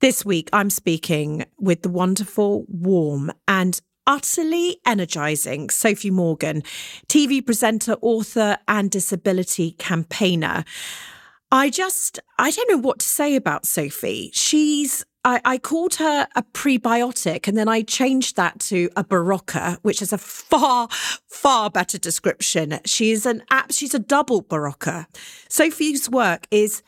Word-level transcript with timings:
This 0.00 0.24
week, 0.24 0.48
I'm 0.54 0.70
speaking 0.70 1.44
with 1.58 1.82
the 1.82 1.90
wonderful, 1.90 2.64
warm, 2.68 3.30
and 3.46 3.78
utterly 4.06 4.78
energizing 4.86 5.68
Sophie 5.68 6.10
Morgan, 6.10 6.62
TV 7.06 7.44
presenter, 7.44 7.96
author, 8.00 8.56
and 8.66 8.90
disability 8.90 9.72
campaigner. 9.72 10.64
I 11.52 11.68
just, 11.68 12.18
I 12.38 12.50
don't 12.50 12.70
know 12.70 12.78
what 12.78 13.00
to 13.00 13.06
say 13.06 13.36
about 13.36 13.66
Sophie. 13.66 14.30
She's 14.32 15.04
I, 15.22 15.42
I, 15.44 15.58
called 15.58 15.96
her 15.96 16.26
a 16.34 16.42
prebiotic 16.44 17.46
and 17.46 17.58
then 17.58 17.68
I 17.68 17.82
changed 17.82 18.36
that 18.36 18.58
to 18.60 18.88
a 18.96 19.04
Berocca, 19.04 19.76
which 19.82 20.00
is 20.00 20.14
a 20.14 20.18
far, 20.18 20.88
far 21.28 21.68
better 21.68 21.98
description. 21.98 22.80
She 22.86 23.10
is 23.10 23.26
an 23.26 23.42
app, 23.50 23.70
she's 23.70 23.92
a 23.92 23.98
double 23.98 24.42
Berocca. 24.42 25.04
Sophie's 25.50 26.08
work 26.08 26.46
is 26.50 26.82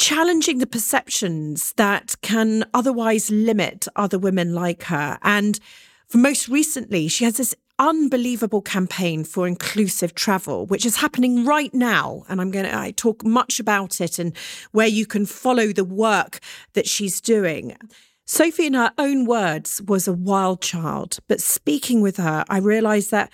challenging 0.00 0.58
the 0.58 0.66
perceptions 0.66 1.74
that 1.74 2.14
can 2.22 2.64
otherwise 2.72 3.30
limit 3.30 3.86
other 3.96 4.18
women 4.18 4.54
like 4.54 4.84
her. 4.84 5.18
And 5.20 5.60
for 6.06 6.16
most 6.16 6.48
recently, 6.48 7.06
she 7.06 7.24
has 7.24 7.36
this 7.36 7.54
unbelievable 7.78 8.62
campaign 8.62 9.24
for 9.24 9.46
inclusive 9.46 10.14
travel, 10.14 10.64
which 10.64 10.86
is 10.86 10.96
happening 10.96 11.44
right 11.44 11.72
now. 11.74 12.24
And 12.30 12.40
I'm 12.40 12.50
going 12.50 12.64
to 12.64 12.92
talk 12.92 13.26
much 13.26 13.60
about 13.60 14.00
it 14.00 14.18
and 14.18 14.34
where 14.72 14.86
you 14.86 15.04
can 15.04 15.26
follow 15.26 15.66
the 15.66 15.84
work 15.84 16.40
that 16.72 16.88
she's 16.88 17.20
doing. 17.20 17.76
Sophie, 18.24 18.66
in 18.66 18.74
her 18.74 18.92
own 18.96 19.26
words, 19.26 19.82
was 19.82 20.08
a 20.08 20.14
wild 20.14 20.62
child. 20.62 21.18
But 21.28 21.42
speaking 21.42 22.00
with 22.00 22.16
her, 22.16 22.46
I 22.48 22.56
realized 22.56 23.10
that 23.10 23.30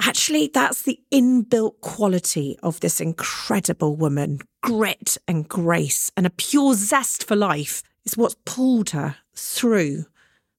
Actually, 0.00 0.50
that's 0.52 0.82
the 0.82 0.98
inbuilt 1.12 1.80
quality 1.80 2.58
of 2.62 2.80
this 2.80 3.00
incredible 3.00 3.94
woman 3.94 4.38
grit 4.62 5.16
and 5.28 5.48
grace 5.48 6.10
and 6.16 6.26
a 6.26 6.30
pure 6.30 6.74
zest 6.74 7.26
for 7.26 7.36
life 7.36 7.82
is 8.04 8.16
what's 8.16 8.36
pulled 8.44 8.90
her 8.90 9.16
through 9.34 10.04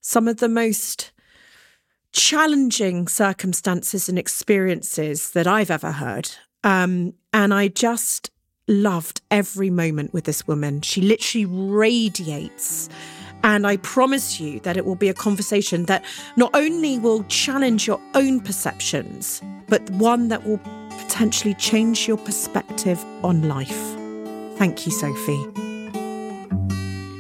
some 0.02 0.28
of 0.28 0.38
the 0.38 0.50
most 0.50 1.12
challenging 2.12 3.08
circumstances 3.08 4.08
and 4.08 4.20
experiences 4.20 5.32
that 5.32 5.48
I've 5.48 5.72
ever 5.72 5.92
heard. 5.92 6.30
Um, 6.64 7.14
and 7.34 7.54
I 7.54 7.68
just 7.70 8.30
loved 8.68 9.22
every 9.32 9.70
moment 9.70 10.14
with 10.14 10.26
this 10.26 10.48
woman. 10.48 10.82
She 10.82 11.02
literally 11.02 11.46
radiates 11.46 12.88
and 13.44 13.68
I 13.68 13.78
promise 13.78 14.40
you 14.40 14.60
that 14.62 14.78
it 14.78 14.86
will 14.86 14.96
be 14.96 15.10
a 15.10 15.14
conversation 15.14 15.86
that 15.86 16.04
not 16.38 16.52
only 16.54 16.98
will 16.98 17.24
challenge 17.26 17.86
your 17.86 18.00
own 18.16 18.40
perceptions, 18.40 19.42
but 19.68 19.88
one 19.92 20.30
that 20.30 20.46
will 20.46 20.60
potentially 20.90 21.54
change 21.56 22.08
your 22.08 22.18
perspective 22.18 23.04
on 23.24 23.48
life. 23.48 23.96
Thank 24.58 24.86
you, 24.86 24.92
Sophie. 24.92 25.46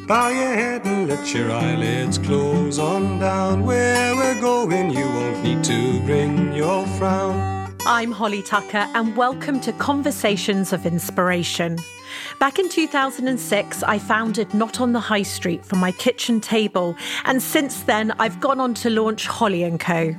Bow 0.08 0.30
your 0.30 0.54
head 0.54 0.86
and 0.86 1.08
let 1.08 1.34
your 1.34 1.52
eyelids 1.52 2.18
close 2.18 2.80
on 2.80 3.20
down. 3.20 3.66
Where 3.66 4.16
we're 4.16 4.40
going, 4.40 4.92
you 4.92 5.06
won't 5.06 5.44
need 5.44 5.64
to 5.66 6.00
bring 6.02 6.54
your 6.54 6.86
frown. 6.98 7.54
I'm 7.86 8.14
Holly 8.14 8.42
Tucker, 8.42 8.88
and 8.96 9.18
welcome 9.18 9.60
to 9.62 9.74
Conversations 9.74 10.72
of 10.72 10.86
Inspiration. 10.86 11.78
Back 12.44 12.60
in 12.60 12.68
2006, 12.68 13.84
I 13.84 13.98
founded 13.98 14.54
Not 14.54 14.82
on 14.82 14.92
the 14.92 15.00
High 15.00 15.22
Street 15.24 15.64
from 15.64 15.80
my 15.80 15.94
kitchen 15.94 16.42
table, 16.42 16.94
and 17.24 17.42
since 17.42 17.84
then, 17.84 18.12
I've 18.20 18.42
gone 18.42 18.60
on 18.60 18.74
to 18.74 18.90
launch 18.90 19.28
Holly 19.28 19.66
& 19.78 19.80
Co. 19.80 20.14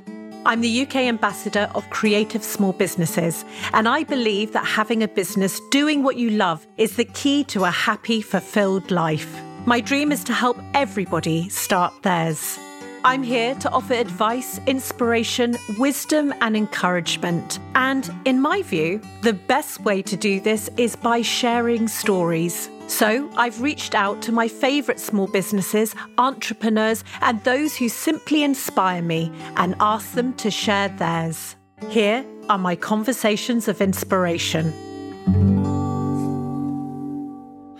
I'm 0.46 0.62
the 0.62 0.86
UK 0.86 0.96
ambassador 0.96 1.70
of 1.74 1.90
creative 1.90 2.42
small 2.42 2.72
businesses, 2.72 3.44
and 3.74 3.86
I 3.86 4.04
believe 4.04 4.54
that 4.54 4.64
having 4.64 5.02
a 5.02 5.08
business 5.08 5.60
doing 5.70 6.02
what 6.02 6.16
you 6.16 6.30
love 6.30 6.66
is 6.78 6.96
the 6.96 7.04
key 7.04 7.44
to 7.44 7.64
a 7.64 7.70
happy, 7.70 8.22
fulfilled 8.22 8.90
life. 8.90 9.38
My 9.66 9.82
dream 9.82 10.10
is 10.10 10.24
to 10.24 10.32
help 10.32 10.56
everybody 10.72 11.50
start 11.50 11.92
theirs. 12.04 12.58
I'm 13.06 13.22
here 13.22 13.54
to 13.56 13.70
offer 13.70 13.92
advice, 13.92 14.58
inspiration, 14.66 15.58
wisdom, 15.78 16.32
and 16.40 16.56
encouragement. 16.56 17.58
And 17.74 18.10
in 18.24 18.40
my 18.40 18.62
view, 18.62 19.02
the 19.20 19.34
best 19.34 19.80
way 19.80 20.00
to 20.00 20.16
do 20.16 20.40
this 20.40 20.70
is 20.78 20.96
by 20.96 21.20
sharing 21.20 21.86
stories. 21.86 22.70
So 22.86 23.30
I've 23.36 23.60
reached 23.60 23.94
out 23.94 24.22
to 24.22 24.32
my 24.32 24.48
favourite 24.48 24.98
small 24.98 25.26
businesses, 25.26 25.94
entrepreneurs, 26.16 27.04
and 27.20 27.44
those 27.44 27.76
who 27.76 27.90
simply 27.90 28.42
inspire 28.42 29.02
me 29.02 29.30
and 29.56 29.74
asked 29.80 30.14
them 30.14 30.32
to 30.36 30.50
share 30.50 30.88
theirs. 30.88 31.56
Here 31.90 32.24
are 32.48 32.56
my 32.56 32.74
conversations 32.74 33.68
of 33.68 33.82
inspiration. 33.82 34.72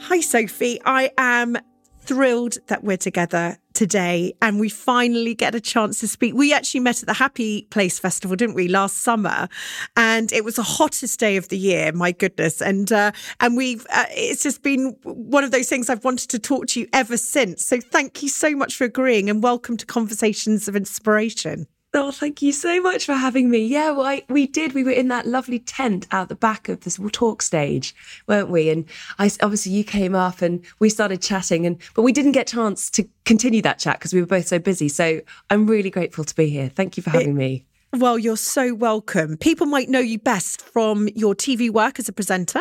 Hi, 0.01 0.21
Sophie. 0.21 0.83
I 0.85 1.13
am 1.17 1.57
thrilled 2.01 2.59
that 2.67 2.85
we're 2.85 2.99
together 2.99 3.57
today 3.75 4.33
and 4.41 4.59
we 4.59 4.69
finally 4.69 5.35
get 5.35 5.55
a 5.55 5.61
chance 5.61 6.01
to 6.01 6.09
speak. 6.09 6.35
We 6.35 6.53
actually 6.53 6.81
met 6.81 7.03
at 7.03 7.07
the 7.07 7.15
Happy 7.15 7.63
Place 7.71 7.99
Festival, 7.99 8.37
didn't 8.37 8.55
we, 8.55 8.69
last 8.69 8.99
summer? 8.99 9.49
And 9.97 10.33
it 10.33 10.45
was 10.45 10.57
the 10.57 10.63
hottest 10.63 11.21
day 11.21 11.37
of 11.37 11.49
the 11.49 11.59
year, 11.59 11.93
my 11.93 12.13
goodness. 12.13 12.63
And 12.63 12.91
uh, 12.93 13.13
and 13.41 13.57
we've 13.57 13.87
uh, 13.93 14.07
it's 14.11 14.43
just 14.43 14.63
been 14.63 14.97
one 15.03 15.45
of 15.45 15.51
those 15.51 15.69
things 15.69 15.91
I've 15.91 16.05
wanted 16.05 16.31
to 16.31 16.39
talk 16.39 16.67
to 16.69 16.81
you 16.81 16.89
ever 16.93 17.17
since. 17.17 17.65
So 17.65 17.81
thank 17.81 18.23
you 18.23 18.29
so 18.29 18.55
much 18.55 18.77
for 18.77 18.85
agreeing 18.85 19.29
and 19.29 19.43
welcome 19.43 19.77
to 19.77 19.87
Conversations 19.87 20.69
of 20.69 20.77
Inspiration. 20.77 21.67
Oh, 21.97 22.11
thank 22.11 22.43
you 22.43 22.51
so 22.51 22.81
much 22.83 23.07
for 23.07 23.15
having 23.15 23.49
me. 23.49 23.65
Yeah, 23.65 23.93
well, 23.93 24.07
I, 24.07 24.23
we 24.29 24.49
did. 24.49 24.73
We 24.73 24.83
were 24.83 24.91
in 24.91 25.07
that 25.09 25.27
lovely 25.27 25.61
tent 25.61 26.09
out 26.11 26.29
the 26.29 26.35
back 26.35 26.69
of 26.69 26.81
this 26.81 26.99
talk 27.13 27.41
stage, 27.41 27.95
weren't 28.27 28.51
we? 28.51 28.69
And 28.69 28.85
I 29.21 29.31
obviously 29.41 29.71
you 29.71 29.85
came 29.85 30.13
up 30.13 30.43
and 30.43 30.65
we 30.81 30.89
started 30.89 31.23
chatting, 31.23 31.65
and 31.65 31.81
but 31.95 32.03
we 32.03 32.11
didn't 32.11 32.33
get 32.33 32.49
chance 32.49 32.91
to 32.91 33.09
continue 33.25 33.63
that 33.63 33.79
chat 33.79 34.01
because 34.01 34.13
we 34.13 34.21
were 34.21 34.27
both 34.27 34.49
so 34.49 34.59
busy. 34.59 34.89
So 34.89 35.21
I'm 35.51 35.69
really 35.69 35.91
grateful 35.91 36.25
to 36.25 36.35
be 36.35 36.49
here. 36.49 36.69
Thank 36.69 36.97
you 36.97 37.03
for 37.05 37.11
having 37.11 37.31
it, 37.31 37.35
me. 37.35 37.65
Well, 37.97 38.19
you're 38.19 38.37
so 38.37 38.75
welcome. 38.75 39.37
People 39.37 39.67
might 39.67 39.89
know 39.89 40.01
you 40.01 40.19
best 40.19 40.61
from 40.61 41.09
your 41.15 41.33
TV 41.33 41.71
work 41.71 42.01
as 42.01 42.09
a 42.09 42.13
presenter 42.13 42.61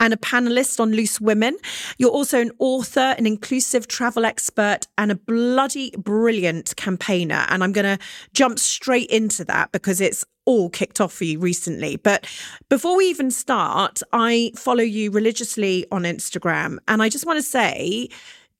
and 0.00 0.12
a 0.12 0.16
panelist 0.16 0.80
on 0.80 0.90
Loose 0.90 1.20
Women. 1.20 1.56
You're 1.98 2.10
also 2.10 2.40
an 2.40 2.50
author, 2.58 3.14
an 3.16 3.24
inclusive 3.24 3.86
travel 3.86 4.24
expert, 4.24 4.88
and 4.98 5.12
a 5.12 5.14
bloody 5.14 5.92
brilliant 5.96 6.74
campaigner. 6.74 7.46
And 7.48 7.62
I'm 7.62 7.70
going 7.70 7.96
to 7.96 8.04
jump 8.34 8.58
straight 8.58 9.08
into 9.08 9.44
that 9.44 9.70
because 9.70 10.00
it's 10.00 10.24
all 10.46 10.68
kicked 10.68 11.00
off 11.00 11.12
for 11.12 11.26
you 11.26 11.38
recently. 11.38 11.94
But 11.94 12.26
before 12.68 12.96
we 12.96 13.04
even 13.04 13.30
start, 13.30 14.00
I 14.12 14.50
follow 14.56 14.82
you 14.82 15.12
religiously 15.12 15.86
on 15.92 16.02
Instagram. 16.02 16.78
And 16.88 17.04
I 17.04 17.08
just 17.08 17.24
want 17.24 17.36
to 17.36 17.44
say 17.44 18.08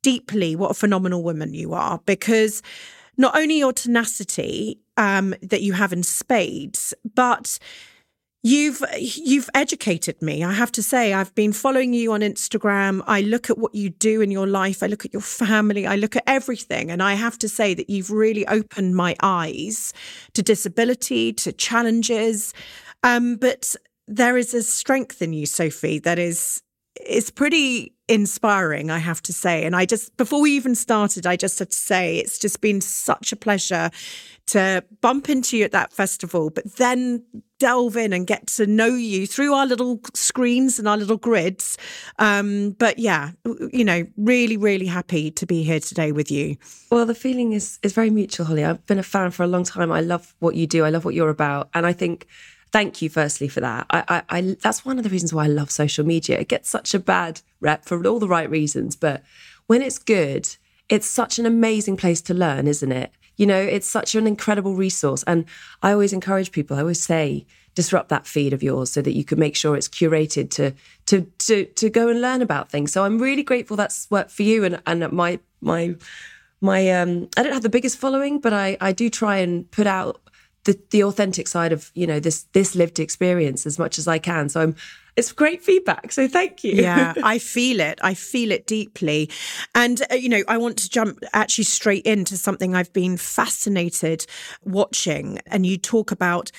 deeply 0.02 0.54
what 0.54 0.70
a 0.70 0.74
phenomenal 0.74 1.24
woman 1.24 1.52
you 1.52 1.74
are 1.74 2.00
because 2.06 2.62
not 3.16 3.36
only 3.36 3.58
your 3.58 3.72
tenacity 3.72 4.78
um, 4.96 5.34
that 5.42 5.62
you 5.62 5.72
have 5.72 5.92
in 5.92 6.02
spades, 6.02 6.94
but 7.14 7.58
you've 8.42 8.82
you've 8.98 9.48
educated 9.54 10.20
me. 10.20 10.42
I 10.42 10.52
have 10.52 10.72
to 10.72 10.82
say 10.82 11.12
i've 11.12 11.34
been 11.34 11.52
following 11.52 11.94
you 11.94 12.12
on 12.12 12.20
instagram. 12.20 13.02
I 13.06 13.20
look 13.20 13.50
at 13.50 13.58
what 13.58 13.74
you 13.74 13.90
do 13.90 14.20
in 14.20 14.30
your 14.30 14.46
life. 14.46 14.82
I 14.82 14.86
look 14.86 15.04
at 15.04 15.12
your 15.12 15.22
family. 15.22 15.86
I 15.86 15.96
look 15.96 16.16
at 16.16 16.24
everything. 16.26 16.90
And 16.90 17.02
i 17.02 17.14
have 17.14 17.38
to 17.38 17.48
say 17.48 17.74
that 17.74 17.88
you've 17.88 18.10
really 18.10 18.46
opened 18.48 18.96
my 18.96 19.14
eyes 19.22 19.92
to 20.34 20.42
disability 20.42 21.32
to 21.34 21.52
challenges. 21.52 22.52
Um, 23.04 23.36
but 23.36 23.76
there 24.08 24.36
is 24.36 24.54
a 24.54 24.62
strength 24.62 25.22
in 25.22 25.32
you 25.32 25.46
sophie 25.46 26.00
that 26.00 26.18
is 26.18 26.62
is 27.06 27.30
pretty 27.30 27.94
inspiring, 28.08 28.90
I 28.90 28.98
have 28.98 29.22
to 29.22 29.32
say. 29.32 29.64
And 29.64 29.74
I 29.76 29.86
just, 29.86 30.16
before 30.16 30.40
we 30.40 30.52
even 30.52 30.74
started, 30.74 31.26
I 31.26 31.36
just 31.36 31.58
had 31.58 31.70
to 31.70 31.76
say 31.76 32.18
it's 32.18 32.38
just 32.38 32.60
been 32.60 32.80
such 32.80 33.32
a 33.32 33.36
pleasure 33.36 33.90
to 34.46 34.84
bump 35.00 35.28
into 35.30 35.56
you 35.56 35.64
at 35.64 35.72
that 35.72 35.92
festival, 35.92 36.50
but 36.50 36.76
then 36.76 37.24
delve 37.58 37.96
in 37.96 38.12
and 38.12 38.26
get 38.26 38.48
to 38.48 38.66
know 38.66 38.88
you 38.88 39.24
through 39.24 39.54
our 39.54 39.66
little 39.66 40.00
screens 40.14 40.80
and 40.80 40.88
our 40.88 40.96
little 40.96 41.16
grids. 41.16 41.78
Um, 42.18 42.70
but 42.72 42.98
yeah, 42.98 43.30
you 43.72 43.84
know, 43.84 44.04
really, 44.16 44.56
really 44.56 44.86
happy 44.86 45.30
to 45.30 45.46
be 45.46 45.62
here 45.62 45.78
today 45.78 46.10
with 46.10 46.30
you. 46.30 46.56
Well, 46.90 47.06
the 47.06 47.14
feeling 47.14 47.52
is 47.52 47.78
is 47.82 47.92
very 47.92 48.10
mutual, 48.10 48.46
Holly. 48.46 48.64
I've 48.64 48.84
been 48.86 48.98
a 48.98 49.04
fan 49.04 49.30
for 49.30 49.44
a 49.44 49.46
long 49.46 49.62
time. 49.62 49.92
I 49.92 50.00
love 50.00 50.34
what 50.40 50.56
you 50.56 50.66
do. 50.66 50.84
I 50.84 50.90
love 50.90 51.04
what 51.04 51.14
you're 51.14 51.28
about, 51.28 51.68
and 51.72 51.86
I 51.86 51.92
think 51.92 52.26
thank 52.72 53.02
you 53.02 53.08
firstly 53.08 53.48
for 53.48 53.60
that. 53.60 53.86
I, 53.90 54.04
I, 54.08 54.22
I, 54.38 54.56
that's 54.60 54.84
one 54.84 54.98
of 54.98 55.04
the 55.04 55.10
reasons 55.10 55.32
why 55.32 55.44
I 55.44 55.48
love 55.48 55.70
social 55.70 56.04
media. 56.04 56.38
It 56.38 56.48
gets 56.48 56.68
such 56.68 56.94
a 56.94 56.98
bad 56.98 57.42
rep 57.60 57.84
for 57.84 58.04
all 58.06 58.18
the 58.18 58.28
right 58.28 58.48
reasons, 58.50 58.96
but 58.96 59.22
when 59.66 59.82
it's 59.82 59.98
good, 59.98 60.56
it's 60.88 61.06
such 61.06 61.38
an 61.38 61.46
amazing 61.46 61.96
place 61.96 62.20
to 62.22 62.34
learn, 62.34 62.66
isn't 62.66 62.92
it? 62.92 63.12
You 63.36 63.46
know, 63.46 63.60
it's 63.60 63.86
such 63.86 64.14
an 64.14 64.26
incredible 64.26 64.74
resource. 64.74 65.22
And 65.26 65.44
I 65.82 65.92
always 65.92 66.12
encourage 66.12 66.52
people, 66.52 66.76
I 66.76 66.80
always 66.80 67.02
say, 67.02 67.46
disrupt 67.74 68.10
that 68.10 68.26
feed 68.26 68.52
of 68.52 68.62
yours 68.62 68.90
so 68.90 69.00
that 69.00 69.12
you 69.12 69.24
can 69.24 69.38
make 69.38 69.56
sure 69.56 69.76
it's 69.76 69.88
curated 69.88 70.50
to 70.50 70.74
to 71.06 71.22
to 71.38 71.64
to 71.64 71.88
go 71.88 72.08
and 72.08 72.20
learn 72.20 72.42
about 72.42 72.70
things. 72.70 72.92
So 72.92 73.04
I'm 73.04 73.18
really 73.18 73.42
grateful 73.42 73.76
that's 73.76 74.06
worked 74.10 74.30
for 74.30 74.42
you 74.42 74.64
and 74.64 74.82
and 74.86 75.10
my 75.12 75.40
my 75.60 75.94
my 76.60 76.90
um 76.90 77.28
I 77.36 77.42
don't 77.42 77.52
have 77.52 77.62
the 77.62 77.70
biggest 77.70 77.98
following, 77.98 78.40
but 78.40 78.52
I 78.52 78.76
I 78.80 78.92
do 78.92 79.08
try 79.08 79.38
and 79.38 79.70
put 79.70 79.86
out 79.86 80.20
the 80.64 80.78
the 80.90 81.02
authentic 81.02 81.48
side 81.48 81.72
of 81.72 81.90
you 81.94 82.06
know 82.06 82.20
this 82.20 82.44
this 82.52 82.74
lived 82.74 83.00
experience 83.00 83.66
as 83.66 83.78
much 83.78 83.98
as 83.98 84.06
I 84.06 84.18
can. 84.18 84.48
So 84.48 84.60
I'm 84.60 84.76
it's 85.16 85.30
great 85.30 85.62
feedback. 85.62 86.10
So 86.10 86.26
thank 86.26 86.64
you. 86.64 86.72
yeah, 86.72 87.12
I 87.22 87.38
feel 87.38 87.80
it. 87.80 87.98
I 88.02 88.14
feel 88.14 88.50
it 88.50 88.66
deeply. 88.66 89.30
And, 89.74 90.00
uh, 90.10 90.14
you 90.14 90.28
know, 90.28 90.42
I 90.48 90.56
want 90.56 90.78
to 90.78 90.88
jump 90.88 91.18
actually 91.34 91.64
straight 91.64 92.06
into 92.06 92.36
something 92.36 92.74
I've 92.74 92.92
been 92.92 93.18
fascinated 93.18 94.24
watching. 94.64 95.38
And 95.46 95.66
you 95.66 95.76
talk 95.76 96.12
about 96.12 96.50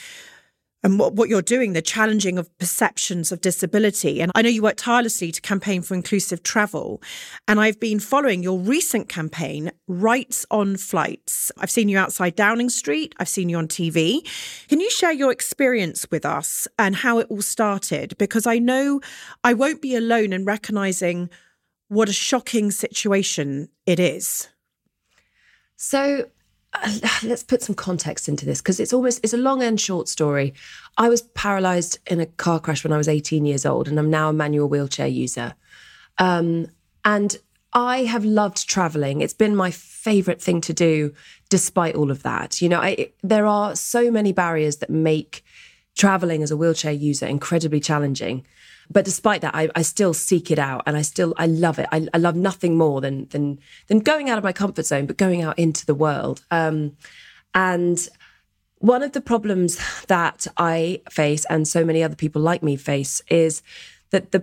and 0.84 1.00
what, 1.00 1.14
what 1.14 1.30
you're 1.30 1.42
doing, 1.42 1.74
the 1.74 1.82
challenging 1.82 2.38
of 2.38 2.56
perceptions 2.58 3.32
of 3.32 3.42
disability. 3.42 4.22
And 4.22 4.32
I 4.36 4.42
know 4.42 4.50
you 4.50 4.62
work 4.62 4.76
tirelessly 4.78 5.32
to 5.32 5.42
campaign 5.42 5.82
for 5.82 5.94
inclusive 5.94 6.44
travel. 6.44 7.02
And 7.48 7.60
I've 7.60 7.80
been 7.80 8.00
following 8.00 8.44
your 8.44 8.60
recent 8.60 9.08
campaign, 9.10 9.72
Rights 9.88 10.46
on 10.52 10.76
Flights. 10.76 11.52
I've 11.58 11.72
seen 11.72 11.90
you 11.90 11.98
outside 11.98 12.36
Downing 12.36 12.70
Street, 12.70 13.16
I've 13.20 13.30
seen 13.30 13.50
you 13.50 13.58
on 13.58 13.68
TV. 13.68 14.28
Can 14.68 14.80
you 14.80 14.90
share 14.90 15.14
your 15.14 15.32
experience 15.32 16.06
with 16.12 16.26
us 16.26 16.68
and 16.78 16.96
how 16.96 17.20
it 17.20 17.28
all 17.30 17.42
started? 17.42 18.18
Because 18.18 18.46
I 18.46 18.60
know 18.60 19.00
I 19.44 19.54
won't 19.54 19.82
be 19.82 19.96
alone 19.96 20.34
in 20.34 20.46
recognizing 20.46 21.30
what 21.88 22.10
a 22.10 22.14
shocking 22.14 22.72
situation 22.72 23.70
it 23.86 24.00
is. 24.00 24.50
So 25.76 26.26
let's 27.24 27.44
put 27.44 27.62
some 27.62 27.76
context 27.76 28.28
into 28.28 28.46
this 28.46 28.62
because 28.62 28.80
it's 28.80 28.94
almost 28.94 29.20
it's 29.24 29.34
a 29.34 29.38
long 29.38 29.62
and 29.62 29.80
short 29.80 30.08
story. 30.08 30.54
I 30.98 31.10
was 31.10 31.22
paralyzed 31.22 32.00
in 32.08 32.20
a 32.20 32.26
car 32.26 32.60
crash 32.60 32.84
when 32.84 32.94
I 32.94 32.98
was 32.98 33.08
18 33.08 33.46
years 33.46 33.66
old, 33.66 33.88
and 33.88 33.98
I'm 34.00 34.10
now 34.10 34.30
a 34.30 34.34
manual 34.34 34.68
wheelchair 34.68 35.08
user. 35.08 35.56
Um, 36.18 36.68
and 37.06 37.38
I 37.74 38.04
have 38.04 38.24
loved 38.24 38.70
traveling. 38.70 39.22
It's 39.22 39.34
been 39.34 39.56
my 39.56 39.72
favorite 39.72 40.42
thing 40.42 40.62
to 40.62 40.74
do, 40.74 41.14
despite 41.50 41.96
all 41.96 42.12
of 42.12 42.24
that. 42.24 42.62
You 42.62 42.70
know, 42.70 42.80
I, 42.80 43.12
there 43.24 43.48
are 43.48 43.76
so 43.76 44.12
many 44.12 44.32
barriers 44.32 44.78
that 44.78 44.90
make 44.90 45.44
traveling 45.96 46.44
as 46.44 46.52
a 46.52 46.58
wheelchair 46.58 46.92
user 46.92 47.26
incredibly 47.26 47.80
challenging. 47.80 48.46
But 48.90 49.06
despite 49.06 49.42
that, 49.42 49.56
I, 49.56 49.70
I 49.76 49.82
still 49.82 50.14
seek 50.14 50.52
it 50.52 50.60
out 50.60 50.84
and 50.86 50.98
I 50.98 51.02
still 51.02 51.34
I 51.38 51.48
love 51.48 51.80
it. 51.80 51.88
I, 51.92 52.08
I, 52.14 52.18
love 52.18 52.36
nothing 52.36 52.78
more 52.78 53.02
than 53.02 53.28
than 53.28 53.60
than 53.88 54.00
going 54.00 54.30
out 54.30 54.38
of 54.38 54.44
my 54.44 54.54
comfort 54.54 54.86
zone, 54.86 55.06
but 55.06 55.18
going 55.18 55.42
out 55.42 55.58
into 55.58 55.86
the 55.86 55.96
world. 55.96 56.44
Um, 56.52 56.98
and 57.54 58.08
one 58.80 59.04
of 59.04 59.14
the 59.14 59.22
problems 59.22 59.80
that 60.08 60.46
I 60.58 61.02
face 61.10 61.46
and 61.50 61.68
so 61.68 61.86
many 61.86 62.04
other 62.04 62.16
people 62.16 62.42
like 62.42 62.64
me 62.64 62.76
face 62.76 63.22
is 63.30 63.62
that 64.10 64.32
the 64.32 64.40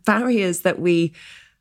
barriers 0.04 0.60
that 0.60 0.78
we 0.78 1.12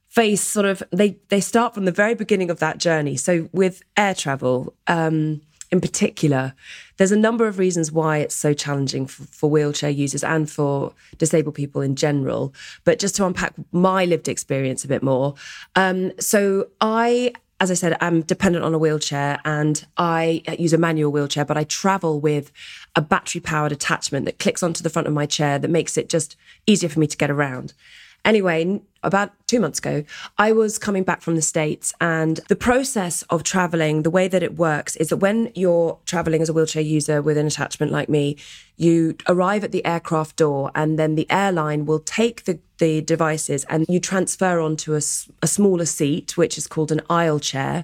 face 0.08 0.42
sort 0.42 0.66
of 0.66 0.84
they 0.92 1.18
they 1.30 1.42
start 1.42 1.74
from 1.74 1.86
the 1.86 1.92
very 1.92 2.14
beginning 2.14 2.52
of 2.52 2.60
that 2.60 2.78
journey. 2.78 3.18
So 3.18 3.50
with 3.52 3.82
air 3.98 4.14
travel, 4.14 4.74
um, 4.88 5.42
in 5.74 5.82
particular, 5.82 6.54
there's 6.98 7.12
a 7.12 7.18
number 7.18 7.48
of 7.48 7.58
reasons 7.58 7.92
why 7.92 8.20
it's 8.20 8.36
so 8.36 8.54
challenging 8.54 9.08
for, 9.08 9.24
for, 9.24 9.50
wheelchair 9.50 9.90
users 9.90 10.24
and 10.24 10.48
for 10.48 10.94
disabled 11.18 11.56
people 11.56 11.82
in 11.82 11.96
general. 11.96 12.54
But 12.84 13.00
just 13.00 13.16
to 13.16 13.26
unpack 13.26 13.56
my 13.72 14.06
lived 14.06 14.28
experience 14.28 14.86
a 14.86 14.88
bit 14.88 15.02
more. 15.02 15.34
Um, 15.76 16.12
so 16.20 16.68
I 16.80 17.34
as 17.60 17.72
I 17.72 17.76
said, 17.76 17.96
I'm 18.02 18.24
dependent 18.24 18.66
on 18.66 18.74
a 18.74 18.78
wheelchair 18.78 19.40
and 19.46 19.86
I 19.96 20.44
use 20.60 20.74
a 20.74 20.78
manual 20.78 21.14
wheelchair, 21.14 21.46
but 21.46 21.58
I 21.58 21.64
travel 21.64 22.20
with 22.20 22.52
a 22.94 23.02
battery 23.02 23.40
powered 23.40 23.72
attachment 23.72 24.26
that 24.26 24.38
clicks 24.38 24.62
onto 24.62 24.84
the 24.84 24.90
front 24.90 25.08
of 25.08 25.14
my 25.14 25.26
chair 25.26 25.58
that 25.58 25.70
makes 25.70 25.98
it 25.98 26.10
just 26.10 26.36
easier 26.68 26.90
for 26.90 27.00
me 27.00 27.08
to 27.08 27.16
get 27.16 27.32
around. 27.32 27.74
Anyway, 28.26 28.82
about 29.04 29.34
two 29.48 29.60
months 29.60 29.80
ago, 29.80 30.04
I 30.38 30.54
was 30.54 30.78
coming 30.78 31.04
back 31.04 31.22
from 31.22 31.36
the 31.36 31.42
States, 31.42 31.94
and 32.00 32.40
the 32.48 32.56
process 32.56 33.22
of 33.24 33.44
traveling, 33.44 34.04
the 34.04 34.10
way 34.10 34.30
that 34.30 34.42
it 34.42 34.56
works 34.56 34.96
is 34.96 35.10
that 35.10 35.18
when 35.18 35.52
you're 35.56 36.00
traveling 36.06 36.42
as 36.42 36.48
a 36.48 36.54
wheelchair 36.54 36.82
user 36.82 37.22
with 37.22 37.38
an 37.38 37.48
attachment 37.48 37.92
like 37.92 38.08
me, 38.08 38.38
you 38.78 39.16
arrive 39.28 39.66
at 39.66 39.74
the 39.74 39.86
aircraft 39.86 40.38
door, 40.38 40.72
and 40.74 40.98
then 40.98 41.16
the 41.16 41.30
airline 41.30 41.86
will 41.86 42.00
take 42.00 42.46
the, 42.46 42.60
the 42.78 43.02
devices 43.02 43.66
and 43.66 43.86
you 43.90 44.00
transfer 44.00 44.62
onto 44.62 44.94
a, 44.94 45.02
a 45.42 45.48
smaller 45.48 45.86
seat, 45.86 46.38
which 46.38 46.58
is 46.58 46.66
called 46.66 46.92
an 46.92 47.02
aisle 47.10 47.40
chair. 47.40 47.84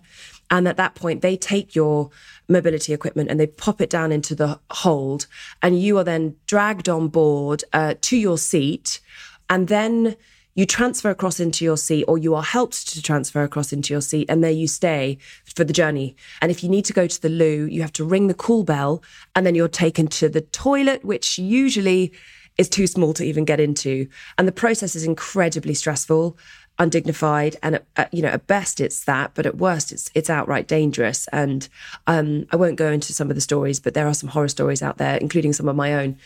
And 0.49 0.67
at 0.67 0.77
that 0.77 0.95
point, 0.95 1.21
they 1.21 1.37
take 1.37 1.75
your 1.75 2.09
mobility 2.47 2.91
equipment 2.93 3.29
and 3.29 3.39
they 3.39 3.45
pop 3.45 3.81
it 3.81 3.89
down 3.89 4.11
into 4.13 4.35
the 4.35 4.59
hold, 4.71 5.27
and 5.61 5.79
you 5.81 5.97
are 5.97 6.05
then 6.05 6.37
dragged 6.47 6.87
on 6.87 7.09
board 7.09 7.65
uh, 7.73 7.95
to 8.01 8.15
your 8.15 8.37
seat 8.37 9.01
and 9.49 9.67
then 9.67 10.15
you 10.55 10.65
transfer 10.65 11.09
across 11.09 11.39
into 11.39 11.63
your 11.63 11.77
seat 11.77 12.03
or 12.07 12.17
you 12.17 12.35
are 12.35 12.43
helped 12.43 12.87
to 12.89 13.01
transfer 13.01 13.43
across 13.43 13.71
into 13.71 13.93
your 13.93 14.01
seat 14.01 14.29
and 14.29 14.43
there 14.43 14.51
you 14.51 14.67
stay 14.67 15.17
for 15.45 15.63
the 15.63 15.71
journey. 15.71 16.15
And 16.41 16.51
if 16.51 16.63
you 16.63 16.69
need 16.69 16.85
to 16.85 16.93
go 16.93 17.07
to 17.07 17.21
the 17.21 17.29
loo 17.29 17.65
you 17.65 17.81
have 17.81 17.93
to 17.93 18.03
ring 18.03 18.27
the 18.27 18.33
call 18.33 18.63
bell 18.63 19.01
and 19.35 19.45
then 19.45 19.55
you're 19.55 19.67
taken 19.67 20.07
to 20.07 20.27
the 20.27 20.41
toilet 20.41 21.05
which 21.05 21.37
usually 21.37 22.11
is 22.57 22.67
too 22.67 22.87
small 22.87 23.13
to 23.13 23.23
even 23.23 23.45
get 23.45 23.61
into. 23.61 24.07
And 24.37 24.47
the 24.47 24.51
process 24.51 24.95
is 24.95 25.05
incredibly 25.05 25.73
stressful 25.73 26.37
undignified 26.79 27.57
and 27.61 27.75
at, 27.75 27.85
at, 27.97 28.13
you 28.13 28.21
know 28.21 28.29
at 28.29 28.47
best 28.47 28.79
it's 28.79 29.03
that 29.03 29.31
but 29.35 29.45
at 29.45 29.57
worst 29.57 29.91
it's 29.91 30.09
it's 30.15 30.29
outright 30.29 30.67
dangerous. 30.67 31.27
And 31.27 31.67
um, 32.07 32.47
I 32.51 32.55
won't 32.55 32.77
go 32.77 32.91
into 32.91 33.13
some 33.13 33.29
of 33.29 33.35
the 33.35 33.41
stories 33.41 33.79
but 33.79 33.93
there 33.93 34.07
are 34.07 34.13
some 34.13 34.29
horror 34.29 34.47
stories 34.47 34.81
out 34.81 34.97
there 34.97 35.17
including 35.17 35.53
some 35.53 35.67
of 35.67 35.75
my 35.75 35.93
own 35.93 36.17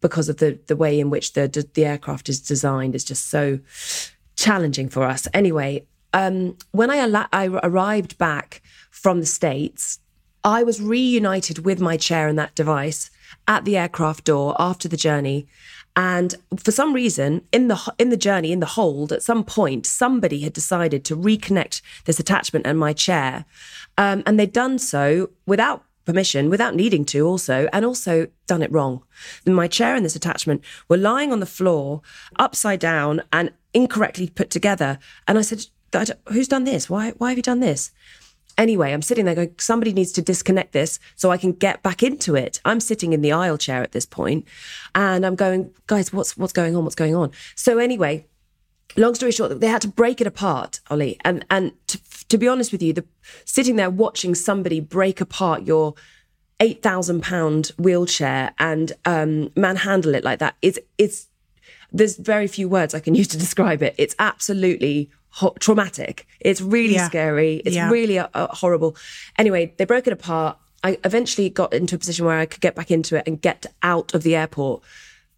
because 0.00 0.28
of 0.28 0.36
the 0.36 0.58
the 0.66 0.76
way 0.76 1.00
in 1.00 1.10
which 1.10 1.32
the 1.32 1.48
the 1.74 1.84
aircraft 1.84 2.28
is 2.28 2.40
designed. 2.40 2.94
Is 2.94 3.04
just 3.04 3.28
so 3.28 3.58
challenging 4.36 4.88
for 4.88 5.02
us. 5.04 5.26
Anyway 5.32 5.86
um, 6.14 6.58
when 6.72 6.90
I, 6.90 7.26
I 7.32 7.46
arrived 7.62 8.18
back 8.18 8.60
from 8.90 9.20
the 9.20 9.26
states 9.26 9.98
I 10.44 10.62
was 10.62 10.82
reunited 10.82 11.64
with 11.64 11.80
my 11.80 11.96
chair 11.96 12.28
and 12.28 12.38
that 12.38 12.54
device 12.54 13.10
at 13.46 13.64
the 13.64 13.76
aircraft 13.76 14.24
door 14.24 14.56
after 14.58 14.88
the 14.88 14.96
journey 14.96 15.46
and 15.94 16.34
for 16.56 16.70
some 16.70 16.94
reason, 16.94 17.42
in 17.52 17.68
the 17.68 17.94
in 17.98 18.08
the 18.08 18.16
journey, 18.16 18.50
in 18.50 18.60
the 18.60 18.66
hold, 18.66 19.12
at 19.12 19.22
some 19.22 19.44
point, 19.44 19.84
somebody 19.84 20.40
had 20.40 20.52
decided 20.52 21.04
to 21.04 21.16
reconnect 21.16 21.82
this 22.06 22.18
attachment 22.18 22.66
and 22.66 22.78
my 22.78 22.92
chair, 22.92 23.44
um, 23.98 24.22
and 24.24 24.38
they'd 24.38 24.52
done 24.52 24.78
so 24.78 25.30
without 25.46 25.84
permission, 26.04 26.50
without 26.50 26.74
needing 26.74 27.04
to, 27.04 27.20
also, 27.20 27.68
and 27.72 27.84
also 27.84 28.26
done 28.46 28.62
it 28.62 28.72
wrong. 28.72 29.02
My 29.46 29.68
chair 29.68 29.94
and 29.94 30.04
this 30.04 30.16
attachment 30.16 30.62
were 30.88 30.96
lying 30.96 31.30
on 31.30 31.40
the 31.40 31.46
floor, 31.46 32.00
upside 32.38 32.80
down, 32.80 33.22
and 33.32 33.52
incorrectly 33.74 34.28
put 34.28 34.50
together. 34.50 34.98
And 35.28 35.38
I 35.38 35.42
said, 35.42 35.66
"Who's 36.28 36.48
done 36.48 36.64
this? 36.64 36.88
Why? 36.88 37.10
Why 37.18 37.28
have 37.30 37.38
you 37.38 37.42
done 37.42 37.60
this?" 37.60 37.90
Anyway, 38.62 38.92
I'm 38.92 39.02
sitting 39.02 39.24
there 39.24 39.34
going, 39.34 39.56
somebody 39.58 39.92
needs 39.92 40.12
to 40.12 40.22
disconnect 40.22 40.70
this 40.70 41.00
so 41.16 41.32
I 41.32 41.36
can 41.36 41.50
get 41.50 41.82
back 41.82 42.00
into 42.00 42.36
it. 42.36 42.60
I'm 42.64 42.78
sitting 42.78 43.12
in 43.12 43.20
the 43.20 43.32
aisle 43.32 43.58
chair 43.58 43.82
at 43.82 43.90
this 43.90 44.06
point 44.06 44.46
and 44.94 45.26
I'm 45.26 45.34
going, 45.34 45.72
guys, 45.88 46.12
what's 46.12 46.36
what's 46.36 46.52
going 46.52 46.76
on? 46.76 46.84
What's 46.84 46.94
going 46.94 47.16
on? 47.16 47.32
So 47.56 47.78
anyway, 47.78 48.24
long 48.96 49.16
story 49.16 49.32
short, 49.32 49.58
they 49.58 49.66
had 49.66 49.82
to 49.82 49.88
break 49.88 50.20
it 50.20 50.28
apart, 50.28 50.78
Holly. 50.84 51.18
And 51.24 51.44
and 51.50 51.72
to, 51.88 51.98
to 52.28 52.38
be 52.38 52.46
honest 52.46 52.70
with 52.70 52.82
you, 52.82 52.92
the 52.92 53.04
sitting 53.44 53.74
there 53.74 53.90
watching 53.90 54.32
somebody 54.32 54.78
break 54.78 55.20
apart 55.20 55.64
your 55.64 55.94
eight 56.60 56.84
thousand 56.84 57.20
pound 57.24 57.72
wheelchair 57.78 58.54
and 58.60 58.92
um, 59.06 59.50
manhandle 59.56 60.14
it 60.14 60.22
like 60.22 60.38
that 60.38 60.54
is 60.62 60.78
it's 60.98 61.26
there's 61.90 62.16
very 62.16 62.46
few 62.46 62.68
words 62.68 62.94
I 62.94 63.00
can 63.00 63.14
use 63.22 63.26
to 63.26 63.38
describe 63.38 63.82
it. 63.82 63.96
It's 63.98 64.14
absolutely 64.20 65.10
ho- 65.32 65.54
traumatic. 65.58 66.26
It's 66.40 66.60
really 66.60 66.94
yeah. 66.94 67.08
scary. 67.08 67.62
It's 67.64 67.76
yeah. 67.76 67.90
really 67.90 68.18
uh, 68.18 68.28
uh, 68.34 68.48
horrible. 68.48 68.96
Anyway, 69.36 69.74
they 69.76 69.84
broke 69.84 70.06
it 70.06 70.12
apart. 70.12 70.58
I 70.84 70.98
eventually 71.04 71.48
got 71.48 71.72
into 71.72 71.96
a 71.96 71.98
position 71.98 72.26
where 72.26 72.38
I 72.38 72.46
could 72.46 72.60
get 72.60 72.74
back 72.74 72.90
into 72.90 73.16
it 73.16 73.24
and 73.26 73.40
get 73.40 73.66
out 73.82 74.14
of 74.14 74.22
the 74.22 74.34
airport, 74.34 74.82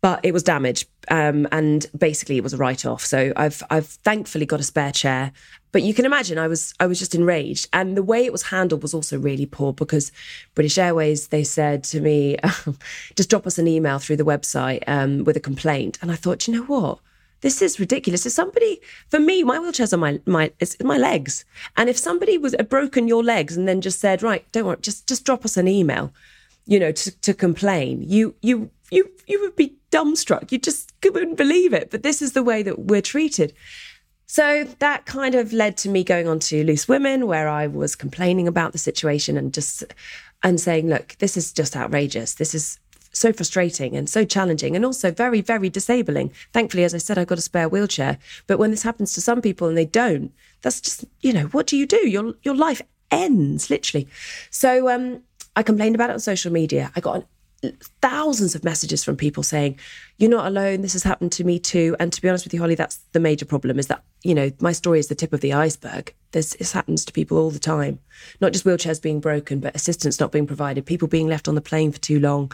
but 0.01 0.21
it 0.23 0.33
was 0.33 0.43
damaged, 0.43 0.89
um, 1.09 1.47
and 1.53 1.87
basically 1.97 2.39
it 2.39 2.43
was 2.43 2.55
a 2.55 2.57
write 2.57 2.87
off. 2.87 3.05
So 3.05 3.33
I've 3.37 3.63
I've 3.71 3.87
thankfully 3.87 4.47
got 4.47 4.61
a 4.61 4.65
spare 4.65 4.93
chair. 4.93 5.33
But 5.71 5.83
you 5.83 5.93
can 5.93 6.05
imagine 6.05 6.39
I 6.39 6.47
was 6.47 6.73
I 6.79 6.87
was 6.87 6.99
just 6.99 7.15
enraged, 7.15 7.69
and 7.73 7.97
the 7.97 8.03
way 8.03 8.25
it 8.25 8.33
was 8.33 8.45
handled 8.45 8.83
was 8.83 8.95
also 8.95 9.19
really 9.19 9.45
poor 9.45 9.73
because 9.73 10.13
British 10.55 10.79
Airways 10.79 11.29
they 11.29 11.45
said 11.45 11.85
to 11.85 12.01
me, 12.01 12.39
just 13.17 13.29
drop 13.29 13.47
us 13.47 13.59
an 13.59 13.69
email 13.69 13.99
through 13.99 14.17
the 14.17 14.25
website 14.25 14.83
um, 14.87 15.25
with 15.25 15.37
a 15.37 15.41
complaint, 15.41 15.99
and 16.01 16.11
I 16.11 16.17
thought, 16.17 16.47
you 16.49 16.55
know 16.55 16.65
what 16.65 17.01
this 17.45 17.61
is 17.61 17.79
ridiculous. 17.79 18.25
If 18.25 18.33
somebody, 18.33 18.81
for 19.11 19.21
me, 19.21 19.43
my 19.45 19.59
wheelchair's 19.59 19.93
on 19.93 20.01
my 20.01 20.19
my 20.25 20.51
it's 20.61 20.83
my 20.83 20.97
legs, 20.97 21.45
and 21.77 21.91
if 21.91 21.99
somebody 21.99 22.39
was 22.39 22.57
broken 22.71 23.07
your 23.07 23.23
legs 23.23 23.55
and 23.55 23.69
then 23.69 23.83
just 23.83 24.01
said, 24.01 24.23
right, 24.23 24.51
don't 24.51 24.65
worry, 24.65 24.79
just 24.81 25.07
just 25.07 25.27
drop 25.27 25.45
us 25.45 25.59
an 25.59 25.69
email, 25.69 26.11
you 26.65 26.81
know, 26.81 26.91
to, 26.91 27.11
to 27.21 27.35
complain, 27.35 28.03
you 28.03 28.35
you 28.41 28.71
you 28.91 29.11
you 29.27 29.43
would 29.43 29.57
be 29.57 29.77
dumbstruck. 29.91 30.53
You 30.53 30.59
just 30.59 30.99
couldn't 31.03 31.35
believe 31.35 31.75
it. 31.75 31.91
But 31.91 32.03
this 32.03 32.23
is 32.23 32.33
the 32.33 32.43
way 32.43 32.63
that 32.63 32.79
we're 32.79 33.03
treated. 33.03 33.53
So 34.25 34.65
that 34.79 35.05
kind 35.05 35.35
of 35.35 35.53
led 35.53 35.77
to 35.79 35.91
me 35.91 36.03
going 36.03 36.27
on 36.27 36.39
to 36.49 36.65
Loose 36.65 36.89
Women, 36.89 37.27
where 37.27 37.47
I 37.47 37.67
was 37.67 37.95
complaining 37.95 38.49
about 38.49 38.73
the 38.73 38.79
situation 38.79 39.37
and 39.37 39.53
just 39.53 39.85
and 40.43 40.59
saying, 40.59 40.89
look, 40.89 41.17
this 41.19 41.37
is 41.37 41.53
just 41.53 41.77
outrageous. 41.77 42.37
This 42.37 42.55
is 42.55 42.79
so 43.15 43.33
frustrating 43.33 43.97
and 43.97 44.09
so 44.09 44.25
challenging 44.25 44.77
and 44.77 44.85
also 44.85 45.11
very, 45.11 45.41
very 45.41 45.71
disabling. 45.71 46.33
Thankfully, 46.53 46.85
as 46.85 46.95
I 46.95 46.99
said, 46.99 47.17
I've 47.17 47.29
got 47.29 47.39
a 47.39 47.43
spare 47.43 47.69
wheelchair. 47.69 48.19
But 48.47 48.59
when 48.59 48.71
this 48.71 48.83
happens 48.83 49.13
to 49.15 49.21
some 49.21 49.41
people 49.41 49.69
and 49.69 49.77
they 49.77 49.87
don't, 49.87 50.33
that's 50.63 50.81
just, 50.81 51.05
you 51.21 51.33
know, 51.33 51.45
what 51.47 51.67
do 51.67 51.77
you 51.77 51.87
do? 51.87 52.09
Your 52.09 52.35
your 52.43 52.57
life 52.57 52.83
ends, 53.11 53.71
literally. 53.71 54.09
So 54.51 54.89
um, 54.89 55.23
I 55.57 55.63
complained 55.63 55.95
about 55.95 56.11
it 56.11 56.15
on 56.15 56.21
social 56.21 56.53
media. 56.53 56.91
I 56.97 57.01
got 57.01 57.27
thousands 58.01 58.55
of 58.55 58.65
messages 58.65 59.05
from 59.05 59.17
people 59.17 59.43
saying, 59.43 59.79
You're 60.19 60.31
not 60.31 60.47
alone. 60.47 60.81
This 60.81 60.93
has 60.95 61.03
happened 61.03 61.33
to 61.33 61.45
me 61.45 61.59
too. 61.59 61.97
And 61.99 62.13
to 62.13 62.21
be 62.21 62.29
honest 62.29 62.45
with 62.45 62.55
you, 62.55 62.61
Holly, 62.61 62.75
that's 62.75 62.97
the 63.13 63.21
major 63.21 63.45
problem 63.45 63.79
is 63.79 63.87
that, 63.89 64.03
you 64.23 64.35
know, 64.35 64.51
my 64.61 64.73
story 64.73 64.99
is 64.99 65.09
the 65.09 65.15
tip 65.15 65.33
of 65.33 65.41
the 65.41 65.53
iceberg. 65.53 66.15
This, 66.33 66.55
this 66.55 66.73
happens 66.73 67.05
to 67.05 67.13
people 67.13 67.39
all 67.39 67.51
the 67.51 67.59
time. 67.59 67.99
Not 68.41 68.53
just 68.53 68.65
wheelchairs 68.65 69.01
being 69.01 69.21
broken, 69.21 69.61
but 69.61 69.75
assistance 69.75 70.19
not 70.21 70.33
being 70.33 70.47
provided, 70.47 70.87
people 70.87 71.09
being 71.09 71.29
left 71.29 71.49
on 71.49 71.55
the 71.55 71.61
plane 71.61 71.93
for 71.93 72.01
too 72.01 72.21
long, 72.21 72.53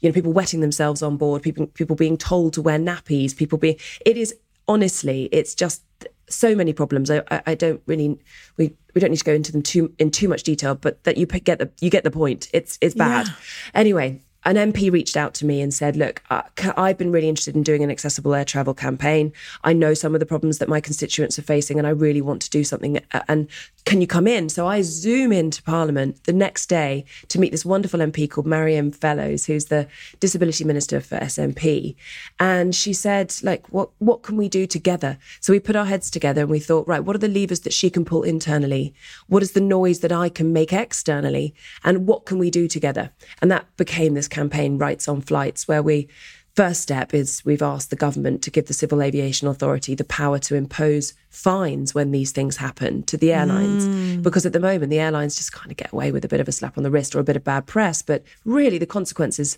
you 0.00 0.08
know, 0.08 0.12
people 0.12 0.32
wetting 0.32 0.60
themselves 0.60 1.02
on 1.02 1.16
board, 1.16 1.42
people 1.42 1.66
people 1.68 1.96
being 1.96 2.16
told 2.16 2.52
to 2.54 2.62
wear 2.62 2.78
nappies, 2.78 3.36
people 3.36 3.58
being 3.58 3.76
it 4.04 4.16
is 4.16 4.34
honestly, 4.68 5.28
it's 5.32 5.54
just 5.54 5.82
so 6.28 6.54
many 6.54 6.72
problems. 6.72 7.10
I, 7.10 7.22
I, 7.30 7.42
I, 7.48 7.54
don't 7.54 7.82
really 7.86 8.18
we 8.56 8.72
we 8.94 9.00
don't 9.00 9.10
need 9.10 9.18
to 9.18 9.24
go 9.24 9.34
into 9.34 9.52
them 9.52 9.62
too 9.62 9.92
in 9.98 10.10
too 10.10 10.28
much 10.28 10.42
detail, 10.42 10.74
but 10.74 11.02
that 11.04 11.16
you 11.16 11.26
get 11.26 11.58
the 11.58 11.70
you 11.80 11.90
get 11.90 12.04
the 12.04 12.10
point. 12.10 12.48
It's 12.52 12.78
it's 12.80 12.94
bad. 12.94 13.26
Yeah. 13.26 13.34
Anyway, 13.74 14.22
an 14.44 14.56
MP 14.56 14.90
reached 14.90 15.16
out 15.16 15.34
to 15.34 15.46
me 15.46 15.60
and 15.60 15.72
said, 15.72 15.96
Look, 15.96 16.22
uh, 16.30 16.42
I've 16.76 16.98
been 16.98 17.12
really 17.12 17.28
interested 17.28 17.54
in 17.54 17.62
doing 17.62 17.82
an 17.82 17.90
accessible 17.90 18.34
air 18.34 18.44
travel 18.44 18.74
campaign. 18.74 19.32
I 19.64 19.72
know 19.72 19.94
some 19.94 20.14
of 20.14 20.20
the 20.20 20.26
problems 20.26 20.58
that 20.58 20.68
my 20.68 20.80
constituents 20.80 21.38
are 21.38 21.42
facing, 21.42 21.78
and 21.78 21.86
I 21.86 21.90
really 21.90 22.20
want 22.20 22.42
to 22.42 22.50
do 22.50 22.64
something. 22.64 23.00
Uh, 23.12 23.20
and 23.28 23.48
can 23.84 24.00
you 24.00 24.06
come 24.06 24.26
in? 24.26 24.48
So 24.48 24.66
I 24.66 24.82
zoom 24.82 25.32
into 25.32 25.62
Parliament 25.62 26.24
the 26.24 26.32
next 26.32 26.66
day 26.66 27.04
to 27.28 27.40
meet 27.40 27.50
this 27.50 27.64
wonderful 27.64 28.00
MP 28.00 28.30
called 28.30 28.46
Marion 28.46 28.92
Fellows, 28.92 29.46
who's 29.46 29.66
the 29.66 29.88
Disability 30.20 30.64
Minister 30.64 31.00
for 31.00 31.18
SNP. 31.18 31.96
And 32.38 32.74
she 32.74 32.92
said, 32.92 33.34
like, 33.42 33.66
what 33.68 33.90
what 33.98 34.22
can 34.22 34.36
we 34.36 34.48
do 34.48 34.66
together? 34.66 35.18
So 35.40 35.52
we 35.52 35.60
put 35.60 35.76
our 35.76 35.84
heads 35.84 36.10
together 36.10 36.42
and 36.42 36.50
we 36.50 36.60
thought, 36.60 36.86
right, 36.86 37.04
what 37.04 37.16
are 37.16 37.20
the 37.20 37.28
levers 37.28 37.60
that 37.60 37.72
she 37.72 37.90
can 37.90 38.04
pull 38.04 38.22
internally? 38.22 38.94
What 39.26 39.42
is 39.42 39.52
the 39.52 39.60
noise 39.60 40.00
that 40.00 40.12
I 40.12 40.28
can 40.28 40.52
make 40.52 40.72
externally? 40.72 41.54
And 41.82 42.06
what 42.06 42.24
can 42.24 42.38
we 42.38 42.50
do 42.50 42.68
together? 42.68 43.10
And 43.40 43.50
that 43.50 43.76
became 43.76 44.14
this 44.14 44.28
campaign, 44.28 44.78
Rights 44.78 45.08
on 45.08 45.20
Flights, 45.22 45.66
where 45.66 45.82
we 45.82 46.08
First 46.54 46.82
step 46.82 47.14
is 47.14 47.42
we've 47.46 47.62
asked 47.62 47.88
the 47.88 47.96
government 47.96 48.42
to 48.42 48.50
give 48.50 48.66
the 48.66 48.74
Civil 48.74 49.00
Aviation 49.00 49.48
Authority 49.48 49.94
the 49.94 50.04
power 50.04 50.38
to 50.40 50.54
impose 50.54 51.14
fines 51.30 51.94
when 51.94 52.10
these 52.10 52.30
things 52.30 52.58
happen 52.58 53.04
to 53.04 53.16
the 53.16 53.32
airlines. 53.32 53.86
Mm. 53.86 54.22
Because 54.22 54.44
at 54.44 54.52
the 54.52 54.60
moment, 54.60 54.90
the 54.90 54.98
airlines 54.98 55.34
just 55.34 55.52
kind 55.52 55.70
of 55.70 55.78
get 55.78 55.94
away 55.94 56.12
with 56.12 56.26
a 56.26 56.28
bit 56.28 56.40
of 56.40 56.48
a 56.48 56.52
slap 56.52 56.76
on 56.76 56.84
the 56.84 56.90
wrist 56.90 57.14
or 57.14 57.20
a 57.20 57.24
bit 57.24 57.36
of 57.36 57.44
bad 57.44 57.66
press. 57.66 58.02
But 58.02 58.22
really, 58.44 58.76
the 58.76 58.84
consequences 58.84 59.56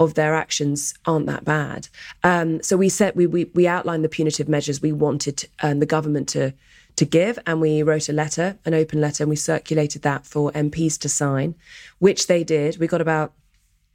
of 0.00 0.14
their 0.14 0.34
actions 0.34 0.94
aren't 1.06 1.26
that 1.26 1.44
bad. 1.44 1.86
Um, 2.24 2.60
so 2.60 2.76
we 2.76 2.88
said 2.88 3.14
we, 3.14 3.28
we, 3.28 3.44
we 3.54 3.68
outlined 3.68 4.02
the 4.02 4.08
punitive 4.08 4.48
measures 4.48 4.82
we 4.82 4.90
wanted 4.90 5.48
um, 5.62 5.78
the 5.78 5.86
government 5.86 6.28
to 6.30 6.54
to 6.96 7.04
give. 7.04 7.38
And 7.46 7.60
we 7.60 7.84
wrote 7.84 8.08
a 8.08 8.12
letter, 8.12 8.58
an 8.64 8.74
open 8.74 9.00
letter, 9.00 9.22
and 9.22 9.30
we 9.30 9.36
circulated 9.36 10.02
that 10.02 10.26
for 10.26 10.50
MPs 10.52 10.98
to 10.98 11.08
sign, 11.08 11.54
which 12.00 12.26
they 12.26 12.42
did. 12.42 12.78
We 12.78 12.88
got 12.88 13.00
about 13.00 13.32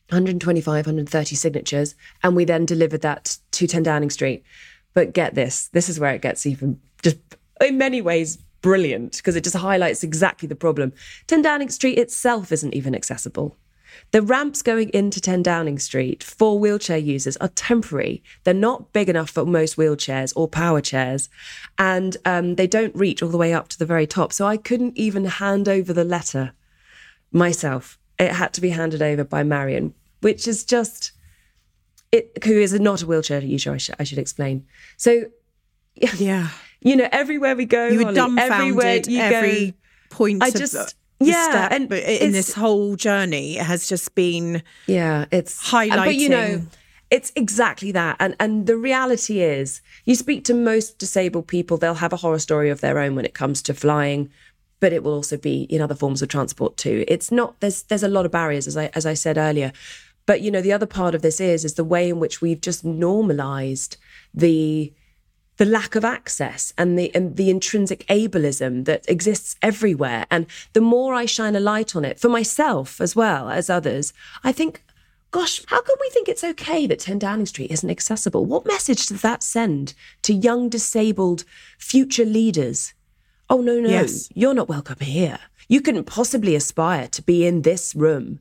125, 0.09 0.85
130 0.85 1.35
signatures, 1.35 1.95
and 2.23 2.35
we 2.35 2.45
then 2.45 2.65
delivered 2.65 3.01
that 3.01 3.37
to 3.51 3.67
10 3.67 3.83
Downing 3.83 4.09
Street. 4.09 4.43
But 4.93 5.13
get 5.13 5.35
this, 5.35 5.67
this 5.69 5.89
is 5.89 5.99
where 5.99 6.13
it 6.13 6.21
gets 6.21 6.45
even 6.45 6.79
just 7.03 7.17
in 7.61 7.77
many 7.77 8.01
ways 8.01 8.37
brilliant 8.61 9.17
because 9.17 9.35
it 9.35 9.43
just 9.43 9.55
highlights 9.55 10.03
exactly 10.03 10.47
the 10.47 10.55
problem. 10.55 10.93
10 11.27 11.41
Downing 11.41 11.69
Street 11.69 11.97
itself 11.97 12.51
isn't 12.51 12.73
even 12.73 12.95
accessible. 12.95 13.55
The 14.11 14.21
ramps 14.21 14.61
going 14.61 14.89
into 14.89 15.19
10 15.19 15.43
Downing 15.43 15.79
Street 15.79 16.23
for 16.23 16.57
wheelchair 16.57 16.97
users 16.97 17.37
are 17.37 17.49
temporary. 17.49 18.23
They're 18.43 18.53
not 18.53 18.93
big 18.93 19.09
enough 19.09 19.29
for 19.29 19.45
most 19.45 19.75
wheelchairs 19.75 20.33
or 20.35 20.47
power 20.47 20.81
chairs, 20.81 21.29
and 21.77 22.15
um, 22.25 22.55
they 22.55 22.67
don't 22.67 22.95
reach 22.95 23.21
all 23.21 23.29
the 23.29 23.37
way 23.37 23.53
up 23.53 23.67
to 23.69 23.79
the 23.79 23.85
very 23.85 24.07
top. 24.07 24.33
So 24.33 24.45
I 24.45 24.57
couldn't 24.57 24.97
even 24.97 25.25
hand 25.25 25.67
over 25.67 25.93
the 25.93 26.03
letter 26.03 26.53
myself 27.31 27.97
it 28.19 28.31
had 28.31 28.53
to 28.53 28.62
be 28.62 28.69
handed 28.69 29.01
over 29.01 29.24
by 29.24 29.43
Marion, 29.43 29.93
which 30.21 30.47
is 30.47 30.63
just 30.63 31.12
it. 32.12 32.43
Who 32.43 32.53
is 32.53 32.74
not 32.79 33.01
a 33.01 33.05
wheelchair 33.05 33.41
user? 33.41 33.74
I 33.74 33.77
should, 33.77 33.95
I 34.00 34.03
should 34.03 34.17
explain. 34.17 34.65
So, 34.97 35.25
yeah, 35.95 36.50
you 36.81 36.95
know, 36.95 37.07
everywhere 37.12 37.55
we 37.55 37.65
go, 37.65 37.88
you 37.88 38.05
were 38.05 38.13
dumbfounded 38.13 39.07
you 39.07 39.19
every 39.19 39.71
go, 39.71 39.77
point. 40.09 40.43
I 40.43 40.51
just. 40.51 40.95
yeah, 41.19 41.50
step, 41.50 41.71
and 41.71 41.91
in 41.93 42.31
this 42.31 42.53
whole 42.53 42.95
journey, 42.95 43.57
it 43.57 43.65
has 43.65 43.88
just 43.88 44.13
been 44.13 44.62
yeah, 44.86 45.25
it's 45.31 45.71
highlighting. 45.71 46.05
But 46.05 46.15
you 46.15 46.29
know, 46.29 46.62
it's 47.09 47.31
exactly 47.36 47.91
that. 47.91 48.17
And 48.19 48.36
and 48.39 48.67
the 48.67 48.77
reality 48.77 49.41
is, 49.41 49.81
you 50.05 50.15
speak 50.15 50.43
to 50.45 50.53
most 50.53 50.97
disabled 50.97 51.47
people, 51.47 51.77
they'll 51.77 51.95
have 51.95 52.13
a 52.13 52.17
horror 52.17 52.39
story 52.39 52.69
of 52.69 52.81
their 52.81 53.00
own 53.00 53.15
when 53.15 53.25
it 53.25 53.33
comes 53.33 53.62
to 53.63 53.74
flying, 53.74 54.29
but 54.79 54.93
it 54.93 55.03
will 55.03 55.13
also 55.13 55.38
be 55.38 55.63
in 55.63 55.81
other 55.81 55.96
forms 55.96 56.22
of 56.22 56.29
transport 56.29 56.77
too. 56.77 57.03
It's 57.07 57.31
not 57.31 57.60
there's 57.60 57.84
there's 57.84 58.03
a 58.03 58.07
lot 58.07 58.25
of 58.25 58.31
barriers 58.31 58.67
as 58.67 58.77
I 58.77 58.88
as 58.93 59.05
I 59.05 59.13
said 59.13 59.38
earlier. 59.38 59.72
But 60.25 60.41
you 60.41 60.51
know 60.51 60.62
the 60.62 60.74
other 60.74 60.86
part 60.86 61.15
of 61.15 61.22
this 61.22 61.39
is 61.39 61.65
is 61.65 61.75
the 61.75 61.84
way 61.84 62.10
in 62.10 62.19
which 62.19 62.41
we've 62.41 62.62
just 62.62 62.84
normalized 62.84 63.98
the 64.34 64.93
the 65.57 65.65
lack 65.65 65.96
of 65.96 66.05
access 66.05 66.74
and 66.77 66.98
the 66.98 67.13
and 67.15 67.36
the 67.36 67.50
intrinsic 67.50 68.05
ableism 68.07 68.86
that 68.86 69.10
exists 69.10 69.55
everywhere 69.62 70.25
and 70.29 70.46
the 70.74 70.81
more 70.81 71.13
I 71.13 71.25
shine 71.25 71.55
a 71.55 71.60
light 71.60 71.96
on 71.96 72.05
it 72.05 72.19
for 72.19 72.29
myself 72.29 73.01
as 73.01 73.15
well 73.15 73.50
as 73.50 73.69
others 73.69 74.13
I 74.43 74.51
think 74.51 74.84
gosh 75.31 75.63
how 75.67 75.81
can 75.81 75.96
we 76.00 76.10
think 76.12 76.29
it's 76.29 76.43
okay 76.43 76.86
that 76.86 77.00
10 77.00 77.19
Downing 77.19 77.48
Street 77.48 77.72
isn't 77.72 77.89
accessible 77.89 78.46
what 78.46 78.67
message 78.67 79.07
does 79.07 79.22
that 79.24 79.41
send 79.41 79.96
to 80.22 80.34
young 80.34 80.69
disabled 80.69 81.43
future 81.79 82.25
leaders 82.25 82.93
Oh, 83.49 83.61
no, 83.61 83.79
no, 83.79 83.89
yes. 83.89 84.29
you're 84.33 84.53
not 84.53 84.67
welcome 84.67 84.99
here. 84.99 85.39
You 85.69 85.81
couldn't 85.81 86.05
possibly 86.05 86.55
aspire 86.55 87.07
to 87.07 87.21
be 87.21 87.45
in 87.45 87.61
this 87.61 87.95
room, 87.95 88.39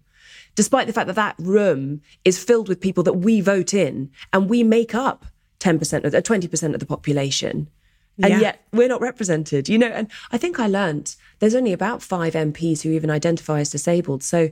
despite 0.54 0.86
the 0.86 0.92
fact 0.92 1.06
that 1.06 1.16
that 1.16 1.36
room 1.38 2.02
is 2.25 2.42
filled 2.42 2.68
with 2.68 2.80
people 2.80 3.02
that 3.04 3.14
we 3.14 3.40
vote 3.40 3.72
in 3.72 4.10
and 4.32 4.50
we 4.50 4.62
make 4.62 4.94
up 4.94 5.26
10% 5.60 6.04
of, 6.04 6.12
20% 6.12 6.62
uh, 6.70 6.75
of 6.75 6.80
the 6.80 6.86
population. 6.86 7.68
And 8.22 8.32
yeah. 8.32 8.40
yet 8.40 8.66
we're 8.72 8.88
not 8.88 9.02
represented, 9.02 9.68
you 9.68 9.76
know. 9.76 9.88
And 9.88 10.10
I 10.32 10.38
think 10.38 10.58
I 10.58 10.66
learned 10.66 11.16
there's 11.38 11.54
only 11.54 11.72
about 11.72 12.02
five 12.02 12.32
MPs 12.32 12.82
who 12.82 12.90
even 12.90 13.10
identify 13.10 13.60
as 13.60 13.70
disabled. 13.70 14.22
So 14.22 14.50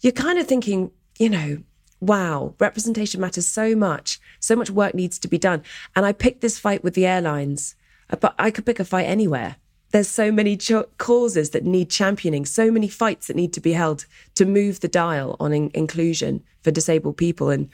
you're 0.00 0.12
kind 0.12 0.38
of 0.38 0.46
thinking, 0.46 0.92
you 1.18 1.28
know, 1.28 1.58
wow, 2.00 2.54
representation 2.60 3.20
matters 3.20 3.48
so 3.48 3.74
much. 3.74 4.20
So 4.38 4.54
much 4.54 4.70
work 4.70 4.94
needs 4.94 5.18
to 5.18 5.28
be 5.28 5.38
done. 5.38 5.62
And 5.96 6.06
I 6.06 6.12
picked 6.12 6.40
this 6.40 6.58
fight 6.58 6.84
with 6.84 6.94
the 6.94 7.04
airlines, 7.04 7.74
uh, 8.10 8.16
but 8.16 8.34
I 8.38 8.52
could 8.52 8.64
pick 8.64 8.78
a 8.78 8.84
fight 8.84 9.06
anywhere 9.06 9.56
there's 9.90 10.08
so 10.08 10.30
many 10.30 10.58
causes 10.98 11.50
that 11.50 11.64
need 11.64 11.90
championing, 11.90 12.44
so 12.46 12.70
many 12.70 12.88
fights 12.88 13.26
that 13.26 13.36
need 13.36 13.52
to 13.54 13.60
be 13.60 13.72
held 13.72 14.06
to 14.36 14.44
move 14.44 14.80
the 14.80 14.88
dial 14.88 15.36
on 15.40 15.52
in- 15.52 15.70
inclusion 15.74 16.42
for 16.62 16.70
disabled 16.70 17.16
people. 17.16 17.50
And 17.50 17.68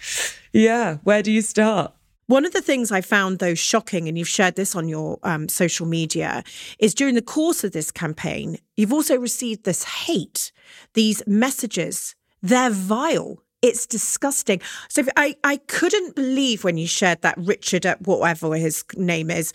yeah, 0.53 0.97
where 1.05 1.23
do 1.23 1.31
you 1.31 1.43
start? 1.43 1.93
One 2.29 2.45
of 2.45 2.53
the 2.53 2.63
things 2.63 2.91
I 2.91 3.03
found, 3.03 3.39
though, 3.39 3.55
shocking, 3.55 4.09
and 4.09 4.19
you've 4.19 4.27
shared 4.27 4.57
this 4.57 4.75
on 4.75 4.89
your 4.89 5.19
um, 5.23 5.49
social 5.49 5.87
media, 5.87 6.43
is 6.81 6.93
during 6.93 7.15
the 7.15 7.23
course 7.23 7.63
of 7.63 7.71
this 7.71 7.93
campaign, 7.93 8.59
you've 8.77 8.93
also 8.93 9.17
received 9.17 9.63
this 9.63 9.85
hate, 9.85 10.51
these 10.95 11.23
messages. 11.27 12.17
They're 12.43 12.71
vile. 12.71 13.43
It's 13.63 13.87
disgusting. 13.87 14.61
So 14.89 15.05
I, 15.17 15.37
I 15.45 15.57
couldn't 15.57 16.15
believe 16.17 16.65
when 16.65 16.77
you 16.77 16.87
shared 16.87 17.23
that 17.23 17.39
Richard, 17.39 17.87
at 17.87 18.07
whatever 18.07 18.55
his 18.57 18.85
name 18.97 19.31
is, 19.31 19.53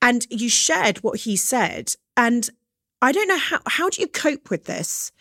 and 0.00 0.26
you 0.30 0.48
shared 0.48 0.98
what 0.98 1.20
he 1.20 1.36
said. 1.36 1.94
And 2.16 2.48
I 3.02 3.12
don't 3.12 3.28
know 3.28 3.38
how 3.38 3.60
how 3.66 3.88
do 3.88 4.00
you 4.00 4.08
cope 4.08 4.50
with 4.50 4.64
this? 4.64 5.12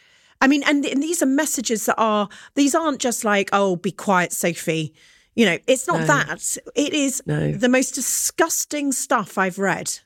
I 0.41 0.47
mean, 0.47 0.63
and, 0.65 0.85
and 0.85 1.01
these 1.01 1.23
are 1.23 1.25
messages 1.25 1.85
that 1.85 1.95
are 1.97 2.27
these 2.55 2.75
aren't 2.75 2.99
just 2.99 3.23
like, 3.23 3.49
oh, 3.53 3.77
be 3.77 3.91
quiet, 3.91 4.33
Sophie. 4.33 4.93
You 5.35 5.45
know, 5.45 5.57
it's 5.67 5.87
not 5.87 6.01
no. 6.01 6.05
that. 6.05 6.57
It 6.75 6.93
is 6.93 7.23
no. 7.25 7.53
the 7.53 7.69
most 7.69 7.95
disgusting 7.95 8.91
stuff 8.91 9.37
I've 9.37 9.57
read. 9.57 9.99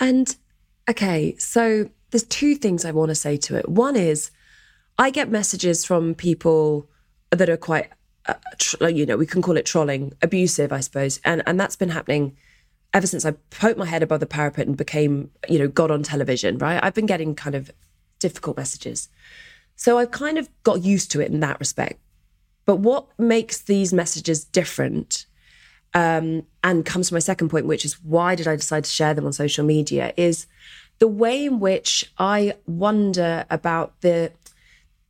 And 0.00 0.34
okay, 0.88 1.36
so 1.36 1.90
there's 2.10 2.24
two 2.24 2.54
things 2.54 2.84
I 2.84 2.90
want 2.92 3.10
to 3.10 3.14
say 3.14 3.36
to 3.36 3.56
it. 3.56 3.68
One 3.68 3.94
is 3.94 4.30
I 4.98 5.10
get 5.10 5.30
messages 5.30 5.84
from 5.84 6.14
people 6.14 6.88
that 7.30 7.48
are 7.48 7.56
quite, 7.56 7.90
uh, 8.26 8.34
tr- 8.58 8.88
you 8.88 9.06
know, 9.06 9.16
we 9.16 9.26
can 9.26 9.42
call 9.42 9.56
it 9.56 9.66
trolling, 9.66 10.12
abusive, 10.22 10.72
I 10.72 10.80
suppose, 10.80 11.20
and 11.24 11.42
and 11.46 11.60
that's 11.60 11.76
been 11.76 11.90
happening 11.90 12.36
ever 12.94 13.06
since 13.06 13.24
I 13.24 13.32
poked 13.50 13.78
my 13.78 13.86
head 13.86 14.02
above 14.02 14.20
the 14.20 14.26
parapet 14.26 14.66
and 14.66 14.76
became, 14.76 15.30
you 15.48 15.58
know, 15.58 15.68
got 15.68 15.90
on 15.90 16.02
television. 16.02 16.58
Right, 16.58 16.82
I've 16.82 16.94
been 16.94 17.06
getting 17.06 17.34
kind 17.34 17.54
of 17.54 17.70
difficult 18.18 18.56
messages, 18.56 19.08
so 19.76 19.98
I've 19.98 20.10
kind 20.10 20.38
of 20.38 20.48
got 20.62 20.82
used 20.82 21.10
to 21.12 21.20
it 21.20 21.30
in 21.30 21.40
that 21.40 21.60
respect. 21.60 22.00
But 22.64 22.76
what 22.76 23.06
makes 23.18 23.60
these 23.60 23.92
messages 23.92 24.44
different? 24.44 25.26
Um, 25.94 26.44
and 26.62 26.84
comes 26.84 27.08
to 27.08 27.14
my 27.14 27.18
second 27.18 27.48
point, 27.48 27.64
which 27.64 27.86
is 27.86 27.94
why 28.02 28.34
did 28.34 28.46
I 28.46 28.56
decide 28.56 28.84
to 28.84 28.90
share 28.90 29.14
them 29.14 29.24
on 29.24 29.32
social 29.32 29.64
media? 29.64 30.12
Is 30.18 30.46
the 30.98 31.08
way 31.08 31.46
in 31.46 31.60
which 31.60 32.12
I 32.18 32.54
wonder 32.66 33.46
about 33.48 34.00
the 34.02 34.32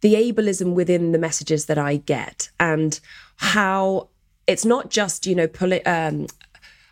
the 0.00 0.14
ableism 0.14 0.75
within 0.75 1.12
the 1.12 1.18
messages 1.18 1.66
that 1.66 1.78
I 1.78 1.97
get 1.97 2.50
and 2.61 3.00
how 3.37 4.08
it's 4.47 4.64
not 4.64 4.90
just, 4.90 5.26
you 5.26 5.35
know, 5.35 5.49
poli- 5.49 5.85
um, 5.85 6.28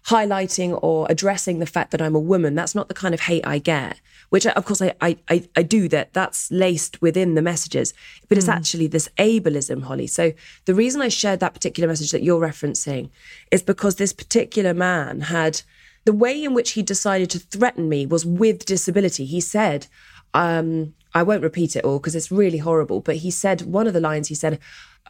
highlighting 0.09 0.79
or 0.83 1.07
addressing 1.11 1.59
the 1.59 1.67
fact 1.67 1.91
that 1.91 2.01
I'm 2.01 2.15
a 2.15 2.21
woman. 2.21 2.55
That's 2.55 2.75
not 2.75 2.89
the 2.89 2.95
kind 2.95 3.15
of 3.15 3.21
hate 3.21 3.47
I 3.47 3.59
get. 3.59 4.01
which 4.29 4.47
I, 4.47 4.51
of 4.53 4.65
course 4.65 4.83
I, 4.83 4.95
I, 5.01 5.19
I, 5.29 5.63
do 5.63 5.89
that. 5.89 6.13
That's 6.13 6.51
laced 6.51 7.01
within 7.03 7.35
the 7.35 7.43
messages, 7.43 7.95
but 8.29 8.39
it's 8.39 8.49
actually 8.49 8.89
this 8.89 9.09
ableism, 9.19 9.85
Holly. 9.85 10.07
So 10.07 10.33
the 10.65 10.75
reason 10.75 11.01
I 11.01 11.09
shared 11.09 11.41
that 11.41 11.55
particular 11.55 11.89
message 11.89 12.11
that 12.11 12.23
you're 12.23 12.41
referencing 12.41 13.11
is 13.51 13.63
because 13.63 13.97
this 13.97 14.13
particular 14.13 14.75
man 14.75 15.23
had 15.23 15.63
the 16.05 16.13
way 16.13 16.43
in 16.43 16.55
which 16.55 16.73
he 16.73 16.83
decided 16.83 17.31
to 17.31 17.39
threaten 17.39 17.89
me 17.89 18.07
was 18.07 18.25
with 18.25 18.65
disability. 18.65 19.25
He 19.27 19.41
said, 19.41 19.87
um, 20.35 20.95
I 21.15 21.23
won't 21.23 21.43
repeat 21.43 21.77
it 21.77 21.85
all 21.85 21.99
because 21.99 22.15
it's 22.15 22.31
really 22.31 22.59
horrible, 22.59 23.01
but 23.01 23.17
he 23.17 23.31
said, 23.31 23.63
one 23.63 23.87
of 23.87 23.95
the 23.95 24.01
lines 24.01 24.29
he 24.29 24.35
said, 24.35 24.61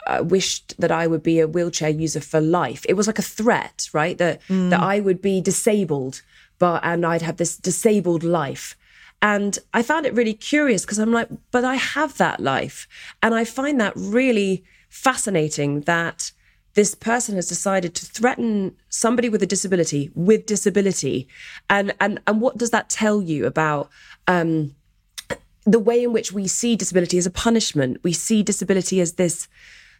I 0.05 0.21
wished 0.21 0.79
that 0.79 0.91
I 0.91 1.07
would 1.07 1.23
be 1.23 1.39
a 1.39 1.47
wheelchair 1.47 1.89
user 1.89 2.21
for 2.21 2.39
life. 2.39 2.85
It 2.87 2.93
was 2.93 3.07
like 3.07 3.19
a 3.19 3.23
threat, 3.23 3.89
right? 3.93 4.17
That 4.17 4.41
that 4.69 4.79
I 4.79 4.99
would 4.99 5.21
be 5.21 5.41
disabled, 5.41 6.21
but 6.59 6.81
and 6.83 7.05
I'd 7.05 7.21
have 7.21 7.37
this 7.37 7.57
disabled 7.57 8.23
life. 8.23 8.75
And 9.21 9.57
I 9.73 9.81
found 9.81 10.05
it 10.05 10.13
really 10.13 10.33
curious 10.33 10.83
because 10.83 10.99
I'm 10.99 11.11
like, 11.11 11.29
but 11.51 11.65
I 11.65 11.75
have 11.75 12.17
that 12.17 12.39
life. 12.39 12.87
And 13.23 13.33
I 13.33 13.45
find 13.45 13.81
that 13.81 13.93
really 13.95 14.63
fascinating 14.89 15.81
that 15.81 16.31
this 16.75 16.93
person 16.93 17.35
has 17.35 17.47
decided 17.47 17.95
to 17.95 18.05
threaten 18.05 18.75
somebody 18.89 19.29
with 19.29 19.41
a 19.41 19.47
disability 19.47 20.11
with 20.13 20.45
disability. 20.45 21.27
And 21.69 21.93
and 21.99 22.21
and 22.27 22.39
what 22.39 22.57
does 22.57 22.69
that 22.69 22.89
tell 22.89 23.21
you 23.21 23.45
about 23.45 23.89
um 24.27 24.75
the 25.65 25.79
way 25.79 26.03
in 26.03 26.13
which 26.13 26.31
we 26.31 26.47
see 26.47 26.75
disability 26.75 27.17
as 27.17 27.25
a 27.25 27.31
punishment? 27.31 27.97
We 28.03 28.13
see 28.13 28.43
disability 28.43 29.01
as 29.01 29.13
this 29.13 29.47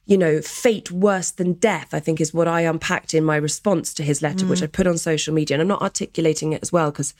you 0.07 0.17
know, 0.17 0.41
fate 0.41 0.89
worse 0.89 1.31
than 1.31 1.53
death, 1.53 1.93
I 1.93 1.99
think 1.99 2.21
is 2.21 2.33
what 2.33 2.47
I 2.47 2.61
unpacked 2.61 3.13
in 3.13 3.25
my 3.25 3.35
response 3.35 3.93
to 3.95 4.03
his 4.03 4.21
letter, 4.21 4.45
which 4.45 4.61
mm. 4.61 4.63
I 4.63 4.67
put 4.67 4.87
on 4.87 4.97
social 4.97 5.33
media. 5.33 5.55
And 5.55 5.61
I'm 5.61 5.67
not 5.67 5.81
articulating 5.81 6.53
it 6.53 6.63
as 6.63 6.71
well 6.71 6.91
because 6.91 7.13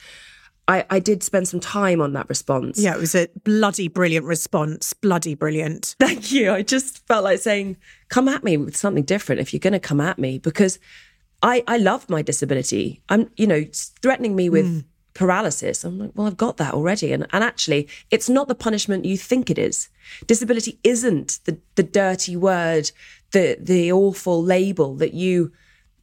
I, 0.69 0.85
I 0.89 0.99
did 0.99 1.21
spend 1.21 1.49
some 1.49 1.59
time 1.59 1.99
on 1.99 2.13
that 2.13 2.29
response. 2.29 2.79
Yeah, 2.79 2.95
it 2.95 2.99
was 2.99 3.13
a 3.13 3.27
bloody 3.43 3.89
brilliant 3.89 4.25
response. 4.25 4.93
Bloody 4.93 5.35
brilliant. 5.35 5.97
Thank 5.99 6.31
you. 6.31 6.51
I 6.53 6.61
just 6.61 7.05
felt 7.07 7.25
like 7.25 7.39
saying, 7.39 7.75
come 8.07 8.29
at 8.29 8.45
me 8.45 8.55
with 8.55 8.77
something 8.77 9.03
different 9.03 9.41
if 9.41 9.53
you're 9.53 9.59
going 9.59 9.73
to 9.73 9.79
come 9.79 9.99
at 9.99 10.17
me 10.17 10.37
because 10.39 10.79
I, 11.43 11.65
I 11.67 11.77
love 11.77 12.09
my 12.09 12.21
disability. 12.21 13.01
I'm, 13.09 13.29
you 13.35 13.47
know, 13.47 13.65
threatening 14.01 14.33
me 14.33 14.49
with 14.49 14.65
mm. 14.65 14.85
Paralysis. 15.17 15.83
I'm 15.83 15.97
like, 15.97 16.11
well, 16.13 16.27
I've 16.27 16.37
got 16.37 16.57
that 16.57 16.73
already. 16.73 17.11
And, 17.11 17.25
and 17.33 17.43
actually, 17.43 17.89
it's 18.11 18.29
not 18.29 18.47
the 18.47 18.55
punishment 18.55 19.03
you 19.03 19.17
think 19.17 19.49
it 19.49 19.57
is. 19.57 19.89
Disability 20.27 20.79
isn't 20.83 21.39
the, 21.45 21.57
the 21.75 21.83
dirty 21.83 22.35
word, 22.35 22.91
the, 23.31 23.57
the 23.59 23.91
awful 23.91 24.41
label 24.41 24.95
that 24.95 25.15
you, 25.15 25.51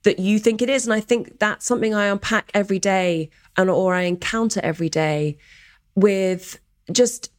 that 0.02 0.18
you 0.18 0.38
think 0.38 0.60
it 0.60 0.68
is. 0.68 0.84
And 0.84 0.92
I 0.92 1.00
think 1.00 1.38
that's 1.38 1.64
something 1.64 1.94
I 1.94 2.06
unpack 2.06 2.50
every 2.52 2.80
day 2.80 3.30
and, 3.56 3.70
or 3.70 3.94
I 3.94 4.02
encounter 4.02 4.60
every 4.62 4.88
day 4.88 5.38
with 5.94 6.58
just 6.92 7.30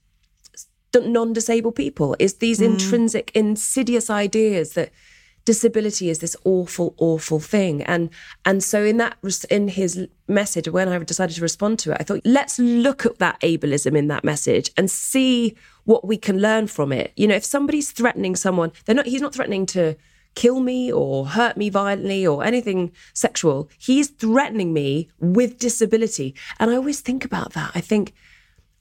non-disabled 0.95 1.75
people 1.75 2.15
is 2.19 2.35
these 2.35 2.61
mm. 2.61 2.67
intrinsic 2.67 3.29
insidious 3.35 4.09
ideas 4.09 4.73
that 4.73 4.91
disability 5.45 6.09
is 6.09 6.19
this 6.19 6.35
awful 6.43 6.95
awful 6.97 7.39
thing. 7.39 7.83
And 7.83 8.09
and 8.43 8.63
so 8.63 8.83
in 8.83 8.97
that 8.97 9.17
in 9.49 9.67
his 9.69 10.07
message 10.27 10.67
when 10.67 10.89
i 10.89 10.97
decided 10.97 11.35
to 11.35 11.41
respond 11.41 11.77
to 11.77 11.91
it 11.91 11.97
i 11.99 12.03
thought 12.03 12.19
let's 12.25 12.57
look 12.57 13.05
at 13.05 13.19
that 13.19 13.39
ableism 13.41 13.95
in 13.95 14.07
that 14.07 14.23
message 14.23 14.71
and 14.75 14.89
see 14.89 15.55
what 15.83 16.03
we 16.07 16.17
can 16.17 16.39
learn 16.39 16.65
from 16.65 16.91
it. 16.91 17.13
You 17.15 17.27
know 17.27 17.35
if 17.35 17.45
somebody's 17.45 17.91
threatening 17.91 18.35
someone 18.35 18.71
they're 18.85 18.95
not 18.95 19.05
he's 19.05 19.21
not 19.21 19.33
threatening 19.33 19.65
to 19.67 19.95
kill 20.33 20.59
me 20.59 20.91
or 20.91 21.27
hurt 21.27 21.55
me 21.57 21.69
violently 21.69 22.27
or 22.27 22.43
anything 22.43 22.91
sexual. 23.13 23.69
He's 23.77 24.09
threatening 24.09 24.73
me 24.73 25.09
with 25.19 25.57
disability. 25.57 26.35
And 26.59 26.69
i 26.69 26.75
always 26.75 26.99
think 26.99 27.23
about 27.23 27.53
that. 27.53 27.71
I 27.73 27.81
think 27.81 28.13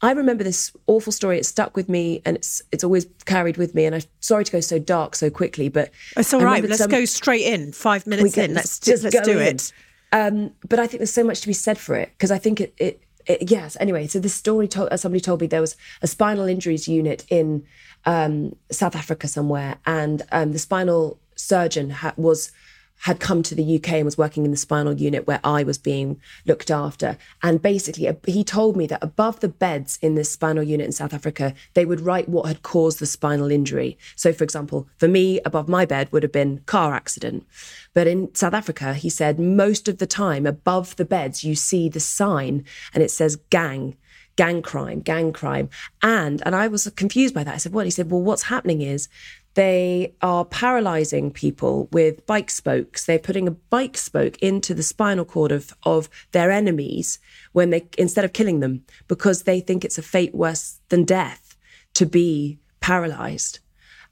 I 0.04 0.12
remember 0.12 0.44
this 0.44 0.70
awful 0.86 1.12
story. 1.12 1.38
It 1.38 1.46
stuck 1.46 1.76
with 1.76 1.88
me, 1.88 2.20
and 2.26 2.36
it's 2.36 2.60
it's 2.72 2.84
always 2.84 3.06
carried 3.24 3.56
with 3.56 3.74
me. 3.74 3.86
And 3.86 3.94
I'm 3.94 4.02
sorry 4.20 4.44
to 4.44 4.52
go 4.52 4.60
so 4.60 4.78
dark 4.78 5.16
so 5.16 5.30
quickly, 5.30 5.68
but 5.70 5.90
It's 6.16 6.34
all 6.34 6.42
right. 6.42 6.62
Let's 6.62 6.78
some- 6.78 6.90
go 6.90 7.04
straight 7.06 7.46
in. 7.46 7.72
Five 7.72 8.06
minutes 8.06 8.36
in. 8.36 8.52
Let's 8.52 8.78
just 8.78 9.02
let's 9.02 9.18
do 9.22 9.38
in. 9.38 9.56
it. 9.56 9.72
Um, 10.12 10.50
but 10.68 10.78
I 10.78 10.86
think 10.86 10.98
there's 11.00 11.12
so 11.12 11.24
much 11.24 11.40
to 11.40 11.46
be 11.46 11.54
said 11.54 11.78
for 11.78 11.96
it 11.96 12.10
because 12.16 12.30
I 12.30 12.38
think 12.38 12.60
it, 12.60 12.74
it, 12.76 13.02
it. 13.26 13.50
Yes. 13.50 13.76
Anyway, 13.80 14.06
so 14.06 14.20
this 14.20 14.34
story 14.34 14.68
told 14.68 14.90
uh, 14.92 14.96
somebody 14.96 15.20
told 15.20 15.40
me 15.40 15.46
there 15.46 15.62
was 15.62 15.76
a 16.02 16.06
spinal 16.06 16.44
injuries 16.46 16.86
unit 16.86 17.24
in 17.30 17.64
um, 18.04 18.54
South 18.70 18.94
Africa 18.94 19.26
somewhere, 19.26 19.78
and 19.86 20.22
um, 20.32 20.52
the 20.52 20.58
spinal 20.58 21.18
surgeon 21.34 21.90
ha- 21.90 22.14
was 22.16 22.52
had 23.00 23.20
come 23.20 23.42
to 23.42 23.54
the 23.54 23.76
UK 23.76 23.94
and 23.94 24.04
was 24.04 24.16
working 24.16 24.44
in 24.44 24.50
the 24.50 24.56
spinal 24.56 24.94
unit 24.94 25.26
where 25.26 25.40
I 25.44 25.62
was 25.62 25.76
being 25.76 26.20
looked 26.46 26.70
after. 26.70 27.18
And 27.42 27.60
basically, 27.60 28.08
he 28.26 28.42
told 28.44 28.76
me 28.76 28.86
that 28.86 29.02
above 29.02 29.40
the 29.40 29.48
beds 29.48 29.98
in 30.00 30.14
this 30.14 30.30
spinal 30.30 30.62
unit 30.62 30.86
in 30.86 30.92
South 30.92 31.12
Africa, 31.12 31.54
they 31.74 31.84
would 31.84 32.00
write 32.00 32.28
what 32.28 32.46
had 32.46 32.62
caused 32.62 33.00
the 33.00 33.06
spinal 33.06 33.50
injury. 33.50 33.98
So, 34.16 34.32
for 34.32 34.44
example, 34.44 34.88
for 34.96 35.08
me, 35.08 35.40
above 35.44 35.68
my 35.68 35.84
bed 35.84 36.10
would 36.12 36.22
have 36.22 36.32
been 36.32 36.62
car 36.66 36.94
accident. 36.94 37.46
But 37.92 38.06
in 38.06 38.34
South 38.34 38.54
Africa, 38.54 38.94
he 38.94 39.10
said 39.10 39.38
most 39.38 39.86
of 39.86 39.98
the 39.98 40.06
time, 40.06 40.46
above 40.46 40.96
the 40.96 41.04
beds, 41.04 41.44
you 41.44 41.54
see 41.54 41.88
the 41.88 42.00
sign 42.00 42.64
and 42.94 43.02
it 43.02 43.10
says 43.10 43.36
gang 43.50 43.96
gang 44.36 44.62
crime, 44.62 45.00
gang 45.00 45.32
crime. 45.32 45.68
And 46.02 46.42
and 46.44 46.54
I 46.54 46.66
was 46.68 46.90
confused 46.96 47.34
by 47.34 47.44
that. 47.44 47.54
I 47.54 47.58
said, 47.58 47.72
what? 47.72 47.86
He 47.86 47.90
said, 47.90 48.10
well, 48.10 48.22
what's 48.22 48.44
happening 48.44 48.82
is 48.82 49.08
they 49.54 50.14
are 50.20 50.44
paralyzing 50.44 51.30
people 51.30 51.88
with 51.92 52.26
bike 52.26 52.50
spokes. 52.50 53.06
They're 53.06 53.18
putting 53.18 53.46
a 53.46 53.52
bike 53.52 53.96
spoke 53.96 54.36
into 54.38 54.74
the 54.74 54.82
spinal 54.82 55.24
cord 55.24 55.52
of, 55.52 55.72
of 55.84 56.08
their 56.32 56.50
enemies 56.50 57.18
when 57.52 57.70
they 57.70 57.86
instead 57.96 58.24
of 58.24 58.32
killing 58.32 58.60
them 58.60 58.84
because 59.06 59.44
they 59.44 59.60
think 59.60 59.84
it's 59.84 59.98
a 59.98 60.02
fate 60.02 60.34
worse 60.34 60.80
than 60.88 61.04
death 61.04 61.56
to 61.94 62.04
be 62.04 62.58
paralyzed. 62.80 63.60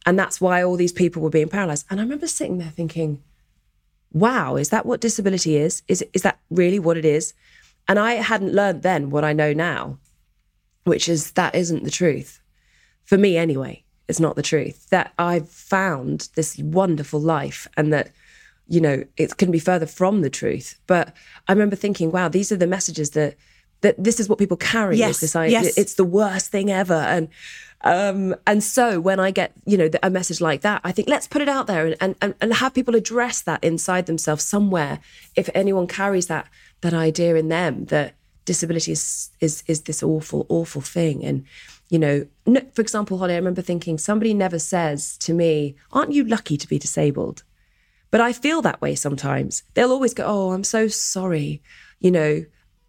And 0.07 0.19
that's 0.19 0.41
why 0.41 0.63
all 0.63 0.77
these 0.77 0.93
people 0.93 1.23
were 1.23 1.31
being 1.31 1.49
paralyzed. 1.49 1.87
And 1.91 2.01
I 2.01 2.05
remember 2.05 2.27
sitting 2.27 2.59
there 2.59 2.71
thinking, 2.71 3.23
wow, 4.13 4.57
is 4.57 4.71
that 4.71 4.87
what 4.87 5.01
disability 5.01 5.57
is? 5.57 5.83
Is 5.89 6.05
is 6.13 6.23
that 6.23 6.39
really 6.51 6.79
what 6.79 6.97
it 6.97 7.05
is? 7.05 7.35
And 7.89 7.99
I 7.99 8.15
hadn't 8.15 8.55
learned 8.55 8.83
then 8.83 9.11
what 9.11 9.25
I 9.25 9.33
know 9.33 9.53
now, 9.53 9.99
which 10.85 11.09
is 11.09 11.33
that 11.33 11.57
isn't 11.57 11.83
the 11.83 11.91
truth. 11.91 12.41
For 13.05 13.19
me 13.19 13.37
anyway, 13.37 13.85
it's 14.09 14.21
not 14.21 14.37
the 14.37 14.43
truth. 14.43 14.89
That 14.91 15.13
I've 15.19 15.49
found 15.49 16.29
this 16.35 16.59
wonderful 16.59 17.21
life 17.21 17.69
and 17.77 17.93
that 17.93 18.11
you 18.69 18.81
know, 18.81 19.05
it 19.17 19.37
couldn't 19.37 19.53
be 19.53 19.59
further 19.59 19.87
from 19.87 20.23
the 20.23 20.31
truth. 20.31 20.79
But 20.87 21.15
I 21.47 21.53
remember 21.53 21.77
thinking, 21.77 22.11
wow, 22.11 22.29
these 22.29 22.51
are 22.53 22.57
the 22.57 22.67
messages 22.67 23.11
that 23.11 23.37
that 23.83 24.03
this 24.03 24.21
is 24.21 24.29
what 24.29 24.39
people 24.39 24.57
carry. 24.57 24.95
is 24.95 25.01
Yes, 25.01 25.21
this 25.21 25.37
idea, 25.37 25.63
yes. 25.63 25.77
it's 25.77 25.95
the 25.95 26.05
worst 26.05 26.51
thing 26.51 26.71
ever. 26.71 26.95
And 26.95 27.29
um, 27.83 28.37
and 28.47 28.63
so 28.63 29.01
when 29.01 29.19
I 29.19 29.31
get 29.33 29.53
you 29.67 29.77
know 29.77 29.91
a 30.03 30.09
message 30.09 30.41
like 30.41 30.61
that, 30.63 30.81
I 30.85 30.93
think 30.93 31.09
let's 31.09 31.27
put 31.27 31.43
it 31.43 31.49
out 31.49 31.67
there 31.67 31.95
and, 32.01 32.17
and 32.21 32.35
and 32.41 32.55
have 32.55 32.73
people 32.73 32.95
address 32.95 33.43
that 33.43 33.63
inside 33.63 34.07
themselves 34.07 34.45
somewhere. 34.45 35.01
If 35.37 35.51
anyone 35.55 35.87
carries 35.87 36.29
that 36.29 36.49
that 36.81 36.95
idea 36.95 37.35
in 37.35 37.49
them 37.49 37.87
that 37.87 38.15
disability 38.45 38.93
is 38.93 39.31
is 39.41 39.65
is 39.67 39.83
this 39.83 40.03
awful 40.03 40.47
awful 40.49 40.81
thing 40.81 41.25
and 41.25 41.45
you 41.93 41.99
know 41.99 42.27
no, 42.47 42.61
for 42.75 42.83
example 42.83 43.19
holly 43.19 43.35
i 43.35 43.37
remember 43.37 43.63
thinking 43.63 43.97
somebody 43.99 44.35
never 44.35 44.59
says 44.59 45.17
to 45.19 45.33
me 45.33 45.77
aren't 45.93 46.13
you 46.13 46.25
lucky 46.25 46.57
to 46.57 46.67
be 46.67 46.79
disabled 46.79 47.45
but 48.13 48.21
I 48.21 48.35
feel 48.35 48.61
that 48.63 48.81
way 48.81 48.95
sometimes. 48.95 49.65
They'll 49.75 49.91
always 49.91 50.15
go, 50.15 50.25
"Oh, 50.27 50.53
I'm 50.53 50.65
so 50.65 50.87
sorry," 50.87 51.63
you 51.99 52.11
know, 52.11 52.45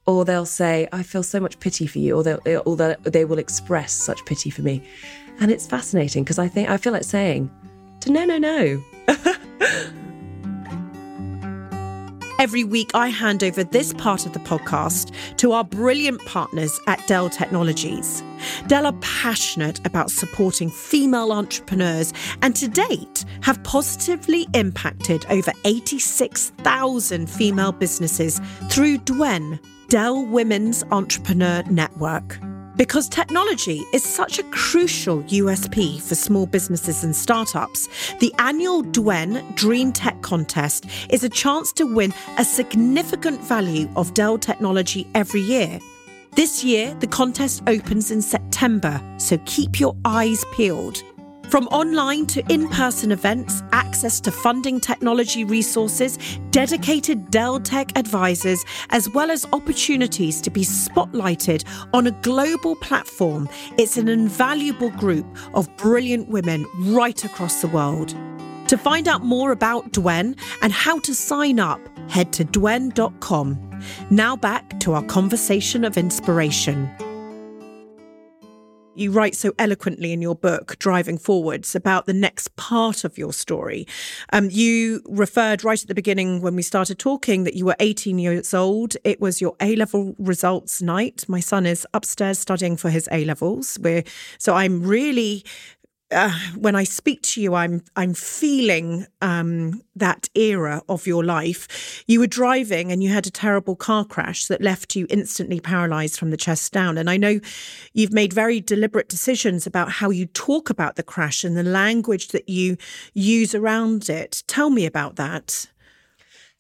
or 0.06 0.26
they'll 0.26 0.46
say, 0.46 0.88
"I 0.92 1.02
feel 1.02 1.24
so 1.24 1.40
much 1.40 1.62
pity 1.62 1.88
for 1.88 1.98
you," 2.00 2.16
or 2.18 2.24
they'll, 2.24 2.62
or 2.66 2.76
they 2.76 2.96
they 3.04 3.26
will 3.26 3.40
express 3.40 3.94
such 3.94 4.26
pity 4.26 4.50
for 4.52 4.62
me, 4.62 4.84
and 5.40 5.50
it's 5.50 5.66
fascinating 5.66 6.24
because 6.26 6.40
I 6.40 6.50
think 6.50 6.70
I 6.70 6.78
feel 6.78 6.94
like 6.94 7.06
saying, 7.06 7.50
"To 8.02 8.12
no, 8.12 8.26
no, 8.26 8.38
no." 8.38 8.84
Every 12.44 12.66
week, 12.66 12.92
I 12.94 13.08
hand 13.08 13.42
over 13.42 13.64
this 13.64 13.94
part 13.94 14.26
of 14.26 14.34
the 14.34 14.40
podcast 14.40 15.16
to 15.38 15.54
our 15.54 15.64
brilliant 15.64 16.26
partners 16.26 16.78
at 16.88 17.02
Dell 17.08 17.30
Technologies. 17.30 18.22
Dell 18.68 18.86
are 18.86 18.98
passionate 19.00 19.80
about 19.88 20.12
supporting 20.12 20.70
female 20.70 21.32
entrepreneurs 21.32 22.12
and 22.42 22.54
to 22.58 22.68
date 22.68 23.24
have 23.44 23.64
positively 23.64 24.46
impacted 24.54 25.26
over 25.30 25.54
86,000 25.64 27.30
female 27.30 27.72
businesses 27.72 28.42
through 28.70 28.98
Dwen, 28.98 29.58
Dell 29.88 30.26
Women's 30.26 30.84
Entrepreneur 30.92 31.64
Network. 31.70 32.38
Because 32.76 33.08
technology 33.08 33.84
is 33.94 34.04
such 34.04 34.40
a 34.40 34.44
crucial 34.46 35.22
USP 35.24 36.02
for 36.02 36.16
small 36.16 36.48
businesses 36.48 37.04
and 37.04 37.16
startups, 37.16 37.88
the 38.20 38.34
annual 38.40 38.84
Dwen 38.84 39.56
Dream 39.56 39.92
Tech 39.92 40.20
Contest 40.24 40.88
is 41.10 41.24
a 41.24 41.30
chance 41.30 41.72
to 41.74 41.86
win 41.86 42.12
a 42.40 42.44
significant 42.44 43.40
value 43.42 43.88
of 43.96 44.16
Dell 44.16 44.40
technology 44.40 45.08
every 45.14 45.42
year. 45.42 45.80
This 46.32 46.64
year, 46.64 46.96
the 46.96 47.06
contest 47.06 47.62
opens 47.68 48.10
in 48.10 48.24
September, 48.24 49.00
so 49.18 49.38
keep 49.46 49.80
your 49.80 49.96
eyes 50.04 50.44
peeled. 50.56 51.04
From 51.50 51.68
online 51.68 52.26
to 52.28 52.44
in 52.52 52.68
person 52.70 53.12
events, 53.12 53.62
access 53.74 54.20
to 54.22 54.32
funding 54.32 54.80
technology 54.80 55.44
resources, 55.44 56.18
dedicated 56.50 57.30
Dell 57.30 57.60
Tech 57.60 57.96
advisors, 57.98 58.66
as 58.90 59.08
well 59.10 59.30
as 59.30 59.46
opportunities 59.54 60.42
to 60.42 60.50
be 60.50 60.62
spotlighted 60.62 61.64
on 61.94 62.08
a 62.08 62.12
global 62.12 62.76
platform, 62.78 63.48
it's 63.78 63.98
an 63.98 64.08
invaluable 64.08 64.90
group 64.92 65.26
of 65.54 65.76
brilliant 65.78 66.28
women 66.30 66.66
right 66.80 67.24
across 67.24 67.62
the 67.62 67.68
world. 67.68 68.16
To 68.68 68.78
find 68.78 69.08
out 69.08 69.24
more 69.24 69.52
about 69.52 69.92
Dwen 69.92 70.36
and 70.64 70.74
how 70.74 70.98
to 71.00 71.14
sign 71.14 71.60
up, 71.60 71.80
head 72.10 72.34
to 72.34 72.46
dwen.com. 72.46 73.82
Now 74.10 74.36
back 74.36 74.80
to 74.80 74.94
our 74.94 75.04
conversation 75.04 75.84
of 75.84 75.98
inspiration. 75.98 76.90
You 78.96 79.12
write 79.12 79.36
so 79.36 79.54
eloquently 79.58 80.14
in 80.14 80.22
your 80.22 80.36
book, 80.36 80.78
Driving 80.78 81.18
Forwards, 81.18 81.74
about 81.74 82.06
the 82.06 82.14
next 82.14 82.56
part 82.58 83.04
of 83.04 83.18
your 83.18 83.34
story. 83.34 83.88
Um, 84.32 84.50
you 84.52 85.02
referred 85.08 85.64
right 85.64 85.82
at 85.82 85.88
the 85.88 85.96
beginning 85.96 86.42
when 86.42 86.56
we 86.56 86.62
started 86.62 87.00
talking 87.00 87.44
that 87.44 87.56
you 87.56 87.66
were 87.66 87.76
18 87.80 88.20
years 88.20 88.54
old. 88.54 88.96
It 89.04 89.20
was 89.20 89.42
your 89.42 89.56
A 89.60 89.76
level 89.76 90.14
results 90.20 90.80
night. 90.80 91.26
My 91.28 91.40
son 91.40 91.66
is 91.66 91.88
upstairs 91.96 92.38
studying 92.38 92.78
for 92.78 92.92
his 92.92 93.10
A 93.12 93.26
levels. 93.26 93.80
So 94.38 94.54
I'm 94.54 94.84
really 94.84 95.44
uh, 96.14 96.32
when 96.58 96.76
I 96.76 96.84
speak 96.84 97.22
to 97.24 97.42
you, 97.42 97.56
I'm 97.56 97.84
I'm 97.96 98.14
feeling 98.14 99.06
um, 99.22 99.82
that 99.96 100.30
era 100.36 100.82
of 100.88 101.08
your 101.08 101.24
life. 101.24 102.04
You 102.08 102.20
were 102.20 102.28
driving 102.28 102.92
and 102.92 103.04
you 103.04 103.10
had 103.10 103.28
a 103.28 103.32
terrible 103.32 103.76
car 103.76 104.06
crash 104.06 104.48
that 104.48 104.62
left 104.62 104.96
you 104.96 105.08
instantly 105.10 105.60
paralyzed 105.60 106.18
from 106.18 106.30
the 106.30 106.38
chest 106.38 106.72
down. 106.72 106.98
And 106.98 107.10
I 107.10 107.18
know 107.18 107.40
you've 107.94 108.14
made 108.14 108.34
very 108.34 108.60
deliberate 108.60 109.10
decisions 109.10 109.68
about 109.68 109.92
how 109.92 110.10
you 110.10 110.26
talk 110.28 110.70
about 110.70 110.96
the 110.96 111.04
crash 111.04 111.44
and 111.44 111.58
the 111.58 111.64
language 111.64 112.30
that 112.30 112.48
you 112.48 112.78
use 113.14 113.54
around 113.54 114.10
it. 114.10 114.44
Tell 114.48 114.70
me 114.70 114.86
about 114.86 115.16
that. 115.18 115.68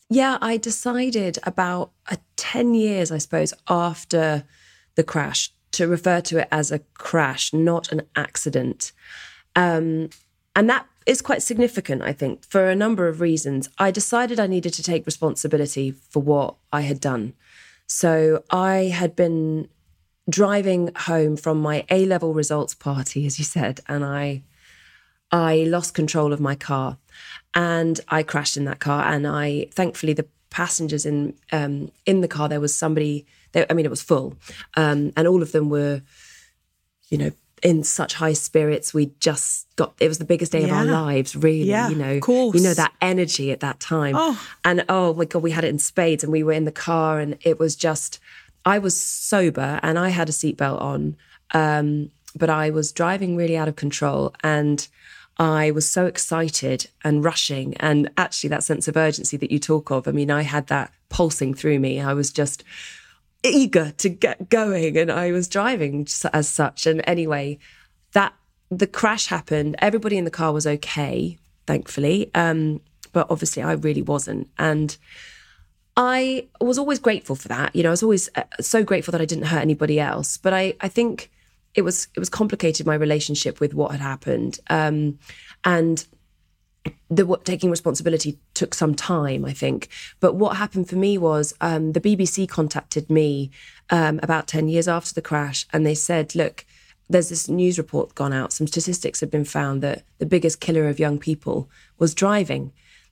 Yeah, 0.10 0.38
I 0.42 0.58
decided 0.58 1.39
about 1.44 1.92
10 2.36 2.76
years, 2.76 3.12
I 3.12 3.18
suppose, 3.18 3.54
after 3.68 4.44
the 4.96 5.04
crash 5.04 5.52
to 5.74 5.88
refer 5.88 6.22
to 6.22 6.39
it 6.39 6.48
as 6.52 6.72
a 6.72 6.80
crash, 6.94 7.52
not 7.52 7.92
an 7.92 8.04
accident. 8.16 8.92
Um, 9.56 10.10
and 10.56 10.70
that 10.70 10.88
is 11.06 11.22
quite 11.22 11.42
significant, 11.42 12.02
I 12.02 12.13
think, 12.13 12.46
for 12.46 12.70
a 12.70 12.76
number 12.76 13.08
of 13.08 13.22
reasons. 13.22 13.70
I 13.78 13.92
decided 13.92 14.39
I 14.39 14.48
needed 14.48 14.74
to 14.76 14.84
take 14.84 15.06
responsibility 15.06 15.92
for 15.92 16.22
what 16.22 16.56
I 16.72 16.82
had 16.82 17.00
done. 17.00 17.34
So 17.88 18.44
I 18.50 18.94
had 18.94 19.16
been 19.16 19.68
driving 20.30 20.92
home 20.96 21.36
from 21.36 21.62
my 21.62 21.86
A 21.89 22.06
level 22.06 22.34
results 22.34 22.74
party, 22.74 23.26
as 23.26 23.38
you 23.38 23.46
said, 23.46 23.82
and 23.88 24.06
I 24.06 24.44
I 25.32 25.63
lost 25.63 25.96
control 25.96 26.32
of 26.32 26.39
my 26.39 26.56
car 26.56 26.98
and 27.56 28.00
I 28.08 28.22
crashed 28.22 28.56
in 28.56 28.66
that 28.66 28.80
car. 28.80 29.04
And 29.04 29.26
I 29.26 29.68
thankfully 29.72 30.13
the 30.13 30.28
passengers 30.50 31.06
in 31.06 31.34
um, 31.52 31.92
in 32.06 32.22
the 32.22 32.28
car 32.28 32.48
there 32.48 32.62
was 32.62 32.74
somebody. 32.74 33.26
They, 33.52 33.66
I 33.70 33.74
mean, 33.74 33.86
it 33.86 33.89
was 33.89 34.02
full, 34.02 34.36
um, 34.76 35.12
and 35.16 35.28
all 35.28 35.42
of 35.42 35.52
them 35.52 35.70
were, 35.70 36.02
you 37.10 37.18
know, 37.18 37.32
in 37.63 37.84
such 37.84 38.13
high 38.13 38.34
spirits. 38.34 38.93
We 38.93 39.12
just 39.19 39.73
got 39.78 39.93
it 39.99 40.08
was 40.08 40.19
the 40.19 40.26
biggest 40.26 40.52
day 40.52 40.62
yeah. 40.62 40.67
of 40.67 40.73
our 40.73 40.86
lives, 40.86 41.36
really. 41.36 41.63
Yeah, 41.63 41.89
you 41.89 41.95
know, 41.95 42.15
of 42.15 42.21
course. 42.21 42.56
you 42.56 42.62
know 42.62 42.73
that 42.73 42.93
energy 43.02 43.52
at 43.52 43.62
that 43.62 43.80
time. 43.80 44.15
Oh. 44.17 44.39
And 44.63 44.86
oh 44.89 45.13
my 45.13 45.26
god, 45.26 45.41
we 45.41 45.52
had 45.52 45.63
it 45.63 45.69
in 45.69 45.80
spades, 45.80 46.23
and 46.23 46.32
we 46.32 46.43
were 46.43 46.52
in 46.52 46.65
the 46.65 46.71
car, 46.71 47.19
and 47.19 47.38
it 47.41 47.60
was 47.60 47.76
just. 47.76 48.19
I 48.65 48.80
was 48.80 48.97
sober 48.97 49.78
and 49.84 49.99
I 49.99 50.08
had 50.08 50.30
a 50.30 50.32
seatbelt 50.32 50.80
on, 50.80 51.17
um, 51.54 52.12
but 52.34 52.49
I 52.49 52.69
was 52.69 52.93
driving 52.93 53.36
really 53.36 53.58
out 53.58 53.67
of 53.67 53.76
control, 53.76 54.34
and 54.41 54.88
I 55.38 55.71
was 55.71 55.89
so 55.89 56.06
excited 56.06 56.88
and 57.04 57.26
rushing, 57.26 57.76
and 57.78 58.10
actually 58.17 58.49
that 58.49 58.63
sense 58.63 58.88
of 58.88 58.95
urgency 58.95 59.36
that 59.38 59.52
you 59.52 59.60
talk 59.60 59.91
of. 59.91 60.08
I 60.08 60.12
mean, 60.12 60.32
I 60.32 60.43
had 60.43 60.67
that 60.67 60.93
pulsing 61.10 61.54
through 61.54 61.80
me. 61.80 61.99
I 61.99 62.13
was 62.13 62.32
just 62.32 62.63
eager 63.43 63.91
to 63.97 64.10
get 64.10 64.49
going 64.49 64.97
and 64.97 65.12
I 65.12 65.32
was 65.32 65.47
driving 65.47 66.08
as 66.34 66.47
such. 66.47 66.88
And 66.88 67.01
anyway, 67.06 67.60
that 68.13 68.34
the 68.69 68.88
crash 68.88 69.27
happened. 69.27 69.75
Everybody 69.79 70.17
in 70.17 70.25
the 70.25 70.32
car 70.32 70.53
was 70.53 70.65
okay, 70.65 71.38
thankfully. 71.67 72.32
Um, 72.34 72.82
but 73.12 73.27
obviously 73.29 73.62
I 73.62 73.73
really 73.73 74.01
wasn't. 74.01 74.49
And 74.58 74.97
I 75.95 76.47
was 76.60 76.79
always 76.79 76.99
grateful 76.99 77.36
for 77.36 77.47
that. 77.49 77.75
You 77.75 77.84
know, 77.84 77.89
I 77.89 77.91
was 77.91 78.03
always 78.03 78.29
uh, 78.36 78.43
so 78.60 78.84
grateful 78.84 79.12
that 79.12 79.21
I 79.21 79.25
didn't 79.25 79.45
hurt 79.45 79.62
anybody 79.62 79.99
else. 79.99 80.38
But 80.38 80.53
I, 80.53 80.73
I 80.82 80.88
think 80.88 81.29
it 81.75 81.84
was 81.84 82.08
it 82.15 82.19
was 82.19 82.29
complicated 82.29 82.86
my 82.86 82.95
relationship 82.95 83.60
with 83.60 83.73
what 83.73 83.91
had 83.91 84.01
happened. 84.01 84.60
Um, 84.69 85.19
and 85.63 86.06
the 87.10 87.38
taking 87.43 87.69
responsibility 87.69 88.38
took 88.54 88.74
some 88.74 88.96
time, 88.96 89.46
I 89.46 89.54
think. 89.54 89.89
But 90.19 90.36
what 90.36 90.58
happened 90.58 90.89
for 90.89 90.96
me 90.96 91.17
was 91.17 91.54
um, 91.62 91.93
the 91.93 92.02
BBC 92.02 92.50
contacted 92.50 93.10
me 93.10 93.52
um, 93.89 94.19
about 94.24 94.48
10 94.48 94.67
years 94.67 94.88
after 94.88 95.13
the 95.13 95.22
crash 95.22 95.65
and 95.72 95.86
they 95.86 95.96
said, 95.96 96.36
look, 96.36 96.65
there's 97.10 97.30
this 97.30 97.50
news 97.50 97.78
report 97.78 98.15
gone 98.15 98.34
out. 98.34 98.54
Some 98.54 98.67
statistics 98.67 99.19
have 99.19 99.30
been 99.30 99.46
found 99.46 99.82
that 99.84 100.04
the 100.17 100.26
biggest 100.26 100.60
killer 100.60 100.88
of 100.88 101.00
young 101.00 101.19
people 101.19 101.69
was 102.00 102.15
driving. 102.15 102.72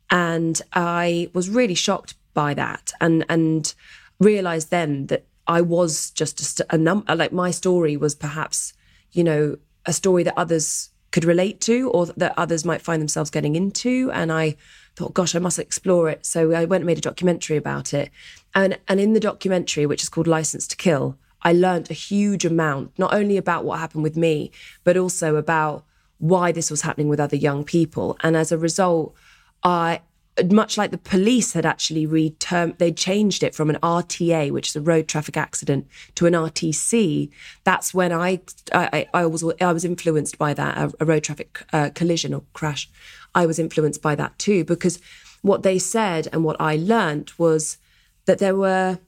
And 0.09 0.61
I 0.73 1.29
was 1.33 1.49
really 1.49 1.75
shocked 1.75 2.15
by 2.33 2.53
that 2.55 2.91
and, 2.99 3.25
and 3.29 3.73
realized 4.19 4.71
then 4.71 5.07
that 5.07 5.25
I 5.47 5.61
was 5.61 6.11
just 6.11 6.59
a, 6.59 6.75
a 6.75 6.77
number, 6.77 7.15
like 7.15 7.31
my 7.31 7.51
story 7.51 7.97
was 7.97 8.15
perhaps, 8.15 8.73
you 9.11 9.23
know, 9.23 9.57
a 9.85 9.93
story 9.93 10.23
that 10.23 10.37
others 10.37 10.89
could 11.11 11.25
relate 11.25 11.59
to 11.61 11.89
or 11.91 12.07
that 12.07 12.33
others 12.37 12.65
might 12.65 12.81
find 12.81 13.01
themselves 13.01 13.29
getting 13.29 13.55
into. 13.55 14.09
And 14.13 14.31
I 14.31 14.55
thought, 14.95 15.13
gosh, 15.13 15.35
I 15.35 15.39
must 15.39 15.59
explore 15.59 16.09
it. 16.09 16.25
So 16.25 16.51
I 16.51 16.65
went 16.65 16.81
and 16.81 16.87
made 16.87 16.97
a 16.97 17.01
documentary 17.01 17.57
about 17.57 17.93
it. 17.93 18.09
And, 18.55 18.77
and 18.87 18.99
in 18.99 19.13
the 19.13 19.19
documentary, 19.19 19.85
which 19.85 20.03
is 20.03 20.09
called 20.09 20.27
License 20.27 20.67
to 20.67 20.75
Kill, 20.75 21.17
I 21.43 21.53
learned 21.53 21.89
a 21.89 21.95
huge 21.95 22.45
amount, 22.45 22.97
not 22.97 23.13
only 23.13 23.37
about 23.37 23.65
what 23.65 23.79
happened 23.79 24.03
with 24.03 24.15
me, 24.15 24.51
but 24.83 24.97
also 24.97 25.35
about 25.35 25.83
why 26.19 26.51
this 26.51 26.69
was 26.69 26.81
happening 26.81 27.09
with 27.09 27.19
other 27.19 27.35
young 27.35 27.63
people. 27.63 28.15
And 28.21 28.37
as 28.37 28.51
a 28.51 28.57
result, 28.57 29.15
I 29.63 30.01
much 30.49 30.77
like 30.77 30.91
the 30.91 30.97
police 30.97 31.53
had 31.53 31.65
actually 31.65 32.07
retermed, 32.07 32.77
they 32.77 32.91
changed 32.91 33.43
it 33.43 33.53
from 33.53 33.69
an 33.69 33.77
RTA, 33.83 34.51
which 34.51 34.69
is 34.69 34.75
a 34.75 34.81
road 34.81 35.07
traffic 35.07 35.35
accident, 35.35 35.87
to 36.15 36.25
an 36.25 36.33
RTC. 36.33 37.29
That's 37.63 37.93
when 37.93 38.11
I 38.11 38.41
I, 38.73 39.07
I 39.13 39.25
was 39.25 39.43
I 39.59 39.73
was 39.73 39.85
influenced 39.85 40.37
by 40.37 40.53
that 40.53 40.77
a, 40.77 40.93
a 40.99 41.05
road 41.05 41.23
traffic 41.23 41.63
uh, 41.73 41.89
collision 41.93 42.33
or 42.33 42.43
crash. 42.53 42.89
I 43.35 43.45
was 43.45 43.59
influenced 43.59 44.01
by 44.01 44.15
that 44.15 44.37
too 44.39 44.63
because 44.63 44.99
what 45.41 45.63
they 45.63 45.79
said 45.79 46.27
and 46.31 46.43
what 46.43 46.59
I 46.59 46.75
learned 46.75 47.31
was 47.37 47.77
that 48.25 48.39
there 48.39 48.55
were 48.55 48.99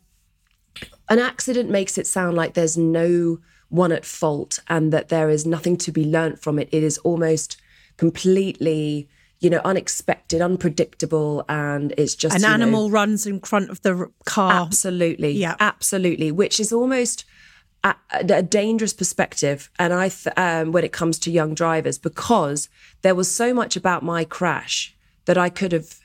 an 1.10 1.20
accident 1.20 1.70
makes 1.70 1.98
it 1.98 2.08
sound 2.08 2.36
like 2.36 2.54
there's 2.54 2.78
no 2.78 3.40
one 3.70 3.92
at 3.92 4.06
fault 4.06 4.60
and 4.68 4.92
that 4.94 5.10
there 5.10 5.30
is 5.30 5.46
nothing 5.46 5.78
to 5.78 5.92
be 5.92 6.06
learnt 6.06 6.40
from 6.40 6.60
it. 6.60 6.70
It 6.72 6.84
is 6.84 6.98
almost 7.00 7.58
completely 7.98 9.08
you 9.44 9.50
know, 9.50 9.60
unexpected, 9.66 10.42
unpredictable, 10.42 11.44
and 11.50 11.94
it's 11.98 12.16
just 12.16 12.34
an 12.34 12.46
animal 12.46 12.88
know, 12.88 12.94
runs 12.94 13.28
in 13.28 13.42
front 13.42 13.70
of 13.70 13.82
the 13.82 14.10
car. 14.26 14.54
Absolutely, 14.54 15.32
yeah, 15.32 15.58
absolutely. 15.60 16.32
Which 16.32 16.62
is 16.62 16.72
almost 16.72 17.26
a, 17.84 17.94
a 18.12 18.42
dangerous 18.42 18.94
perspective, 18.94 19.70
and 19.78 19.92
I, 19.92 20.08
th- 20.08 20.34
um, 20.38 20.72
when 20.72 20.86
it 20.86 20.94
comes 20.94 21.20
to 21.20 21.30
young 21.30 21.54
drivers, 21.54 21.98
because 21.98 22.70
there 23.02 23.16
was 23.16 23.30
so 23.30 23.54
much 23.54 23.76
about 23.76 24.02
my 24.02 24.24
crash 24.24 24.96
that 25.26 25.38
I 25.38 25.50
could 25.50 25.74
have 25.74 26.00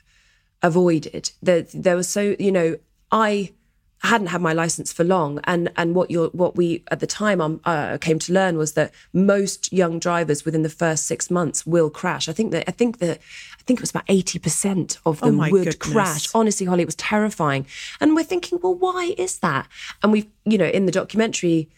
avoided. 0.61 1.31
There, 1.41 1.61
there 1.73 1.95
was 1.95 2.09
so, 2.09 2.35
you 2.39 2.51
know, 2.51 2.75
I 3.09 3.53
hadn't 4.01 4.27
had 4.27 4.41
my 4.41 4.53
license 4.53 4.93
for 4.93 5.03
long, 5.03 5.39
and 5.43 5.71
and 5.75 5.93
what 5.95 6.09
you 6.09 6.29
what 6.33 6.55
we 6.55 6.83
at 6.89 6.99
the 6.99 7.07
time 7.07 7.41
um, 7.41 7.59
uh, 7.65 7.97
came 7.99 8.19
to 8.19 8.33
learn 8.33 8.57
was 8.57 8.73
that 8.73 8.93
most 9.13 9.73
young 9.73 9.99
drivers 9.99 10.45
within 10.45 10.63
the 10.63 10.69
first 10.69 11.05
six 11.05 11.29
months 11.29 11.65
will 11.65 11.89
crash. 11.89 12.29
I 12.29 12.33
think 12.33 12.51
that 12.51 12.63
I 12.67 12.71
think 12.71 12.99
that 12.99 13.19
I 13.59 13.63
think 13.63 13.79
it 13.79 13.81
was 13.81 13.89
about 13.89 14.05
eighty 14.07 14.39
percent 14.39 14.97
of 15.05 15.19
them 15.19 15.39
oh 15.39 15.49
would 15.51 15.65
goodness. 15.65 15.93
crash. 15.93 16.27
Honestly, 16.33 16.65
Holly, 16.65 16.83
it 16.83 16.87
was 16.87 16.95
terrifying, 16.95 17.65
and 17.99 18.15
we're 18.15 18.23
thinking, 18.23 18.59
well, 18.61 18.75
why 18.75 19.15
is 19.17 19.39
that? 19.39 19.67
And 20.01 20.11
we've 20.11 20.27
you 20.45 20.57
know, 20.57 20.67
in 20.67 20.85
the 20.85 20.91
documentary, 20.91 21.69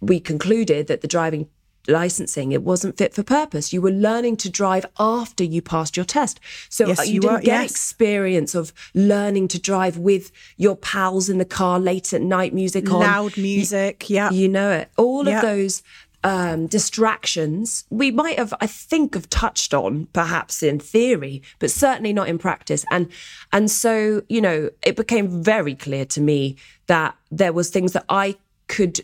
we 0.00 0.18
concluded 0.18 0.88
that 0.88 1.00
the 1.02 1.08
driving 1.08 1.48
licensing. 1.88 2.52
It 2.52 2.62
wasn't 2.62 2.96
fit 2.96 3.14
for 3.14 3.22
purpose. 3.22 3.72
You 3.72 3.82
were 3.82 3.90
learning 3.90 4.36
to 4.38 4.50
drive 4.50 4.86
after 4.98 5.44
you 5.44 5.62
passed 5.62 5.96
your 5.96 6.04
test. 6.04 6.40
So 6.68 6.86
yes, 6.86 7.00
uh, 7.00 7.02
you, 7.02 7.14
you 7.14 7.20
didn't 7.20 7.34
were, 7.34 7.40
get 7.40 7.62
yes. 7.62 7.70
experience 7.70 8.54
of 8.54 8.72
learning 8.94 9.48
to 9.48 9.60
drive 9.60 9.98
with 9.98 10.30
your 10.56 10.76
pals 10.76 11.28
in 11.28 11.38
the 11.38 11.44
car 11.44 11.80
late 11.80 12.12
at 12.12 12.22
night, 12.22 12.54
music 12.54 12.90
on. 12.90 13.00
Loud 13.00 13.36
music, 13.36 14.08
you, 14.08 14.16
yeah. 14.16 14.30
You 14.30 14.48
know 14.48 14.70
it. 14.70 14.90
All 14.96 15.26
yeah. 15.26 15.36
of 15.36 15.42
those 15.42 15.82
um, 16.22 16.66
distractions 16.66 17.84
we 17.90 18.10
might 18.10 18.38
have, 18.38 18.52
I 18.60 18.66
think, 18.66 19.14
have 19.14 19.28
touched 19.30 19.72
on 19.72 20.06
perhaps 20.12 20.62
in 20.62 20.78
theory, 20.78 21.42
but 21.58 21.70
certainly 21.70 22.12
not 22.12 22.28
in 22.28 22.38
practice. 22.38 22.84
And 22.90 23.08
and 23.52 23.70
so 23.70 24.22
you 24.28 24.40
know, 24.40 24.70
it 24.82 24.96
became 24.96 25.42
very 25.42 25.74
clear 25.74 26.04
to 26.06 26.20
me 26.20 26.56
that 26.86 27.16
there 27.30 27.52
was 27.52 27.70
things 27.70 27.92
that 27.92 28.04
I 28.08 28.36
could 28.68 29.00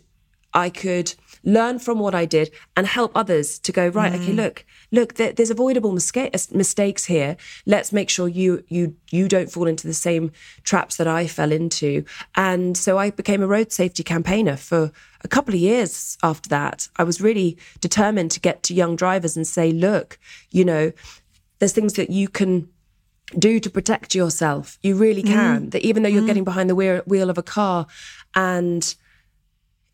I 0.52 0.70
could 0.70 1.14
learn 1.46 1.78
from 1.78 1.98
what 2.00 2.14
I 2.14 2.26
did, 2.26 2.50
and 2.76 2.86
help 2.86 3.12
others 3.14 3.58
to 3.60 3.72
go 3.72 3.88
right. 3.88 4.12
Okay, 4.12 4.32
look, 4.32 4.66
look, 4.90 5.14
there, 5.14 5.32
there's 5.32 5.48
avoidable 5.50 5.92
misca- 5.92 6.30
mistakes 6.52 7.06
here. 7.06 7.36
Let's 7.64 7.92
make 7.92 8.10
sure 8.10 8.28
you 8.28 8.64
you 8.68 8.96
you 9.10 9.28
don't 9.28 9.50
fall 9.50 9.66
into 9.66 9.86
the 9.86 9.94
same 9.94 10.32
traps 10.64 10.96
that 10.96 11.06
I 11.06 11.26
fell 11.26 11.52
into. 11.52 12.04
And 12.34 12.76
so 12.76 12.98
I 12.98 13.10
became 13.10 13.42
a 13.42 13.46
road 13.46 13.72
safety 13.72 14.02
campaigner 14.02 14.56
for 14.56 14.92
a 15.22 15.28
couple 15.28 15.54
of 15.54 15.60
years 15.60 16.18
after 16.22 16.48
that. 16.50 16.88
I 16.96 17.04
was 17.04 17.20
really 17.20 17.56
determined 17.80 18.32
to 18.32 18.40
get 18.40 18.62
to 18.64 18.74
young 18.74 18.96
drivers 18.96 19.36
and 19.36 19.46
say, 19.46 19.70
look, 19.70 20.18
you 20.50 20.64
know, 20.64 20.92
there's 21.60 21.72
things 21.72 21.94
that 21.94 22.10
you 22.10 22.28
can 22.28 22.68
do 23.38 23.58
to 23.60 23.70
protect 23.70 24.14
yourself. 24.14 24.78
You 24.82 24.96
really 24.96 25.22
can. 25.22 25.66
Mm. 25.66 25.70
That 25.70 25.82
even 25.82 26.02
though 26.02 26.08
you're 26.08 26.22
mm. 26.22 26.26
getting 26.26 26.44
behind 26.44 26.68
the 26.70 26.74
wheel, 26.74 27.02
wheel 27.06 27.30
of 27.30 27.38
a 27.38 27.42
car 27.42 27.86
and 28.34 28.94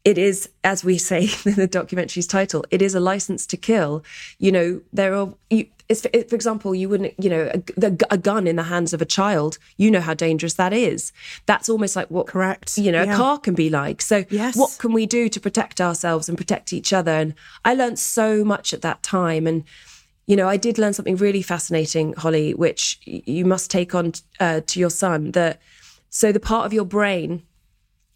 it 0.04 0.18
is, 0.18 0.48
as 0.64 0.84
we 0.84 0.98
say 0.98 1.22
in 1.44 1.54
the 1.54 1.68
documentary's 1.68 2.26
title, 2.26 2.64
it 2.70 2.82
is 2.82 2.94
a 2.94 3.00
license 3.00 3.46
to 3.46 3.56
kill. 3.56 4.04
You 4.38 4.52
know, 4.52 4.80
there 4.92 5.14
are, 5.14 5.34
you, 5.50 5.66
for, 5.88 6.08
for 6.28 6.34
example, 6.34 6.74
you 6.74 6.88
wouldn't, 6.88 7.14
you 7.22 7.30
know, 7.30 7.50
a, 7.52 7.96
a, 8.10 8.18
gun 8.18 8.46
in 8.46 8.56
the 8.56 8.64
hands 8.64 8.92
of 8.92 9.02
a 9.02 9.04
child, 9.04 9.58
you 9.76 9.90
know 9.90 10.00
how 10.00 10.14
dangerous 10.14 10.54
that 10.54 10.72
is. 10.72 11.12
That's 11.46 11.68
almost 11.68 11.94
like 11.94 12.10
what, 12.10 12.26
correct, 12.26 12.78
you 12.78 12.90
know, 12.90 13.02
yeah. 13.02 13.14
a 13.14 13.16
car 13.16 13.38
can 13.38 13.54
be 13.54 13.70
like. 13.70 14.00
So, 14.00 14.24
yes. 14.30 14.56
what 14.56 14.76
can 14.78 14.92
we 14.92 15.06
do 15.06 15.28
to 15.28 15.40
protect 15.40 15.80
ourselves 15.80 16.28
and 16.28 16.38
protect 16.38 16.72
each 16.72 16.92
other? 16.92 17.12
And 17.12 17.34
I 17.64 17.74
learned 17.74 17.98
so 17.98 18.44
much 18.44 18.72
at 18.72 18.82
that 18.82 19.02
time. 19.02 19.46
And, 19.46 19.64
you 20.26 20.36
know, 20.36 20.48
I 20.48 20.56
did 20.56 20.78
learn 20.78 20.94
something 20.94 21.16
really 21.16 21.42
fascinating, 21.42 22.14
Holly, 22.14 22.54
which 22.54 23.00
you 23.04 23.44
must 23.44 23.70
take 23.70 23.94
on 23.94 24.12
uh, 24.40 24.62
to 24.66 24.80
your 24.80 24.90
son. 24.90 25.32
That 25.32 25.60
so 26.10 26.32
the 26.32 26.40
part 26.40 26.66
of 26.66 26.72
your 26.72 26.84
brain 26.84 27.42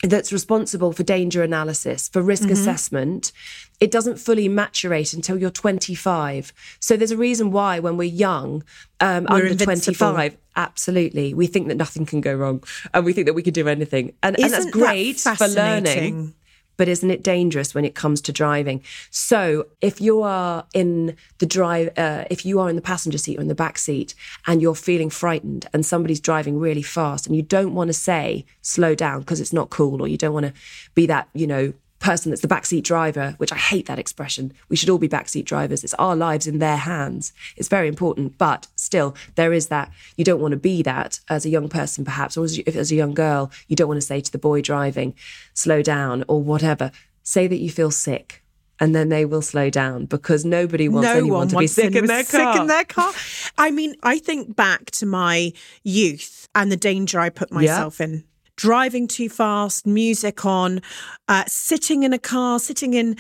that's 0.03 0.33
responsible 0.33 0.93
for 0.93 1.03
danger 1.03 1.43
analysis, 1.43 2.09
for 2.09 2.23
risk 2.23 2.45
mm-hmm. 2.45 2.53
assessment, 2.53 3.33
it 3.81 3.91
doesn't 3.91 4.17
fully 4.17 4.49
maturate 4.49 5.15
until 5.15 5.39
you're 5.39 5.51
25. 5.51 6.53
So 6.81 6.97
there's 6.97 7.11
a 7.11 7.17
reason 7.17 7.51
why 7.51 7.79
when 7.79 7.97
we're 7.97 8.05
young, 8.05 8.63
um, 9.01 9.27
we're 9.31 9.37
under 9.37 9.47
invincible. 9.47 10.13
25, 10.13 10.37
absolutely, 10.57 11.35
we 11.35 11.47
think 11.47 11.69
that 11.69 11.77
nothing 11.77 12.05
can 12.05 12.21
go 12.21 12.35
wrong 12.35 12.63
and 12.93 13.05
we 13.05 13.13
think 13.13 13.27
that 13.27 13.35
we 13.35 13.43
can 13.43 13.55
do 13.55 13.69
anything. 13.69 14.13
And, 14.23 14.39
and 14.39 14.53
that's 14.53 14.71
great 14.71 15.19
that 15.19 15.39
for 15.39 15.49
learning 15.49 16.35
but 16.77 16.89
isn't 16.89 17.11
it 17.11 17.23
dangerous 17.23 17.75
when 17.75 17.85
it 17.85 17.95
comes 17.95 18.21
to 18.23 18.33
driving? 18.33 18.83
So 19.11 19.67
if 19.81 20.01
you 20.01 20.23
are 20.23 20.67
in 20.75 21.17
the 21.39 21.47
drive, 21.47 21.91
uh, 21.97 22.25
if 22.31 22.45
you 22.45 22.61
are 22.61 22.69
in 22.69 22.77
the 22.77 22.83
passenger 22.83 23.19
seat 23.19 23.39
or 23.39 23.43
in 23.43 23.49
the 23.49 23.55
back 23.55 23.79
seat 23.79 24.15
and 24.47 24.61
you're 24.61 24.75
feeling 24.75 25.11
frightened 25.11 25.67
and 25.73 25.85
somebody's 25.85 26.21
driving 26.21 26.59
really 26.59 26.83
fast 26.83 27.27
and 27.27 27.37
you 27.37 27.43
don't 27.43 27.75
want 27.75 27.89
to 27.89 27.95
say 27.95 28.45
slow 28.63 28.95
down 28.95 29.21
because 29.21 29.41
it's 29.41 29.53
not 29.53 29.71
cool 29.71 30.03
or 30.03 30.09
you 30.09 30.17
don't 30.17 30.35
want 30.35 30.47
to 30.47 30.53
be 30.95 31.07
that, 31.07 31.29
you 31.35 31.47
know, 31.47 31.73
person 32.07 32.31
that's 32.31 32.41
the 32.41 32.47
backseat 32.49 32.85
driver, 32.85 33.35
which 33.39 33.51
I 33.51 33.57
hate 33.57 33.87
that 33.87 33.99
expression. 33.99 34.53
We 34.69 34.77
should 34.77 34.89
all 34.89 34.99
be 34.99 35.09
backseat 35.09 35.45
drivers. 35.45 35.83
It's 35.83 35.95
our 35.95 36.15
lives 36.15 36.47
in 36.47 36.61
their 36.61 36.77
hands. 36.77 37.33
It's 37.57 37.69
very 37.69 37.89
important, 37.89 38.39
but 38.39 38.69
still, 38.77 39.17
there 39.35 39.53
is 39.53 39.67
that. 39.69 39.91
You 40.17 40.25
don't 40.25 40.41
want 40.41 40.53
to 40.53 40.57
be 40.57 40.83
that 40.83 41.19
as 41.29 41.45
a 41.45 41.49
young 41.49 41.69
person, 41.69 42.05
perhaps, 42.05 42.37
or 42.37 42.45
as, 42.45 42.61
as 42.61 42.93
a 42.93 42.95
young 42.95 43.13
girl. 43.13 43.51
You 43.67 43.75
don't 43.75 43.89
want 43.89 44.01
to 44.01 44.07
say 44.07 44.21
to 44.21 44.31
the 44.31 44.39
boy 44.39 44.63
driving, 44.63 45.17
slow 45.53 45.83
down 45.83 46.25
or 46.29 46.41
whatever. 46.41 46.93
Say 47.25 47.49
that 47.49 47.59
you 47.59 47.71
feel 47.71 47.91
sick 47.91 48.45
and 48.79 48.95
then 48.95 49.09
they 49.09 49.25
will 49.25 49.43
slow 49.43 49.69
down 49.69 50.05
because 50.05 50.45
nobody 50.45 50.89
wants 50.89 51.09
no 51.09 51.15
anyone 51.15 51.39
one 51.39 51.49
to 51.49 51.59
be 51.59 51.67
sick 51.67 51.93
in 51.93 52.07
their 52.07 52.23
car. 52.23 52.55
Sick 52.55 52.61
in 52.61 52.67
their 52.69 52.85
car. 52.85 53.13
I 53.59 53.73
mean, 53.73 53.97
I 54.05 54.21
think 54.21 54.55
back 54.55 54.93
to 54.93 55.07
my 55.07 55.53
youth 55.83 56.49
and 56.55 56.71
the 56.71 56.77
danger 56.77 57.19
I 57.19 57.31
put 57.31 57.51
myself 57.51 57.99
yeah. 57.99 58.07
in 58.07 58.25
driving 58.57 59.07
too 59.07 59.29
fast, 59.29 59.87
music 59.87 60.45
on, 60.45 60.81
uh, 61.29 61.45
sitting 61.47 62.03
in 62.03 62.13
a 62.13 62.19
car, 62.19 62.59
sitting 62.59 62.95
in 62.95 63.17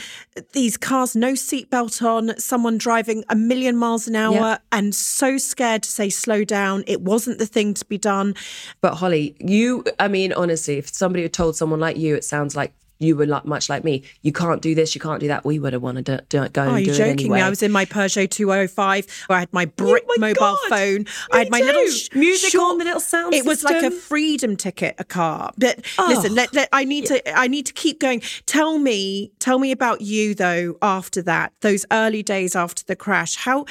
these 0.53 0.77
cars, 0.77 1.15
no 1.15 1.33
seatbelt 1.33 2.03
on, 2.05 2.39
someone 2.39 2.79
driving 2.79 3.25
a 3.29 3.37
million 3.37 3.77
miles 3.77 4.09
an 4.09 4.17
hour 4.17 4.35
yep. 4.35 4.63
and 4.73 4.95
so 4.95 5.39
scared 5.39 5.83
to 5.83 5.91
say 5.91 6.09
slow 6.09 6.45
down. 6.45 6.85
It 6.87 7.03
wasn't 7.03 7.39
the 7.39 7.47
thing 7.47 7.75
to 7.75 7.85
be 7.85 7.99
done. 7.99 8.35
But 8.81 8.95
Holly, 8.95 9.37
you, 9.39 9.85
I 9.99 10.09
mean, 10.09 10.33
honestly, 10.33 10.79
if 10.79 10.89
somebody 10.89 11.23
had 11.23 11.33
told 11.33 11.57
someone 11.57 11.81
like 11.81 11.97
you, 11.97 12.15
it 12.15 12.25
sounds 12.25 12.57
like 12.57 12.73
you 12.99 13.17
were 13.17 13.27
like 13.27 13.45
much 13.45 13.69
like 13.69 13.85
me. 13.85 14.03
You 14.23 14.33
can't 14.33 14.63
do 14.63 14.75
this, 14.75 14.95
you 14.95 15.01
can't 15.01 15.21
do 15.21 15.29
that. 15.29 15.45
We 15.45 15.59
would 15.59 15.73
have 15.73 15.83
wanted 15.83 16.07
to 16.07 16.25
do, 16.29 16.49
go. 16.49 16.63
Oh, 16.65 16.75
and 16.75 16.81
you 16.81 16.93
do 16.93 16.99
joking 16.99 17.11
anyway. 17.13 17.39
me? 17.39 17.43
I 17.43 17.49
was 17.51 17.63
in 17.63 17.71
my 17.73 17.85
Peugeot 17.85 18.31
205. 18.31 19.27
I 19.31 19.41
had 19.41 19.53
my 19.53 19.65
oh 19.65 19.67
brick 19.85 20.05
oh 20.09 20.15
my 20.19 20.29
mobile 20.29 20.41
God. 20.41 20.69
phone. 20.69 20.99
Me 21.03 21.07
I 21.33 21.39
had 21.41 21.51
my 21.51 21.61
too. 21.61 21.67
little 21.67 21.87
sh- 21.89 22.09
music 22.15 22.51
short, 22.53 22.73
on 22.73 22.79
the 22.79 22.85
little 22.85 23.01
sound. 23.01 23.35
It 23.35 23.45
was 23.45 23.63
like 23.65 23.83
a 23.83 23.91
freedom 23.91 24.57
ticket, 24.57 24.95
a 24.99 25.05
car. 25.05 25.53
But 25.59 25.85
Oh. 25.99 26.07
listen, 26.09 26.35
let, 26.35 26.53
let- 26.55 26.69
I 26.73 26.85
need 26.85 27.07
to. 27.07 27.39
I 27.39 27.49
need 27.49 27.67
to 27.67 27.73
keep 27.73 28.01
going. 28.01 28.23
Tell 28.47 28.79
me, 28.79 29.33
tell 29.39 29.59
me 29.59 29.71
about 29.73 30.01
you 30.01 30.35
though. 30.35 30.77
After 30.83 31.23
that, 31.23 31.53
those 31.61 31.85
early 31.93 32.23
days 32.23 32.57
after 32.57 32.83
the 32.85 32.97
crash, 32.97 33.37
how 33.37 33.67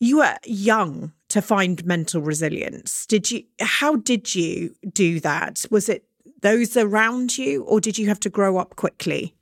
you 0.00 0.18
were 0.18 0.36
young 0.44 1.12
to 1.28 1.42
find 1.42 1.84
mental 1.84 2.22
resilience. 2.22 3.04
Did 3.06 3.30
you? 3.30 3.42
How 3.60 3.96
did 3.96 4.34
you 4.34 4.74
do 4.92 5.20
that? 5.20 5.64
Was 5.70 5.88
it 5.88 6.04
those 6.40 6.76
around 6.76 7.38
you, 7.38 7.62
or 7.64 7.80
did 7.80 7.98
you 7.98 8.08
have 8.08 8.20
to 8.20 8.30
grow 8.30 8.58
up 8.58 8.76
quickly? 8.76 9.34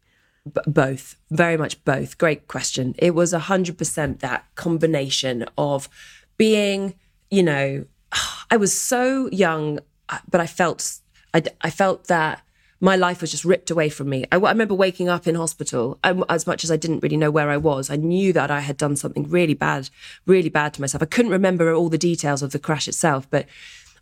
B- 0.44 0.60
both, 0.66 1.16
very 1.30 1.56
much 1.56 1.84
both. 1.84 2.18
Great 2.18 2.48
question. 2.48 2.94
It 2.98 3.14
was 3.14 3.32
100% 3.32 4.20
that 4.20 4.44
combination 4.54 5.46
of 5.58 5.88
being, 6.36 6.94
you 7.30 7.42
know, 7.42 7.84
I 8.50 8.56
was 8.56 8.78
so 8.78 9.28
young, 9.30 9.80
uh, 10.08 10.18
but 10.30 10.40
I 10.40 10.46
felt, 10.46 11.00
I, 11.34 11.42
I 11.60 11.70
felt 11.70 12.06
that 12.06 12.42
my 12.80 12.94
life 12.94 13.20
was 13.22 13.30
just 13.30 13.44
ripped 13.44 13.70
away 13.70 13.88
from 13.88 14.08
me. 14.08 14.24
I, 14.30 14.36
I 14.36 14.50
remember 14.50 14.74
waking 14.74 15.08
up 15.08 15.26
in 15.26 15.34
hospital, 15.34 15.98
as 16.04 16.46
much 16.46 16.62
as 16.62 16.70
I 16.70 16.76
didn't 16.76 17.02
really 17.02 17.16
know 17.16 17.30
where 17.30 17.50
I 17.50 17.56
was. 17.56 17.90
I 17.90 17.96
knew 17.96 18.32
that 18.34 18.50
I 18.50 18.60
had 18.60 18.76
done 18.76 18.96
something 18.96 19.28
really 19.28 19.54
bad, 19.54 19.88
really 20.26 20.50
bad 20.50 20.74
to 20.74 20.80
myself. 20.80 21.02
I 21.02 21.06
couldn't 21.06 21.32
remember 21.32 21.72
all 21.74 21.88
the 21.88 21.98
details 21.98 22.42
of 22.42 22.52
the 22.52 22.58
crash 22.58 22.86
itself, 22.86 23.28
but 23.30 23.46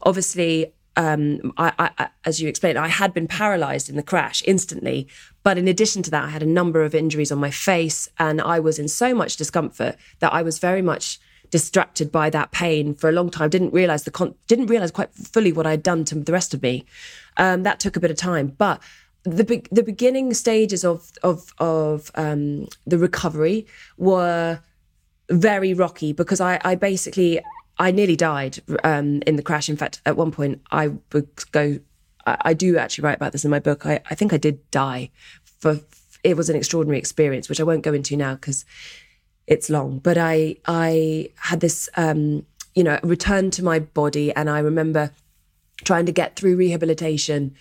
obviously 0.03 0.73
um, 0.97 1.53
I, 1.57 1.91
I, 1.99 2.09
as 2.25 2.41
you 2.41 2.49
explained, 2.49 2.79
I 2.79 2.89
had 2.89 3.13
been 3.13 3.27
paralyzed 3.27 3.89
in 3.89 3.97
the 3.97 4.03
crash 4.03 4.43
instantly. 4.47 5.09
But 5.43 5.59
in 5.59 5.69
addition 5.69 6.03
to 6.05 6.11
that, 6.11 6.25
I 6.25 6.29
had 6.29 6.43
a 6.43 6.47
number 6.47 6.83
of 6.83 6.95
injuries 6.95 7.33
on 7.33 7.39
my 7.39 7.51
face, 7.51 8.09
and 8.19 8.41
I 8.41 8.61
was 8.61 8.79
in 8.79 8.89
so 8.89 9.15
much 9.15 9.37
discomfort 9.37 9.97
that 10.21 10.33
I 10.33 10.43
was 10.43 10.59
very 10.59 10.83
much 10.83 11.19
distracted 11.51 12.11
by 12.11 12.31
that 12.31 12.51
pain 12.51 12.95
for 12.95 13.09
a 13.09 13.13
long 13.13 13.31
time. 13.31 13.51
Didn't 13.51 13.73
realize 13.73 14.05
the 14.05 14.11
con- 14.11 14.35
didn't 14.47 14.67
realize 14.67 14.91
quite 14.91 15.13
fully 15.15 15.53
what 15.53 15.67
I'd 15.67 15.83
done 15.83 16.05
to 16.07 16.15
the 16.15 16.33
rest 16.33 16.55
of 16.55 16.63
me. 16.63 16.85
Um, 17.37 17.63
that 17.65 17.81
took 17.81 17.97
a 17.97 18.01
bit 18.01 18.11
of 18.11 18.17
time, 18.17 18.55
but 18.59 18.81
the 19.25 19.45
be- 19.45 19.67
the 19.71 19.83
beginning 19.83 20.33
stages 20.35 20.85
of 20.85 21.13
of 21.23 21.53
of 21.59 22.11
um, 22.15 22.69
the 22.87 22.99
recovery 22.99 23.67
were 23.97 24.61
very 25.31 25.75
rocky 25.75 26.13
because 26.13 26.41
I, 26.41 26.61
I 26.65 26.75
basically 26.75 27.41
I 27.79 27.91
nearly 27.91 28.17
died 28.17 28.61
um, 28.85 29.23
in 29.27 29.37
the 29.37 29.43
crash. 29.43 29.69
In 29.69 29.77
fact, 29.77 30.01
at 30.07 30.17
one 30.17 30.31
point, 30.31 30.61
I 30.71 30.93
would 31.13 31.29
go. 31.53 31.81
I, 32.27 32.37
I, 32.41 32.55
do 32.55 32.79
actually 32.79 33.03
write 33.03 33.17
about 33.17 33.33
this 33.33 33.45
in 33.45 33.51
my 33.51 33.59
book. 33.59 33.85
I, 33.85 34.01
I 34.11 34.15
think 34.15 34.33
I 34.33 34.37
did 34.37 34.71
die. 34.71 35.11
For 35.59 35.81
it 36.23 36.37
was 36.37 36.49
an 36.49 36.57
extraordinary 36.57 36.99
experience, 36.99 37.49
which 37.49 37.61
I 37.61 37.65
won't 37.65 37.83
go 37.83 37.93
into 37.93 38.17
now 38.17 38.35
because 38.35 38.65
it's 39.47 39.69
long. 39.69 39.99
But 39.99 40.19
I 40.19 40.57
I 40.67 41.31
had 41.37 41.61
this 41.61 41.89
um, 41.97 42.47
you 42.75 42.85
know 42.85 42.99
return 43.03 43.51
to 43.53 43.65
my 43.65 43.79
body, 43.79 44.33
and 44.33 44.49
I 44.49 44.61
remember 44.61 45.11
trying 45.83 46.07
to 46.07 46.13
get 46.13 46.37
through 46.37 46.57
rehabilitation 46.57 47.55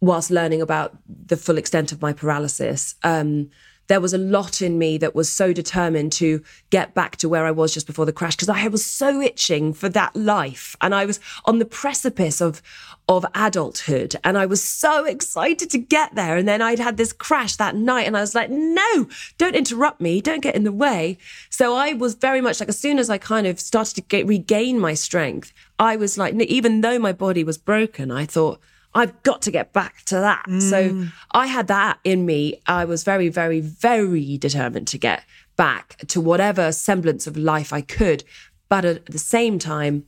whilst 0.00 0.30
learning 0.30 0.62
about 0.62 0.96
the 1.08 1.36
full 1.36 1.58
extent 1.58 1.90
of 1.90 2.00
my 2.00 2.12
paralysis. 2.12 2.94
Um, 3.02 3.50
there 3.88 4.00
was 4.00 4.14
a 4.14 4.18
lot 4.18 4.62
in 4.62 4.78
me 4.78 4.98
that 4.98 5.14
was 5.14 5.30
so 5.30 5.52
determined 5.52 6.12
to 6.12 6.42
get 6.70 6.94
back 6.94 7.16
to 7.16 7.28
where 7.28 7.46
I 7.46 7.50
was 7.50 7.74
just 7.74 7.86
before 7.86 8.06
the 8.06 8.12
crash 8.12 8.36
because 8.36 8.48
I 8.48 8.68
was 8.68 8.84
so 8.84 9.20
itching 9.20 9.72
for 9.72 9.88
that 9.88 10.14
life. 10.14 10.76
And 10.80 10.94
I 10.94 11.04
was 11.04 11.18
on 11.44 11.58
the 11.58 11.64
precipice 11.64 12.40
of 12.40 12.62
of 13.10 13.24
adulthood 13.34 14.14
and 14.22 14.36
I 14.36 14.44
was 14.44 14.62
so 14.62 15.06
excited 15.06 15.70
to 15.70 15.78
get 15.78 16.14
there. 16.14 16.36
And 16.36 16.46
then 16.46 16.60
I'd 16.60 16.78
had 16.78 16.98
this 16.98 17.14
crash 17.14 17.56
that 17.56 17.74
night 17.74 18.06
and 18.06 18.16
I 18.16 18.20
was 18.20 18.34
like 18.34 18.50
no 18.50 19.08
don't 19.38 19.56
interrupt 19.56 20.00
me. 20.00 20.20
Don't 20.20 20.42
get 20.42 20.54
in 20.54 20.64
the 20.64 20.72
way. 20.72 21.16
So 21.48 21.74
I 21.74 21.94
was 21.94 22.14
very 22.14 22.42
much 22.42 22.60
like 22.60 22.68
as 22.68 22.78
soon 22.78 22.98
as 22.98 23.08
I 23.08 23.16
kind 23.16 23.46
of 23.46 23.58
started 23.58 23.94
to 23.94 24.02
get, 24.02 24.26
regain 24.26 24.78
my 24.78 24.92
strength 24.94 25.52
I 25.78 25.96
was 25.96 26.18
like 26.18 26.34
even 26.34 26.82
though 26.82 26.98
my 26.98 27.12
body 27.12 27.42
was 27.42 27.56
broken 27.56 28.10
I 28.10 28.26
thought 28.26 28.60
I've 28.98 29.22
got 29.22 29.42
to 29.42 29.50
get 29.50 29.72
back 29.72 30.02
to 30.06 30.16
that. 30.16 30.44
Mm. 30.48 30.62
So 30.62 31.08
I 31.30 31.46
had 31.46 31.68
that 31.68 32.00
in 32.04 32.26
me. 32.26 32.60
I 32.66 32.84
was 32.84 33.04
very, 33.04 33.28
very, 33.28 33.60
very 33.60 34.36
determined 34.38 34.88
to 34.88 34.98
get 34.98 35.22
back 35.56 35.98
to 36.08 36.20
whatever 36.20 36.72
semblance 36.72 37.26
of 37.26 37.36
life 37.36 37.72
I 37.72 37.80
could. 37.80 38.24
But 38.68 38.84
at 38.84 39.06
the 39.06 39.18
same 39.18 39.58
time, 39.58 40.04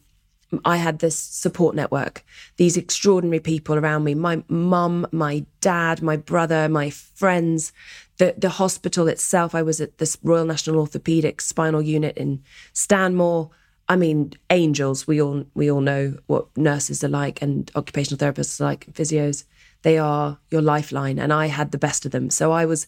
I 0.64 0.76
had 0.76 0.98
this 0.98 1.16
support 1.16 1.76
network, 1.76 2.24
these 2.57 2.76
extraordinary 2.76 3.38
people 3.38 3.76
around 3.76 4.03
me 4.03 4.14
my 4.14 4.42
mum, 4.48 5.07
my 5.12 5.44
dad, 5.61 6.03
my 6.03 6.16
brother, 6.16 6.68
my 6.68 6.90
friends, 6.90 7.72
the, 8.18 8.35
the 8.37 8.48
hospital 8.48 9.07
itself. 9.07 9.55
I 9.55 9.62
was 9.62 9.81
at 9.81 9.98
this 9.98 10.18
Royal 10.24 10.44
National 10.44 10.85
Orthopaedic 10.85 11.40
Spinal 11.40 11.83
Unit 11.83 12.16
in 12.16 12.42
Stanmore. 12.72 13.50
I 13.90 13.96
mean, 13.96 14.33
angels. 14.48 15.07
We 15.07 15.20
all 15.20 15.44
we 15.55 15.70
all 15.70 15.81
know 15.81 16.16
what 16.29 16.46
nurses 16.57 17.03
are 17.05 17.09
like, 17.09 17.42
and 17.42 17.70
occupational 17.74 18.18
therapists 18.18 18.61
are 18.61 18.64
like, 18.64 18.87
physios. 18.92 19.44
They 19.83 19.98
are 19.98 20.38
your 20.50 20.62
lifeline, 20.62 21.18
and 21.18 21.33
I 21.33 21.46
had 21.46 21.72
the 21.72 21.79
best 21.79 22.07
of 22.07 22.12
them. 22.12 22.31
So 22.31 22.53
I 22.53 22.64
was 22.66 22.87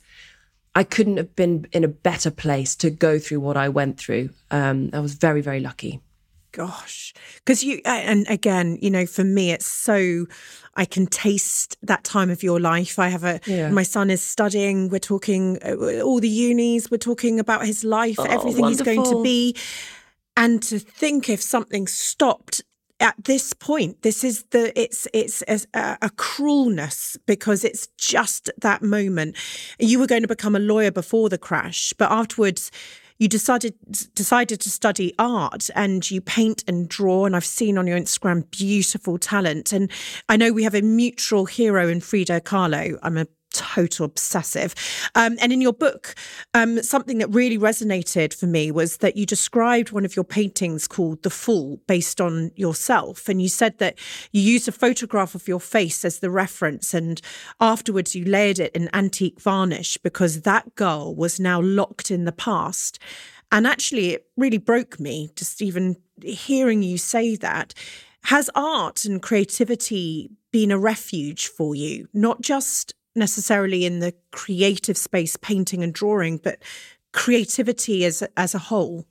I 0.75 0.85
couldn't 0.85 1.17
have 1.19 1.35
been 1.35 1.67
in 1.73 1.85
a 1.85 1.88
better 1.88 2.31
place 2.31 2.77
to 2.77 2.88
go 2.91 3.19
through 3.19 3.41
what 3.41 3.57
I 3.57 3.69
went 3.69 3.99
through. 3.99 4.31
Um, 4.51 4.91
I 4.93 5.01
was 5.01 5.15
very, 5.15 5.43
very 5.43 5.61
lucky. 5.61 6.01
Gosh, 6.53 7.15
because 7.37 7.65
you, 7.65 7.81
and 7.87 8.27
again, 8.29 8.79
you 8.83 8.91
know, 8.91 9.07
for 9.07 9.25
me, 9.25 9.53
it's 9.53 9.67
so, 9.67 10.27
I 10.77 10.85
can 10.85 11.07
taste 11.07 11.79
that 11.83 12.05
time 12.05 12.29
of 12.29 12.43
your 12.43 12.61
life. 12.61 12.99
I 12.99 13.09
have 13.09 13.25
a, 13.25 13.41
Yeah. 13.47 13.71
my 13.71 13.83
son 13.83 14.11
is 14.11 14.21
studying, 14.21 14.91
we're 14.91 14.99
talking 14.99 15.59
uh, 15.65 16.03
all 16.03 16.21
the 16.21 16.29
unis, 16.29 16.91
we're 16.91 16.99
talking 16.99 17.41
about 17.41 17.65
his 17.65 17.85
life, 17.85 18.17
Oh, 18.19 18.25
everything 18.25 18.67
he's 18.67 18.83
going 18.83 19.03
to 19.03 19.23
be. 19.23 19.57
And 20.37 20.62
to 20.64 20.79
think 20.79 21.29
if 21.29 21.42
something 21.42 21.87
stopped 21.87 22.62
at 23.01 23.16
this 23.25 23.53
point, 23.53 24.03
this 24.03 24.23
is 24.23 24.45
the, 24.51 24.79
it's, 24.81 25.09
it's 25.12 25.42
a, 25.49 25.66
a 25.75 26.11
cruelness 26.11 27.16
because 27.27 27.64
it's 27.64 27.88
just 27.99 28.51
that 28.59 28.83
moment. 28.83 29.37
You 29.79 29.99
were 29.99 30.07
going 30.07 30.23
to 30.23 30.29
become 30.29 30.55
a 30.55 30.61
lawyer 30.61 30.90
before 30.90 31.29
the 31.29 31.38
crash, 31.38 31.92
but 31.99 32.11
afterwards, 32.11 32.71
you 33.18 33.29
decided 33.29 33.75
decided 34.14 34.61
to 34.61 34.68
study 34.68 35.14
art 35.16 35.71
and 35.77 36.11
you 36.11 36.21
paint 36.21 36.64
and 36.66 36.88
draw 36.88 37.25
and 37.25 37.37
I've 37.37 37.45
seen 37.45 37.79
on 37.79 37.87
your 37.87 37.97
Instagram 37.97 38.51
beautiful 38.51 39.16
talent. 39.16 39.73
And 39.73 39.92
I 40.29 40.37
know 40.37 40.53
we 40.53 40.64
have 40.64 40.75
a 40.75 40.83
mutual 40.83 41.47
hero 41.47 41.88
in 41.88 42.01
Frida 42.01 42.40
Kahlo. 42.40 42.99
I'm 43.01 43.16
a 43.16 43.29
total 43.53 44.07
obsessive. 44.07 44.75
Um, 45.15 45.37
and 45.41 45.53
in 45.53 45.61
your 45.61 45.73
book 45.73 46.15
um, 46.55 46.83
something 46.83 47.19
that 47.19 47.29
really 47.29 47.59
resonated 47.59 48.35
for 48.35 48.47
me 48.47 48.71
was 48.71 48.99
that 48.99 49.17
you 49.17 49.27
described 49.27 49.93
one 49.93 50.05
of 50.05 50.17
your 50.17 50.25
paintings 50.25 50.87
called 50.87 51.23
the 51.23 51.31
fool 51.31 51.81
based 51.87 52.21
on 52.21 52.51
yourself. 52.57 53.29
And 53.29 53.41
you 53.41 53.49
said 53.49 53.79
that 53.79 53.99
you 54.33 54.43
used 54.43 54.69
a 54.69 54.73
photograph 54.73 55.35
of 55.35 55.49
your 55.49 55.61
face 55.61 56.05
as 56.05 56.19
the 56.19 56.31
reference 56.31 56.95
and 56.95 57.21
afterwards 57.61 58.15
you 58.15 58.25
layered 58.25 58.59
it 58.59 58.75
in 58.75 58.95
antique 58.95 59.41
varnish 59.41 59.97
because 59.99 60.43
that 60.43 60.75
girl 60.75 61.15
was 61.15 61.41
now 61.41 61.61
locked 61.61 62.11
in 62.11 62.25
the 62.25 62.33
past. 62.33 62.99
And 63.51 63.67
actually 63.67 64.11
it 64.11 64.27
really 64.37 64.59
broke 64.59 64.99
me 64.99 65.31
just 65.37 65.62
even 65.62 65.97
hearing 66.23 66.83
you 66.83 66.99
say 66.99 67.37
that. 67.37 67.75
Has 68.27 68.49
art 68.55 69.05
and 69.05 69.21
creativity 69.21 70.31
been 70.53 70.71
a 70.71 70.79
refuge 70.79 71.49
for 71.49 71.75
you? 71.75 72.09
Not 72.12 72.41
just 72.41 72.95
necessarily 73.14 73.85
in 73.85 74.01
the 74.01 74.14
creative 74.31 74.96
space 74.96 75.37
painting 75.37 75.83
and 75.83 75.92
drawing 75.92 76.38
but 76.38 76.59
creativity 77.12 78.05
as 78.05 78.22
as 78.37 78.55
a 78.55 78.59
whole 78.59 79.07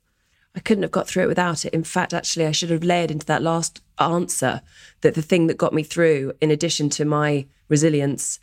I 0.56 0.60
couldn't 0.60 0.84
have 0.84 0.92
got 0.92 1.08
through 1.08 1.24
it 1.24 1.28
without 1.28 1.66
it. 1.66 1.74
In 1.74 1.84
fact, 1.84 2.14
actually, 2.14 2.46
I 2.46 2.52
should 2.52 2.72
have 2.72 2.84
layered 2.84 3.12
into 3.12 3.26
that 3.28 3.42
last 3.42 3.82
answer 4.00 4.62
that 5.02 5.16
the 5.16 5.22
thing 5.22 5.48
that 5.48 5.58
got 5.58 5.74
me 5.74 5.84
through, 5.84 6.34
in 6.42 6.52
addition 6.52 6.90
to 6.92 7.06
my 7.06 7.46
resilience 7.70 8.40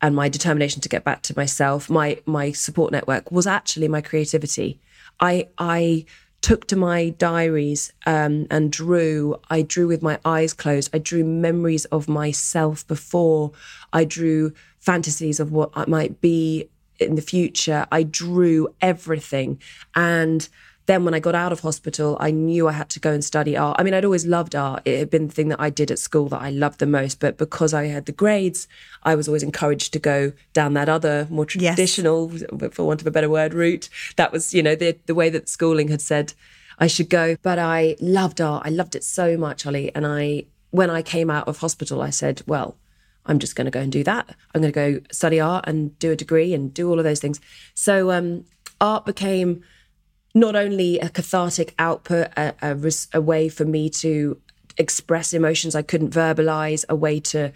and 0.00 0.16
my 0.16 0.28
determination 0.28 0.80
to 0.80 0.88
get 0.88 1.04
back 1.04 1.22
to 1.22 1.36
myself, 1.36 1.90
my 1.90 2.20
my 2.26 2.52
support 2.52 2.90
network 2.92 3.30
was 3.30 3.46
actually 3.46 3.88
my 3.88 4.00
creativity. 4.00 4.80
I 5.20 5.48
I 5.58 6.06
took 6.42 6.66
to 6.66 6.76
my 6.76 7.10
diaries 7.10 7.92
um, 8.04 8.46
and 8.50 8.70
drew. 8.70 9.40
I 9.48 9.62
drew 9.62 9.86
with 9.86 10.02
my 10.02 10.18
eyes 10.24 10.52
closed. 10.52 10.90
I 10.92 10.98
drew 10.98 11.24
memories 11.24 11.86
of 11.86 12.08
myself 12.08 12.86
before. 12.86 13.52
I 13.92 14.04
drew 14.04 14.52
fantasies 14.78 15.40
of 15.40 15.52
what 15.52 15.70
I 15.74 15.86
might 15.86 16.20
be 16.20 16.68
in 16.98 17.14
the 17.14 17.22
future. 17.22 17.86
I 17.90 18.02
drew 18.02 18.74
everything 18.80 19.60
and 19.94 20.48
then 20.86 21.04
when 21.04 21.14
I 21.14 21.20
got 21.20 21.34
out 21.34 21.52
of 21.52 21.60
hospital, 21.60 22.16
I 22.18 22.30
knew 22.30 22.68
I 22.68 22.72
had 22.72 22.88
to 22.90 23.00
go 23.00 23.12
and 23.12 23.24
study 23.24 23.56
art. 23.56 23.76
I 23.78 23.82
mean, 23.84 23.94
I'd 23.94 24.04
always 24.04 24.26
loved 24.26 24.54
art. 24.56 24.82
It 24.84 24.98
had 24.98 25.10
been 25.10 25.28
the 25.28 25.32
thing 25.32 25.48
that 25.48 25.60
I 25.60 25.70
did 25.70 25.90
at 25.90 25.98
school 25.98 26.28
that 26.30 26.42
I 26.42 26.50
loved 26.50 26.80
the 26.80 26.86
most. 26.86 27.20
But 27.20 27.38
because 27.38 27.72
I 27.72 27.86
had 27.86 28.06
the 28.06 28.12
grades, 28.12 28.66
I 29.02 29.14
was 29.14 29.28
always 29.28 29.42
encouraged 29.42 29.92
to 29.92 29.98
go 29.98 30.32
down 30.52 30.74
that 30.74 30.88
other, 30.88 31.26
more 31.30 31.46
Yes. 31.54 31.76
traditional, 31.76 32.30
for 32.72 32.84
want 32.84 33.00
of 33.00 33.06
a 33.06 33.10
better 33.12 33.30
word, 33.30 33.54
route. 33.54 33.88
That 34.16 34.32
was, 34.32 34.52
you 34.52 34.62
know, 34.62 34.74
the 34.74 34.96
the 35.06 35.14
way 35.14 35.30
that 35.30 35.48
schooling 35.48 35.88
had 35.88 36.00
said 36.00 36.34
I 36.78 36.88
should 36.88 37.08
go. 37.08 37.36
But 37.42 37.58
I 37.58 37.96
loved 38.00 38.40
art. 38.40 38.66
I 38.66 38.70
loved 38.70 38.94
it 38.96 39.04
so 39.04 39.36
much, 39.36 39.62
Holly. 39.62 39.94
And 39.94 40.04
I, 40.06 40.46
when 40.70 40.90
I 40.90 41.02
came 41.02 41.30
out 41.30 41.46
of 41.46 41.58
hospital, 41.58 42.02
I 42.02 42.10
said, 42.10 42.42
well, 42.46 42.76
I'm 43.24 43.38
just 43.38 43.54
going 43.54 43.66
to 43.66 43.70
go 43.70 43.80
and 43.80 43.92
do 43.92 44.02
that. 44.04 44.34
I'm 44.52 44.62
going 44.62 44.72
to 44.72 45.00
go 45.00 45.06
study 45.12 45.38
art 45.38 45.64
and 45.68 45.96
do 46.00 46.10
a 46.10 46.16
degree 46.16 46.52
and 46.54 46.74
do 46.74 46.90
all 46.90 46.98
of 46.98 47.04
those 47.04 47.20
things. 47.20 47.40
So 47.74 48.10
um, 48.10 48.44
art 48.80 49.04
became 49.04 49.62
not 50.34 50.56
only 50.56 50.98
a 50.98 51.08
cathartic 51.08 51.74
output, 51.78 52.28
a, 52.36 52.54
a, 52.62 52.74
res- 52.74 53.08
a 53.12 53.20
way 53.20 53.48
for 53.48 53.64
me 53.64 53.90
to 53.90 54.40
express 54.78 55.34
emotions 55.34 55.74
I 55.74 55.82
couldn't 55.82 56.10
verbalize, 56.10 56.84
a 56.88 56.96
way 56.96 57.20
to 57.20 57.52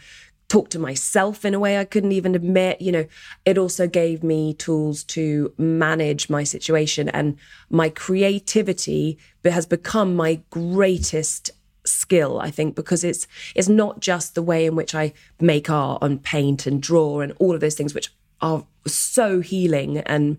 talk 0.49 0.69
to 0.71 0.79
myself 0.79 1.45
in 1.45 1.55
a 1.55 1.59
way 1.59 1.79
I 1.79 1.85
couldn't 1.85 2.13
even 2.13 2.35
admit. 2.35 2.81
You 2.81 2.93
know, 2.93 3.07
it 3.45 3.59
also 3.59 3.87
gave 3.89 4.23
me 4.23 4.55
tools 4.55 5.03
to 5.05 5.53
manage 5.59 6.31
my 6.31 6.45
situation 6.45 7.09
and 7.09 7.37
my 7.71 7.89
creativity 7.89 9.19
has 9.45 9.67
become 9.67 10.17
my 10.17 10.41
greatest 10.51 11.53
skill 11.85 12.41
i 12.41 12.51
think 12.51 12.75
because 12.75 13.05
it's 13.05 13.29
it's 13.55 13.69
not 13.69 14.01
just 14.01 14.35
the 14.35 14.43
way 14.43 14.67
in 14.67 14.75
which 14.75 14.93
i 14.93 15.13
make 15.41 15.71
art 15.71 16.03
and 16.03 16.21
paint 16.25 16.67
and 16.67 16.83
draw 16.83 17.21
and 17.21 17.33
all 17.39 17.55
of 17.55 17.61
those 17.61 17.77
things 17.77 17.95
which 17.95 18.13
are 18.41 18.65
so 18.87 19.41
healing 19.41 19.99
and 19.99 20.37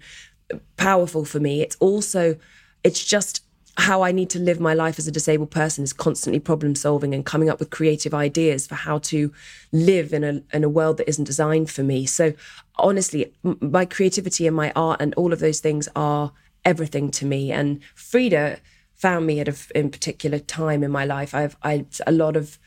powerful 0.77 1.25
for 1.25 1.39
me. 1.39 1.61
It's 1.61 1.75
also 1.79 2.37
it's 2.83 3.03
just 3.03 3.43
how 3.79 4.01
i 4.01 4.11
need 4.11 4.29
to 4.29 4.39
live 4.39 4.59
my 4.59 4.73
life 4.73 4.97
as 4.97 5.07
a 5.07 5.11
disabled 5.11 5.51
person 5.51 5.83
is 5.83 5.93
constantly 5.93 6.39
problem 6.39 6.73
solving 6.73 7.13
and 7.13 7.27
coming 7.27 7.47
up 7.47 7.59
with 7.59 7.69
creative 7.69 8.13
ideas 8.13 8.65
for 8.65 8.73
how 8.73 8.97
to 8.97 9.31
live 9.71 10.13
in 10.13 10.23
a 10.23 10.41
in 10.51 10.63
a 10.63 10.69
world 10.69 10.97
that 10.97 11.07
isn't 11.07 11.25
designed 11.25 11.69
for 11.69 11.83
me. 11.83 12.05
So 12.05 12.33
honestly 12.77 13.31
my 13.43 13.85
creativity 13.85 14.47
and 14.47 14.55
my 14.55 14.71
art 14.75 14.99
and 14.99 15.13
all 15.13 15.31
of 15.31 15.39
those 15.39 15.59
things 15.59 15.87
are 15.95 16.31
everything 16.65 17.11
to 17.11 17.25
me. 17.25 17.51
And 17.51 17.79
frida 17.93 18.59
found 18.95 19.27
me 19.27 19.39
at 19.39 19.47
a 19.47 19.55
in 19.75 19.91
particular 19.91 20.39
time 20.39 20.83
in 20.83 20.91
my 20.91 21.05
life. 21.05 21.35
I've 21.35 21.55
i 21.61 21.85
a 22.07 22.11
lot 22.11 22.35
of 22.35 22.57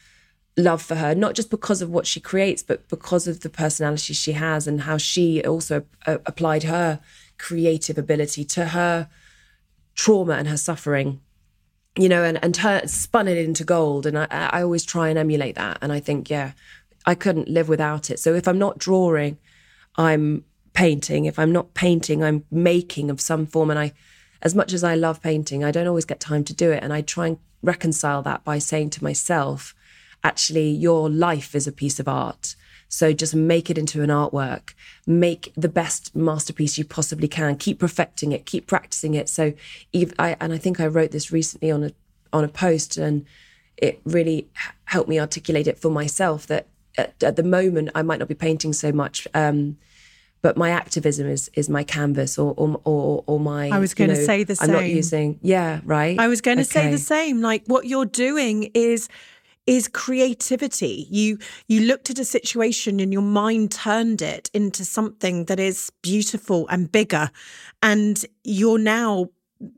love 0.57 0.83
for 0.83 0.97
her, 0.97 1.15
not 1.15 1.35
just 1.35 1.51
because 1.51 1.83
of 1.83 1.91
what 1.91 2.07
she 2.07 2.21
creates, 2.21 2.63
but 2.63 2.89
because 2.89 3.27
of 3.27 3.41
the 3.41 3.51
personality 3.51 4.15
she 4.15 4.33
has 4.33 4.67
and 4.67 4.83
how 4.83 4.97
she 4.97 5.43
also 5.45 5.85
uh, 6.07 6.19
applied 6.27 6.65
her 6.65 7.01
creative 7.41 7.97
ability 7.99 8.45
to 8.45 8.67
her 8.67 9.09
trauma 9.95 10.35
and 10.35 10.47
her 10.47 10.57
suffering, 10.57 11.21
you 11.97 12.09
know, 12.09 12.23
and, 12.23 12.39
and 12.45 12.57
her, 12.59 12.87
spun 12.87 13.27
it 13.27 13.39
into 13.39 13.65
gold. 13.65 14.07
And 14.07 14.19
I, 14.19 14.27
I 14.31 14.63
always 14.63 14.85
try 14.85 15.09
and 15.09 15.19
emulate 15.19 15.57
that. 15.57 15.79
And 15.83 15.93
I 15.93 16.01
think, 16.01 16.31
yeah, 16.31 16.53
I 17.07 17.15
couldn't 17.15 17.49
live 17.49 17.69
without 17.69 18.11
it. 18.11 18.19
So 18.19 18.35
if 18.35 18.47
I'm 18.47 18.59
not 18.59 18.79
drawing, 18.79 19.39
I'm 19.97 20.45
painting. 20.75 21.25
If 21.25 21.39
I'm 21.39 21.53
not 21.53 21.75
painting, 21.75 22.23
I'm 22.23 22.45
making 22.51 23.11
of 23.11 23.21
some 23.21 23.47
form. 23.47 23.71
And 23.71 23.79
I, 23.79 23.93
as 24.43 24.55
much 24.55 24.73
as 24.73 24.85
I 24.85 24.95
love 24.95 25.23
painting, 25.23 25.65
I 25.65 25.71
don't 25.71 25.89
always 25.89 26.05
get 26.05 26.21
time 26.21 26.45
to 26.45 26.55
do 26.55 26.71
it. 26.71 26.83
And 26.83 26.93
I 26.93 27.01
try 27.01 27.27
and 27.27 27.39
reconcile 27.63 28.23
that 28.23 28.45
by 28.45 28.59
saying 28.59 28.91
to 28.91 29.05
myself, 29.05 29.75
actually, 30.23 30.71
your 30.71 31.11
life 31.11 31.55
is 31.55 31.67
a 31.67 31.73
piece 31.73 31.99
of 31.99 32.09
art. 32.09 32.55
So 32.93 33.13
just 33.13 33.37
make 33.37 33.71
it 33.71 33.79
into 33.79 34.03
an 34.03 34.11
artwork. 34.11 34.75
Make 35.07 35.53
the 35.57 35.69
best 35.69 36.15
masterpiece 36.15 36.77
you 36.77 36.85
possibly 36.85 37.29
can. 37.29 37.57
Keep 37.57 37.79
perfecting 37.79 38.33
it. 38.33 38.47
Keep 38.47 38.67
practicing 38.67 39.15
it. 39.15 39.29
So, 39.29 39.53
I, 40.19 40.37
and 40.41 40.53
I 40.53 40.59
think 40.59 40.81
I 40.81 40.89
wrote 40.89 41.13
this 41.13 41.31
recently 41.31 41.71
on 41.71 41.85
a 41.85 41.93
on 42.33 42.43
a 42.45 42.49
post, 42.49 42.97
and 42.97 43.25
it 43.77 44.01
really 44.05 44.49
helped 44.87 45.09
me 45.09 45.21
articulate 45.21 45.69
it 45.69 45.79
for 45.79 45.89
myself. 45.89 46.49
That 46.49 46.67
at, 46.99 47.23
at 47.23 47.37
the 47.37 47.45
moment 47.45 47.91
I 47.95 48.03
might 48.03 48.19
not 48.19 48.27
be 48.27 48.35
painting 48.35 48.73
so 48.73 48.91
much, 48.91 49.29
um, 49.35 49.79
but 50.43 50.57
my 50.57 50.71
activism 50.71 51.29
is 51.29 51.49
is 51.55 51.69
my 51.69 51.85
canvas 51.85 52.41
or 52.41 52.55
or 52.57 52.81
or, 52.85 53.23
or 53.29 53.39
my. 53.39 53.69
I 53.69 53.79
was 53.79 53.93
you 53.93 54.05
gonna 54.05 54.19
know, 54.19 54.25
say 54.25 54.43
the 54.43 54.57
same. 54.57 54.69
I'm 54.69 54.75
not 54.75 54.87
using. 54.87 55.39
Yeah, 55.43 55.81
right. 55.85 56.19
I 56.19 56.27
was 56.27 56.41
going 56.41 56.59
to 56.59 56.65
say 56.65 56.91
the 56.91 56.99
same. 56.99 57.41
Like 57.41 57.63
what 57.67 57.87
you're 57.87 58.05
doing 58.05 58.73
is 58.75 59.09
is 59.71 59.87
creativity. 59.87 61.07
You 61.11 61.39
you 61.69 61.83
looked 61.83 62.11
at 62.11 62.19
a 62.19 62.25
situation 62.25 62.99
and 62.99 63.13
your 63.13 63.23
mind 63.23 63.71
turned 63.71 64.21
it 64.21 64.51
into 64.53 64.85
something 64.85 65.45
that 65.45 65.61
is 65.61 65.93
beautiful 66.03 66.67
and 66.69 66.91
bigger, 66.91 67.31
and 67.81 68.27
you're 68.43 68.81
now 68.81 69.29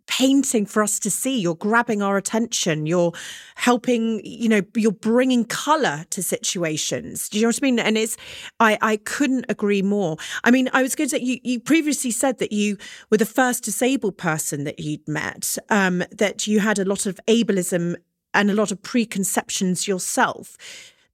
painting 0.06 0.64
for 0.64 0.82
us 0.82 0.98
to 1.00 1.10
see. 1.10 1.38
You're 1.38 1.56
grabbing 1.56 2.00
our 2.00 2.16
attention. 2.16 2.86
You're 2.86 3.12
helping 3.56 4.22
you 4.24 4.48
know 4.48 4.62
you're 4.74 4.92
bringing 4.92 5.44
color 5.44 6.06
to 6.08 6.22
situations. 6.22 7.28
Do 7.28 7.36
you 7.38 7.42
know 7.42 7.48
what 7.48 7.58
i 7.62 7.66
mean? 7.66 7.78
And 7.78 7.98
it's 7.98 8.16
i 8.60 8.78
i 8.80 8.96
couldn't 8.96 9.44
agree 9.50 9.82
more. 9.82 10.16
I 10.42 10.50
mean 10.50 10.70
i 10.72 10.80
was 10.80 10.94
going 10.94 11.10
to 11.10 11.18
say 11.18 11.22
you, 11.22 11.38
you 11.44 11.60
previously 11.60 12.12
said 12.12 12.38
that 12.38 12.52
you 12.52 12.78
were 13.10 13.18
the 13.18 13.26
first 13.26 13.62
disabled 13.62 14.16
person 14.16 14.64
that 14.64 14.80
you'd 14.80 15.06
met 15.06 15.58
um 15.68 16.02
that 16.12 16.46
you 16.46 16.60
had 16.60 16.78
a 16.78 16.86
lot 16.86 17.04
of 17.04 17.20
ableism 17.28 17.96
and 18.34 18.50
a 18.50 18.54
lot 18.54 18.72
of 18.72 18.82
preconceptions 18.82 19.86
yourself 19.88 20.56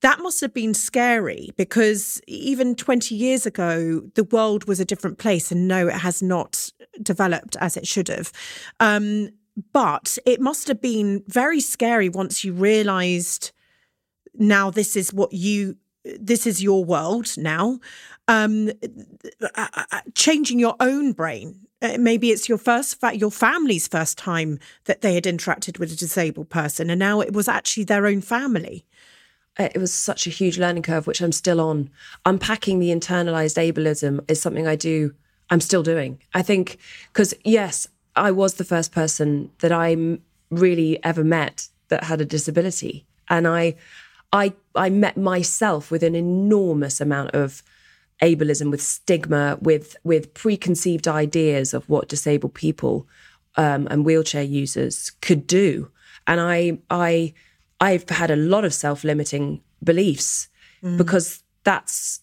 that 0.00 0.20
must 0.20 0.40
have 0.40 0.54
been 0.54 0.74
scary 0.74 1.50
because 1.56 2.20
even 2.26 2.74
20 2.74 3.14
years 3.14 3.46
ago, 3.46 4.00
the 4.14 4.24
world 4.24 4.68
was 4.68 4.78
a 4.78 4.84
different 4.84 5.18
place. 5.18 5.50
And 5.50 5.66
no, 5.66 5.88
it 5.88 5.94
has 5.94 6.22
not 6.22 6.70
developed 7.02 7.56
as 7.60 7.76
it 7.76 7.86
should 7.86 8.08
have. 8.08 8.32
Um, 8.78 9.30
but 9.72 10.16
it 10.24 10.40
must 10.40 10.68
have 10.68 10.80
been 10.80 11.24
very 11.26 11.60
scary 11.60 12.08
once 12.08 12.44
you 12.44 12.52
realized 12.52 13.50
now 14.34 14.70
this 14.70 14.94
is 14.94 15.12
what 15.12 15.32
you 15.32 15.76
this 16.04 16.46
is 16.46 16.62
your 16.62 16.84
world 16.84 17.36
now. 17.36 17.80
Um, 18.28 18.70
uh, 19.56 19.66
uh, 19.74 20.00
changing 20.14 20.58
your 20.58 20.76
own 20.80 21.12
brain. 21.12 21.66
Uh, 21.80 21.96
maybe 21.98 22.30
it's 22.30 22.48
your 22.48 22.58
first, 22.58 22.98
fa- 22.98 23.16
your 23.16 23.30
family's 23.30 23.86
first 23.86 24.18
time 24.18 24.58
that 24.84 25.00
they 25.00 25.14
had 25.14 25.24
interacted 25.24 25.78
with 25.78 25.92
a 25.92 25.96
disabled 25.96 26.48
person, 26.48 26.90
and 26.90 26.98
now 26.98 27.20
it 27.20 27.32
was 27.32 27.48
actually 27.48 27.84
their 27.84 28.06
own 28.06 28.20
family 28.20 28.84
it 29.58 29.78
was 29.78 29.92
such 29.92 30.26
a 30.26 30.30
huge 30.30 30.58
learning 30.58 30.82
curve, 30.82 31.06
which 31.06 31.20
I'm 31.20 31.32
still 31.32 31.60
on. 31.60 31.90
Unpacking 32.24 32.78
the 32.78 32.90
internalized 32.90 33.56
ableism 33.56 34.28
is 34.30 34.40
something 34.40 34.66
I 34.66 34.76
do, 34.76 35.14
I'm 35.50 35.60
still 35.60 35.82
doing. 35.82 36.20
I 36.34 36.42
think, 36.42 36.78
because 37.12 37.34
yes, 37.44 37.88
I 38.14 38.30
was 38.30 38.54
the 38.54 38.64
first 38.64 38.92
person 38.92 39.50
that 39.58 39.72
I 39.72 40.18
really 40.50 41.02
ever 41.04 41.24
met 41.24 41.68
that 41.88 42.04
had 42.04 42.20
a 42.20 42.24
disability. 42.24 43.06
And 43.28 43.48
I, 43.48 43.74
I, 44.32 44.52
I 44.74 44.90
met 44.90 45.16
myself 45.16 45.90
with 45.90 46.02
an 46.02 46.14
enormous 46.14 47.00
amount 47.00 47.30
of 47.30 47.62
ableism, 48.22 48.70
with 48.70 48.82
stigma, 48.82 49.58
with 49.60 49.96
with 50.04 50.34
preconceived 50.34 51.06
ideas 51.06 51.74
of 51.74 51.88
what 51.88 52.08
disabled 52.08 52.54
people 52.54 53.06
um, 53.56 53.86
and 53.90 54.04
wheelchair 54.04 54.42
users 54.42 55.10
could 55.20 55.46
do. 55.46 55.90
And 56.26 56.40
I, 56.40 56.78
I, 56.90 57.34
I've 57.80 58.08
had 58.08 58.30
a 58.30 58.36
lot 58.36 58.64
of 58.64 58.74
self-limiting 58.74 59.62
beliefs 59.82 60.48
mm. 60.82 60.96
because 60.96 61.42
that's 61.64 62.20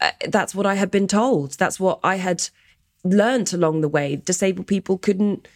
uh, 0.00 0.10
that's 0.28 0.54
what 0.54 0.66
I 0.66 0.74
had 0.74 0.90
been 0.90 1.08
told. 1.08 1.58
That's 1.58 1.80
what 1.80 2.00
I 2.02 2.16
had 2.16 2.48
learned 3.02 3.52
along 3.52 3.80
the 3.80 3.88
way. 3.88 4.16
Disabled 4.16 4.66
people 4.66 4.98
couldn't 4.98 5.48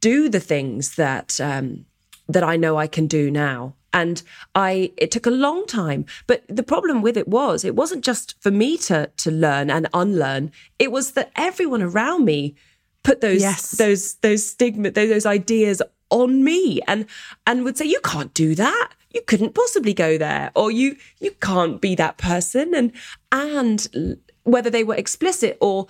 do 0.00 0.28
the 0.28 0.40
things 0.40 0.96
that 0.96 1.40
um, 1.40 1.86
that 2.28 2.42
I 2.42 2.56
know 2.56 2.76
I 2.76 2.86
can 2.86 3.06
do 3.06 3.30
now. 3.30 3.74
And 3.92 4.22
I 4.54 4.92
it 4.96 5.10
took 5.10 5.26
a 5.26 5.30
long 5.30 5.66
time. 5.66 6.04
But 6.26 6.44
the 6.48 6.62
problem 6.62 7.02
with 7.02 7.16
it 7.16 7.28
was 7.28 7.64
it 7.64 7.74
wasn't 7.74 8.04
just 8.04 8.40
for 8.42 8.50
me 8.50 8.76
to 8.78 9.10
to 9.16 9.30
learn 9.30 9.70
and 9.70 9.88
unlearn. 9.94 10.52
It 10.78 10.92
was 10.92 11.12
that 11.12 11.32
everyone 11.36 11.82
around 11.82 12.24
me 12.24 12.54
put 13.02 13.20
those 13.20 13.40
yes. 13.40 13.72
those 13.72 14.14
those 14.16 14.44
stigma 14.44 14.90
those, 14.90 15.08
those 15.08 15.26
ideas 15.26 15.80
on 16.10 16.44
me 16.44 16.80
and 16.86 17.06
and 17.46 17.64
would 17.64 17.76
say 17.76 17.84
you 17.84 18.00
can't 18.04 18.34
do 18.34 18.54
that 18.54 18.90
you 19.10 19.22
couldn't 19.22 19.54
possibly 19.54 19.94
go 19.94 20.18
there 20.18 20.50
or 20.54 20.70
you 20.70 20.96
you 21.20 21.30
can't 21.40 21.80
be 21.80 21.94
that 21.94 22.18
person 22.18 22.74
and 22.74 22.92
and 23.32 24.18
whether 24.44 24.70
they 24.70 24.84
were 24.84 24.94
explicit 24.94 25.56
or 25.60 25.86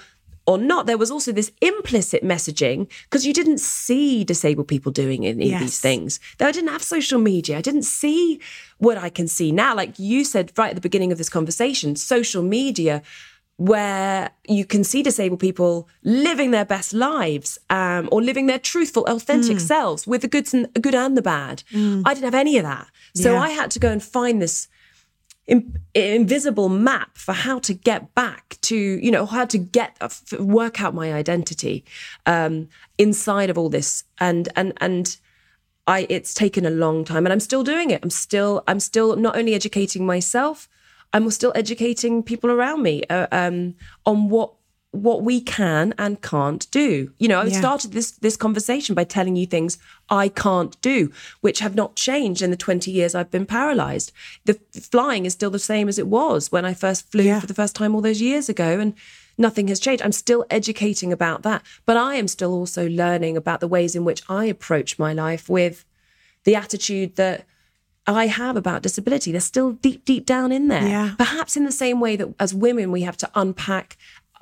or 0.47 0.59
not, 0.59 0.86
there 0.86 0.99
was 0.99 1.11
also 1.11 1.32
this 1.32 1.51
implicit 1.61 2.22
messaging 2.22 2.88
because 3.05 3.26
you 3.26 3.32
didn't 3.32 3.59
see 3.59 4.24
disabled 4.24 4.68
people 4.68 4.92
doing 4.92 5.26
any 5.26 5.49
yes. 5.49 5.55
of 5.55 5.61
these 5.61 5.80
things. 5.80 6.20
Though 6.38 6.47
I 6.47 6.53
didn't 6.53 6.70
have 6.70 6.82
social 6.82 7.18
media, 7.18 7.59
I 7.59 7.61
didn't 7.61 7.82
see 7.82 8.40
what 8.78 8.97
I 8.97 9.09
can 9.09 9.26
see 9.26 9.51
now. 9.53 9.74
Like 9.74 9.99
you 9.99 10.24
said 10.24 10.53
right 10.57 10.70
at 10.70 10.74
the 10.74 10.80
beginning 10.80 11.12
of 11.12 11.18
this 11.18 11.28
conversation, 11.28 11.97
social 11.97 12.42
media 12.42 13.03
where 13.59 14.30
you 14.47 14.66
can 14.66 14.84
see 14.84 15.03
disabled 15.03 15.40
people 15.40 15.88
living 16.05 16.51
their 16.51 16.64
best 16.64 16.92
lives 16.92 17.59
um, 17.70 18.09
or 18.12 18.22
living 18.22 18.47
their 18.47 18.59
truthful, 18.59 19.05
authentic 19.05 19.57
mm. 19.57 19.61
selves 19.61 20.07
with 20.07 20.20
the 20.20 20.28
goods 20.28 20.53
and 20.53 20.68
the 20.74 20.80
good 20.80 20.94
and 20.94 21.16
the 21.16 21.22
bad. 21.22 21.62
Mm. 21.72 22.03
I 22.05 22.12
didn't 22.12 22.26
have 22.26 22.34
any 22.34 22.59
of 22.59 22.64
that. 22.64 22.86
So 23.14 23.32
yeah. 23.32 23.40
I 23.40 23.49
had 23.49 23.70
to 23.72 23.78
go 23.78 23.90
and 23.90 24.03
find 24.03 24.42
this 24.42 24.68
in, 25.47 25.78
invisible 25.94 26.68
map 26.68 27.16
for 27.18 27.32
how 27.32 27.59
to 27.61 27.74
get 27.74 28.14
back 28.14 28.59
to 28.62 28.76
you 28.76 29.11
know 29.11 29.26
how 29.26 29.44
to 29.44 29.59
get 29.59 29.97
uh, 30.01 30.09
work 30.38 30.80
out 30.80 30.94
my 30.94 31.12
identity 31.12 31.84
um, 32.26 32.68
inside 32.99 33.51
of 33.51 33.59
all 33.59 33.68
this. 33.68 34.05
And 34.18 34.49
and 34.57 34.72
and 34.80 35.16
I 35.86 36.07
it's 36.11 36.34
taken 36.34 36.66
a 36.66 36.70
long 36.70 37.05
time 37.05 37.26
and 37.26 37.32
I'm 37.32 37.40
still 37.40 37.62
doing 37.62 37.90
it. 37.90 38.01
I'm 38.03 38.11
still 38.11 38.64
I'm 38.66 38.80
still 38.80 39.16
not 39.16 39.36
only 39.36 39.55
educating 39.55 40.05
myself 40.05 40.68
I'm 41.12 41.30
still 41.30 41.53
educating 41.55 42.22
people 42.22 42.51
around 42.51 42.82
me 42.82 43.03
uh, 43.09 43.26
um, 43.32 43.74
on 44.05 44.28
what 44.28 44.53
what 45.03 45.22
we 45.22 45.40
can 45.40 45.94
and 45.99 46.20
can't 46.22 46.70
do. 46.70 47.12
You 47.18 47.28
know, 47.28 47.40
I 47.40 47.47
yeah. 47.47 47.59
started 47.59 47.92
this 47.92 48.12
this 48.12 48.36
conversation 48.36 48.94
by 48.94 49.05
telling 49.05 49.36
you 49.36 49.47
things 49.47 49.78
I 50.09 50.28
can't 50.28 50.80
do, 50.80 51.11
which 51.40 51.61
have 51.61 51.74
not 51.74 51.97
changed 51.97 52.42
in 52.42 52.51
the 52.51 52.57
20 52.57 52.90
years 52.90 53.14
I've 53.14 53.30
been 53.30 53.47
paralyzed. 53.47 54.12
The 54.44 54.55
flying 54.72 55.26
is 55.26 55.32
still 55.32 55.51
the 55.51 55.59
same 55.59 55.88
as 55.88 55.99
it 55.99 56.07
was 56.07 56.53
when 56.53 56.64
I 56.64 56.74
first 56.74 57.11
flew 57.11 57.24
yeah. 57.24 57.40
for 57.40 57.47
the 57.47 57.55
first 57.55 57.74
time 57.74 57.94
all 57.94 58.01
those 58.01 58.22
years 58.22 58.49
ago 58.49 58.78
and 58.80 58.94
nothing 59.38 59.68
has 59.68 59.80
changed. 59.80 60.03
I'm 60.03 60.12
still 60.12 60.44
educating 60.51 61.12
about 61.12 61.42
that, 61.42 61.62
but 61.84 61.97
I 61.97 62.14
am 62.14 62.28
still 62.28 62.53
also 62.53 62.88
learning 62.88 63.36
about 63.36 63.61
the 63.61 63.68
ways 63.68 63.94
in 63.94 64.05
which 64.05 64.22
I 64.28 64.47
approach 64.47 64.99
my 64.99 65.12
life 65.12 65.49
with 65.49 65.84
the 66.44 66.55
attitude 66.55 67.16
that 67.16 67.44
I 68.07 68.28
have 68.28 68.57
about 68.57 68.82
disability. 68.82 69.32
They're 69.32 69.40
still 69.40 69.72
deep, 69.72 70.05
deep 70.05 70.26
down 70.26 70.53
in 70.53 70.68
there. 70.68 70.86
Yeah. 70.86 71.14
Perhaps 71.18 71.57
in 71.57 71.64
the 71.64 71.72
same 71.72 71.99
way 71.99 72.14
that 72.16 72.32
as 72.38 72.55
women, 72.55 72.92
we 72.92 73.03
have 73.03 73.16
to 73.18 73.30
unpack 73.34 73.97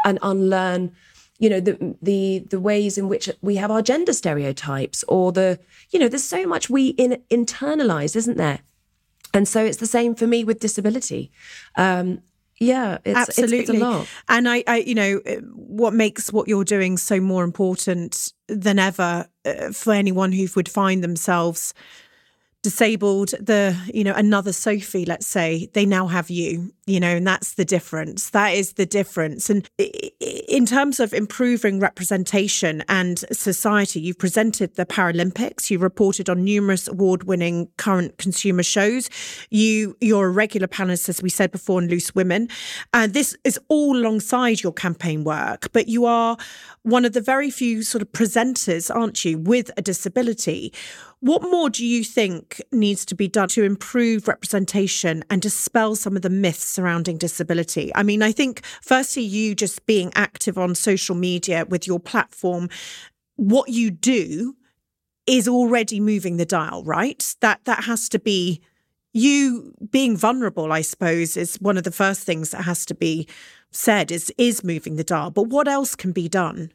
and 0.04 0.18
unlearn 0.22 0.92
you 1.38 1.50
know 1.50 1.60
the 1.60 1.96
the 2.00 2.44
the 2.50 2.60
ways 2.60 2.96
in 2.96 3.08
which 3.08 3.28
we 3.40 3.56
have 3.56 3.70
our 3.70 3.82
gender 3.82 4.12
stereotypes 4.12 5.04
or 5.08 5.32
the 5.32 5.58
you 5.90 5.98
know 5.98 6.08
there's 6.08 6.24
so 6.24 6.46
much 6.46 6.70
we 6.70 6.88
in, 6.88 7.22
internalize 7.30 8.14
isn't 8.16 8.36
there? 8.36 8.60
And 9.32 9.48
so 9.48 9.64
it's 9.64 9.78
the 9.78 9.86
same 9.86 10.14
for 10.14 10.28
me 10.28 10.44
with 10.44 10.60
disability. 10.60 11.32
Um 11.76 12.22
yeah 12.60 12.98
it's, 13.04 13.18
absolutely 13.18 13.58
it's, 13.58 13.70
it's 13.70 13.78
a 13.78 13.82
lot. 13.82 14.06
And 14.28 14.48
I, 14.48 14.62
I 14.66 14.76
you 14.78 14.94
know 14.94 15.20
what 15.54 15.92
makes 15.92 16.32
what 16.32 16.46
you're 16.46 16.64
doing 16.64 16.96
so 16.96 17.20
more 17.20 17.42
important 17.42 18.32
than 18.46 18.78
ever 18.78 19.26
uh, 19.44 19.72
for 19.72 19.92
anyone 19.92 20.30
who 20.30 20.46
would 20.54 20.68
find 20.68 21.02
themselves 21.02 21.74
disabled 22.64 23.28
the 23.38 23.78
you 23.92 24.02
know 24.02 24.14
another 24.14 24.50
sophie 24.50 25.04
let's 25.04 25.26
say 25.26 25.68
they 25.74 25.84
now 25.84 26.06
have 26.06 26.30
you 26.30 26.72
you 26.86 26.98
know 26.98 27.16
and 27.16 27.26
that's 27.26 27.54
the 27.54 27.64
difference. 27.64 28.30
That 28.30 28.54
is 28.54 28.72
the 28.74 28.86
difference. 28.86 29.50
And 29.50 29.68
in 29.78 30.66
terms 30.66 30.98
of 30.98 31.12
improving 31.12 31.78
representation 31.78 32.82
and 32.88 33.18
society 33.32 34.00
you've 34.00 34.18
presented 34.18 34.76
the 34.76 34.86
paralympics 34.86 35.70
you 35.70 35.78
reported 35.78 36.28
on 36.28 36.42
numerous 36.42 36.88
award-winning 36.88 37.68
current 37.76 38.16
consumer 38.18 38.62
shows. 38.62 39.10
You 39.50 39.96
you're 40.00 40.26
a 40.26 40.30
regular 40.30 40.66
panelist 40.66 41.08
as 41.08 41.22
we 41.22 41.28
said 41.28 41.50
before 41.50 41.82
in 41.82 41.88
loose 41.88 42.14
women. 42.14 42.48
And 42.92 43.12
this 43.12 43.36
is 43.44 43.58
all 43.68 43.96
alongside 43.96 44.62
your 44.62 44.72
campaign 44.72 45.22
work 45.24 45.70
but 45.72 45.88
you 45.88 46.06
are 46.06 46.36
one 46.82 47.04
of 47.04 47.12
the 47.12 47.20
very 47.20 47.50
few 47.50 47.82
sort 47.82 48.02
of 48.02 48.10
presenters 48.12 48.94
aren't 48.94 49.24
you 49.24 49.38
with 49.38 49.70
a 49.76 49.82
disability 49.82 50.72
what 51.24 51.40
more 51.40 51.70
do 51.70 51.86
you 51.86 52.04
think 52.04 52.60
needs 52.70 53.06
to 53.06 53.14
be 53.14 53.28
done 53.28 53.48
to 53.48 53.64
improve 53.64 54.28
representation 54.28 55.24
and 55.30 55.40
dispel 55.40 55.96
some 55.96 56.16
of 56.16 56.20
the 56.20 56.28
myths 56.28 56.66
surrounding 56.66 57.16
disability? 57.16 57.90
I 57.94 58.02
mean, 58.02 58.22
I 58.22 58.30
think 58.30 58.62
firstly, 58.82 59.22
you 59.22 59.54
just 59.54 59.86
being 59.86 60.12
active 60.14 60.58
on 60.58 60.74
social 60.74 61.14
media 61.14 61.64
with 61.66 61.86
your 61.86 61.98
platform, 61.98 62.68
what 63.36 63.70
you 63.70 63.90
do 63.90 64.54
is 65.26 65.48
already 65.48 65.98
moving 65.98 66.36
the 66.36 66.44
dial, 66.44 66.84
right? 66.84 67.34
That 67.40 67.64
that 67.64 67.84
has 67.84 68.10
to 68.10 68.18
be 68.18 68.60
you 69.14 69.72
being 69.90 70.18
vulnerable, 70.18 70.72
I 70.72 70.82
suppose, 70.82 71.38
is 71.38 71.56
one 71.56 71.78
of 71.78 71.84
the 71.84 71.90
first 71.90 72.24
things 72.24 72.50
that 72.50 72.64
has 72.64 72.84
to 72.84 72.94
be 72.94 73.26
said 73.70 74.12
is 74.12 74.30
is 74.36 74.62
moving 74.62 74.96
the 74.96 75.04
dial. 75.04 75.30
But 75.30 75.48
what 75.48 75.68
else 75.68 75.94
can 75.94 76.12
be 76.12 76.28
done? 76.28 76.70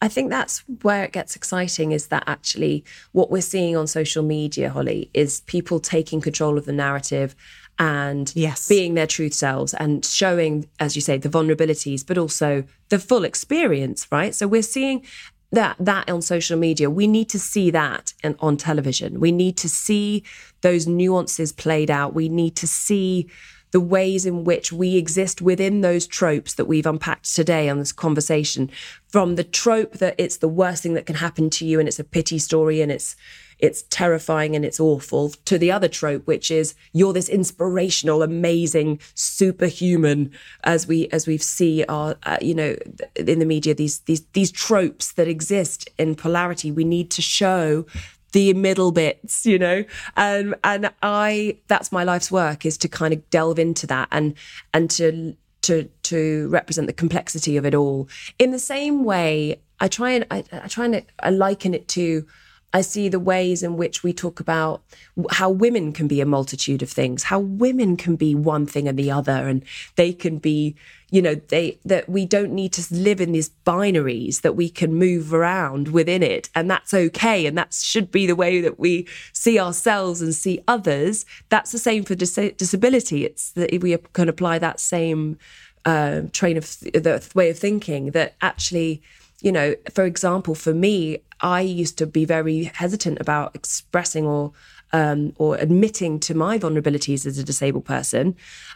I 0.00 0.08
think 0.08 0.30
that's 0.30 0.60
where 0.82 1.02
it 1.02 1.12
gets 1.12 1.34
exciting 1.34 1.92
is 1.92 2.06
that 2.08 2.22
actually 2.26 2.84
what 3.12 3.30
we're 3.30 3.42
seeing 3.42 3.76
on 3.76 3.86
social 3.86 4.22
media, 4.22 4.70
Holly, 4.70 5.10
is 5.12 5.40
people 5.42 5.80
taking 5.80 6.20
control 6.20 6.56
of 6.56 6.66
the 6.66 6.72
narrative 6.72 7.34
and 7.80 8.32
yes. 8.34 8.68
being 8.68 8.94
their 8.94 9.06
truth 9.06 9.34
selves 9.34 9.74
and 9.74 10.04
showing, 10.04 10.68
as 10.78 10.94
you 10.94 11.02
say, 11.02 11.18
the 11.18 11.28
vulnerabilities, 11.28 12.06
but 12.06 12.18
also 12.18 12.64
the 12.90 12.98
full 12.98 13.24
experience, 13.24 14.06
right? 14.10 14.34
So 14.34 14.46
we're 14.46 14.62
seeing 14.62 15.04
that 15.50 15.76
that 15.78 16.10
on 16.10 16.20
social 16.20 16.58
media 16.58 16.90
we 16.90 17.06
need 17.06 17.26
to 17.26 17.38
see 17.38 17.70
that 17.70 18.12
on 18.40 18.54
television 18.56 19.18
we 19.18 19.32
need 19.32 19.56
to 19.56 19.66
see 19.66 20.22
those 20.60 20.86
nuances 20.86 21.52
played 21.52 21.90
out 21.90 22.12
we 22.12 22.28
need 22.28 22.54
to 22.54 22.66
see 22.66 23.26
the 23.70 23.80
ways 23.80 24.26
in 24.26 24.44
which 24.44 24.72
we 24.72 24.96
exist 24.96 25.42
within 25.42 25.80
those 25.80 26.06
tropes 26.06 26.54
that 26.54 26.66
we've 26.66 26.86
unpacked 26.86 27.34
today 27.34 27.68
on 27.68 27.78
this 27.78 27.92
conversation. 27.92 28.70
From 29.08 29.36
the 29.36 29.44
trope 29.44 29.94
that 29.94 30.14
it's 30.18 30.38
the 30.38 30.48
worst 30.48 30.82
thing 30.82 30.94
that 30.94 31.06
can 31.06 31.16
happen 31.16 31.50
to 31.50 31.66
you 31.66 31.78
and 31.78 31.88
it's 31.88 31.98
a 31.98 32.04
pity 32.04 32.38
story 32.38 32.80
and 32.80 32.92
it's 32.92 33.16
it's 33.58 33.82
terrifying 33.90 34.54
and 34.54 34.64
it's 34.64 34.78
awful 34.78 35.30
to 35.44 35.58
the 35.58 35.72
other 35.72 35.88
trope 35.88 36.26
which 36.26 36.48
is 36.50 36.74
you're 36.92 37.12
this 37.12 37.28
inspirational 37.28 38.22
amazing 38.22 39.00
superhuman 39.14 40.30
as 40.62 40.86
we 40.86 41.08
as 41.08 41.26
we 41.26 41.36
see 41.36 41.84
our 41.88 42.16
uh, 42.22 42.38
you 42.40 42.54
know 42.54 42.76
in 43.16 43.38
the 43.40 43.44
media 43.44 43.74
these 43.74 44.00
these 44.00 44.24
these 44.32 44.52
tropes 44.52 45.12
that 45.12 45.28
exist 45.28 45.88
in 45.98 46.14
polarity. 46.14 46.70
We 46.70 46.84
need 46.84 47.10
to 47.12 47.22
show 47.22 47.84
the 48.32 48.52
middle 48.54 48.92
bits, 48.92 49.46
you 49.46 49.58
know. 49.58 49.84
Um, 50.16 50.54
and 50.64 50.90
I 51.02 51.58
that's 51.68 51.92
my 51.92 52.04
life's 52.04 52.30
work 52.30 52.66
is 52.66 52.76
to 52.78 52.88
kind 52.88 53.14
of 53.14 53.28
delve 53.30 53.58
into 53.58 53.86
that 53.86 54.08
and 54.10 54.34
and 54.72 54.90
to 54.90 55.34
to 55.62 55.84
to 56.04 56.48
represent 56.48 56.86
the 56.86 56.92
complexity 56.92 57.56
of 57.56 57.64
it 57.64 57.74
all. 57.74 58.08
In 58.38 58.50
the 58.50 58.58
same 58.58 59.04
way, 59.04 59.60
I 59.80 59.88
try 59.88 60.10
and 60.12 60.26
I, 60.30 60.44
I 60.52 60.68
try 60.68 60.86
and 60.86 61.02
I 61.20 61.30
liken 61.30 61.74
it 61.74 61.88
to 61.88 62.26
I 62.72 62.82
see 62.82 63.08
the 63.08 63.18
ways 63.18 63.62
in 63.62 63.78
which 63.78 64.02
we 64.02 64.12
talk 64.12 64.40
about 64.40 64.82
how 65.30 65.48
women 65.48 65.92
can 65.92 66.06
be 66.06 66.20
a 66.20 66.26
multitude 66.26 66.82
of 66.82 66.90
things, 66.90 67.24
how 67.24 67.38
women 67.38 67.96
can 67.96 68.14
be 68.16 68.34
one 68.34 68.66
thing 68.66 68.86
and 68.86 68.98
the 68.98 69.10
other, 69.10 69.48
and 69.48 69.64
they 69.96 70.12
can 70.12 70.36
be, 70.36 70.76
you 71.10 71.22
know, 71.22 71.34
they 71.34 71.78
that 71.86 72.10
we 72.10 72.26
don't 72.26 72.52
need 72.52 72.74
to 72.74 72.94
live 72.94 73.22
in 73.22 73.32
these 73.32 73.50
binaries, 73.66 74.42
that 74.42 74.54
we 74.54 74.68
can 74.68 74.94
move 74.94 75.32
around 75.32 75.88
within 75.88 76.22
it, 76.22 76.50
and 76.54 76.70
that's 76.70 76.92
okay, 76.92 77.46
and 77.46 77.56
that 77.56 77.72
should 77.72 78.10
be 78.10 78.26
the 78.26 78.36
way 78.36 78.60
that 78.60 78.78
we 78.78 79.06
see 79.32 79.58
ourselves 79.58 80.20
and 80.20 80.34
see 80.34 80.62
others. 80.68 81.24
That's 81.48 81.72
the 81.72 81.78
same 81.78 82.04
for 82.04 82.14
dis- 82.14 82.52
disability. 82.58 83.24
It's 83.24 83.52
that 83.52 83.80
we 83.80 83.96
can 84.12 84.28
apply 84.28 84.58
that 84.58 84.78
same 84.78 85.38
uh, 85.86 86.22
train 86.32 86.58
of 86.58 86.78
the 86.80 87.26
way 87.34 87.48
of 87.48 87.58
thinking 87.58 88.10
that 88.10 88.34
actually 88.42 89.00
you 89.40 89.52
know, 89.52 89.74
for 89.92 90.04
example, 90.04 90.54
for 90.54 90.74
me, 90.74 91.18
I 91.40 91.60
used 91.60 91.98
to 91.98 92.06
be 92.06 92.24
very 92.24 92.64
hesitant 92.64 93.20
about 93.20 93.54
expressing 93.54 94.26
or 94.26 94.52
um, 94.92 95.34
or 95.36 95.56
admitting 95.56 96.18
to 96.20 96.34
my 96.34 96.58
vulnerabilities 96.58 97.26
as 97.26 97.36
a 97.38 97.44
disabled 97.44 97.84
person. 97.84 98.34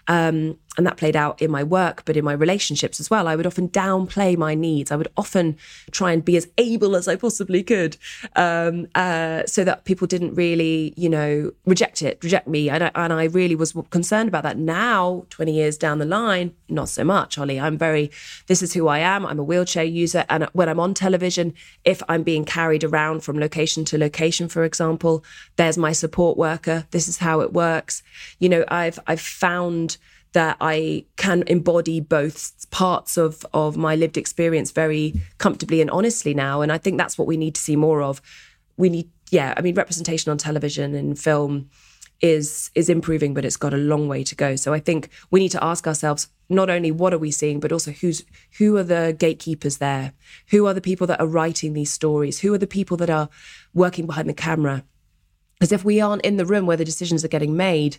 Um, 0.08 0.58
and 0.78 0.86
that 0.86 0.96
played 0.96 1.16
out 1.16 1.40
in 1.42 1.50
my 1.50 1.62
work, 1.62 2.02
but 2.06 2.16
in 2.16 2.24
my 2.24 2.32
relationships 2.32 2.98
as 2.98 3.10
well. 3.10 3.28
I 3.28 3.36
would 3.36 3.46
often 3.46 3.68
downplay 3.68 4.36
my 4.38 4.54
needs. 4.54 4.90
I 4.90 4.96
would 4.96 5.08
often 5.16 5.56
try 5.90 6.12
and 6.12 6.24
be 6.24 6.36
as 6.36 6.48
able 6.56 6.96
as 6.96 7.08
I 7.08 7.16
possibly 7.16 7.62
could, 7.62 7.98
um, 8.36 8.88
uh, 8.94 9.44
so 9.44 9.64
that 9.64 9.84
people 9.84 10.06
didn't 10.06 10.34
really, 10.34 10.94
you 10.96 11.10
know, 11.10 11.52
reject 11.66 12.00
it, 12.00 12.18
reject 12.22 12.48
me. 12.48 12.70
And 12.70 12.84
I, 12.84 12.90
and 12.94 13.12
I 13.12 13.24
really 13.24 13.54
was 13.54 13.74
concerned 13.90 14.28
about 14.28 14.44
that. 14.44 14.56
Now, 14.56 15.26
20 15.28 15.52
years 15.52 15.76
down 15.76 15.98
the 15.98 16.06
line, 16.06 16.54
not 16.70 16.88
so 16.88 17.04
much, 17.04 17.36
Holly. 17.36 17.60
I'm 17.60 17.76
very, 17.76 18.10
this 18.46 18.62
is 18.62 18.72
who 18.72 18.88
I 18.88 19.00
am. 19.00 19.26
I'm 19.26 19.38
a 19.38 19.44
wheelchair 19.44 19.84
user. 19.84 20.24
And 20.30 20.44
when 20.54 20.70
I'm 20.70 20.80
on 20.80 20.94
television, 20.94 21.52
if 21.84 22.02
I'm 22.08 22.22
being 22.22 22.46
carried 22.46 22.82
around 22.82 23.20
from 23.24 23.38
location 23.38 23.84
to 23.86 23.98
location, 23.98 24.48
for 24.48 24.64
example, 24.64 25.22
there's 25.56 25.76
my 25.76 25.92
support 25.92 26.38
worker. 26.38 26.86
This 26.92 27.08
is 27.08 27.18
how 27.18 27.40
it 27.40 27.52
works. 27.52 28.02
You 28.38 28.48
know, 28.48 28.64
I've, 28.68 28.98
I've 29.06 29.20
found, 29.20 29.98
that 30.32 30.56
I 30.60 31.04
can 31.16 31.44
embody 31.46 32.00
both 32.00 32.70
parts 32.70 33.16
of 33.16 33.44
of 33.52 33.76
my 33.76 33.96
lived 33.96 34.16
experience 34.16 34.70
very 34.70 35.20
comfortably 35.38 35.80
and 35.80 35.90
honestly 35.90 36.34
now. 36.34 36.62
And 36.62 36.72
I 36.72 36.78
think 36.78 36.98
that's 36.98 37.18
what 37.18 37.28
we 37.28 37.36
need 37.36 37.54
to 37.54 37.60
see 37.60 37.76
more 37.76 38.02
of. 38.02 38.22
We 38.76 38.88
need, 38.88 39.10
yeah, 39.30 39.54
I 39.56 39.60
mean, 39.60 39.74
representation 39.74 40.30
on 40.30 40.38
television 40.38 40.94
and 40.94 41.18
film 41.18 41.68
is 42.22 42.70
is 42.74 42.88
improving, 42.88 43.34
but 43.34 43.44
it's 43.44 43.56
got 43.56 43.74
a 43.74 43.78
long 43.78 44.08
way 44.08 44.24
to 44.24 44.34
go. 44.34 44.56
So 44.56 44.72
I 44.72 44.80
think 44.80 45.08
we 45.30 45.40
need 45.40 45.50
to 45.50 45.62
ask 45.62 45.86
ourselves 45.86 46.28
not 46.48 46.70
only 46.70 46.90
what 46.90 47.12
are 47.12 47.18
we 47.18 47.30
seeing, 47.30 47.60
but 47.60 47.72
also 47.72 47.90
who's 47.90 48.24
who 48.58 48.76
are 48.76 48.84
the 48.84 49.14
gatekeepers 49.18 49.78
there? 49.78 50.12
Who 50.50 50.66
are 50.66 50.74
the 50.74 50.80
people 50.80 51.06
that 51.08 51.20
are 51.20 51.26
writing 51.26 51.72
these 51.72 51.90
stories? 51.90 52.40
Who 52.40 52.54
are 52.54 52.58
the 52.58 52.66
people 52.66 52.96
that 52.98 53.10
are 53.10 53.28
working 53.74 54.06
behind 54.06 54.28
the 54.28 54.34
camera? 54.34 54.84
Because 55.58 55.72
if 55.72 55.84
we 55.84 56.00
aren't 56.00 56.24
in 56.24 56.36
the 56.36 56.46
room 56.46 56.66
where 56.66 56.76
the 56.76 56.84
decisions 56.84 57.24
are 57.24 57.28
getting 57.28 57.56
made, 57.56 57.98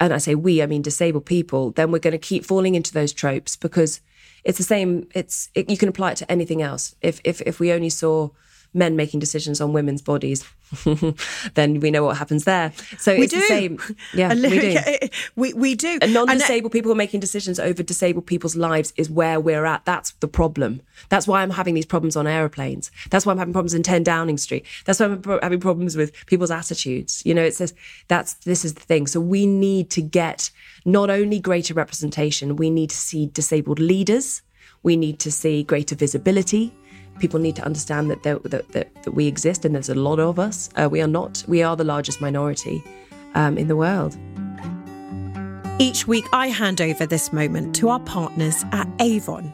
and 0.00 0.12
I 0.12 0.18
say 0.18 0.34
we, 0.34 0.62
I 0.62 0.66
mean 0.66 0.82
disabled 0.82 1.26
people, 1.26 1.70
then 1.72 1.90
we're 1.90 1.98
going 1.98 2.12
to 2.12 2.18
keep 2.18 2.44
falling 2.44 2.74
into 2.74 2.92
those 2.92 3.12
tropes 3.12 3.56
because 3.56 4.00
it's 4.44 4.58
the 4.58 4.64
same. 4.64 5.08
It's 5.14 5.50
it, 5.54 5.70
you 5.70 5.76
can 5.76 5.88
apply 5.88 6.12
it 6.12 6.16
to 6.18 6.30
anything 6.30 6.62
else. 6.62 6.94
If 7.00 7.20
if 7.24 7.40
if 7.42 7.60
we 7.60 7.72
only 7.72 7.90
saw 7.90 8.30
men 8.74 8.96
making 8.96 9.20
decisions 9.20 9.60
on 9.60 9.72
women's 9.72 10.02
bodies, 10.02 10.44
then 11.54 11.80
we 11.80 11.90
know 11.90 12.04
what 12.04 12.16
happens 12.16 12.44
there. 12.44 12.72
So 12.98 13.14
we 13.14 13.22
it's 13.22 13.32
do. 13.32 13.40
the 13.40 13.46
same. 13.46 13.78
Yeah, 14.12 14.34
we 14.34 14.58
do. 14.58 15.08
We, 15.36 15.52
we 15.54 15.74
do. 15.74 15.98
And 16.02 16.12
non-disabled 16.12 16.72
people 16.72 16.94
making 16.94 17.20
decisions 17.20 17.60
over 17.60 17.82
disabled 17.82 18.26
people's 18.26 18.56
lives 18.56 18.92
is 18.96 19.08
where 19.08 19.38
we're 19.38 19.64
at. 19.64 19.84
That's 19.84 20.12
the 20.12 20.28
problem. 20.28 20.82
That's 21.08 21.26
why 21.26 21.42
I'm 21.42 21.50
having 21.50 21.74
these 21.74 21.86
problems 21.86 22.16
on 22.16 22.26
aeroplanes. 22.26 22.90
That's 23.10 23.24
why 23.24 23.32
I'm 23.32 23.38
having 23.38 23.52
problems 23.52 23.74
in 23.74 23.82
10 23.82 24.02
Downing 24.02 24.38
Street. 24.38 24.66
That's 24.84 25.00
why 25.00 25.06
I'm 25.06 25.22
having 25.42 25.60
problems 25.60 25.96
with 25.96 26.12
people's 26.26 26.50
attitudes. 26.50 27.22
You 27.24 27.34
know, 27.34 27.42
it 27.42 27.54
says 27.54 27.74
that's 28.08 28.34
this 28.34 28.64
is 28.64 28.74
the 28.74 28.80
thing. 28.80 29.06
So 29.06 29.20
we 29.20 29.46
need 29.46 29.90
to 29.90 30.02
get 30.02 30.50
not 30.84 31.10
only 31.10 31.38
greater 31.38 31.74
representation, 31.74 32.56
we 32.56 32.70
need 32.70 32.90
to 32.90 32.96
see 32.96 33.26
disabled 33.26 33.78
leaders. 33.78 34.42
We 34.82 34.96
need 34.96 35.18
to 35.20 35.32
see 35.32 35.62
greater 35.62 35.94
visibility 35.94 36.74
people 37.18 37.40
need 37.40 37.56
to 37.56 37.64
understand 37.64 38.10
that, 38.10 38.22
that, 38.22 38.42
that, 38.44 38.70
that, 38.72 39.14
we 39.14 39.26
exist 39.26 39.64
and 39.64 39.74
there's 39.74 39.88
a 39.88 39.94
lot 39.94 40.18
of 40.18 40.38
us. 40.38 40.70
Uh, 40.76 40.88
we 40.90 41.00
are 41.00 41.06
not, 41.06 41.44
we 41.46 41.62
are 41.62 41.76
the 41.76 41.84
largest 41.84 42.20
minority 42.20 42.82
um, 43.34 43.58
in 43.58 43.68
the 43.68 43.76
world. 43.76 44.16
Each 45.78 46.06
week, 46.06 46.24
I 46.32 46.48
hand 46.48 46.80
over 46.80 47.04
this 47.04 47.32
moment 47.32 47.74
to 47.76 47.88
our 47.88 48.00
partners 48.00 48.64
at 48.72 48.88
Avon. 49.00 49.52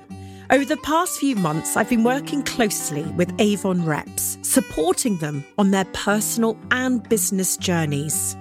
Over 0.50 0.64
the 0.64 0.76
past 0.78 1.18
few 1.18 1.36
months, 1.36 1.76
I've 1.76 1.88
been 1.88 2.04
working 2.04 2.42
closely 2.42 3.04
with 3.12 3.32
Avon 3.38 3.86
reps, 3.86 4.36
supporting 4.42 5.16
them 5.18 5.44
on 5.56 5.70
their 5.70 5.86
personal 5.92 6.58
and 6.72 7.08
business 7.08 7.56
journeys. 7.56 8.36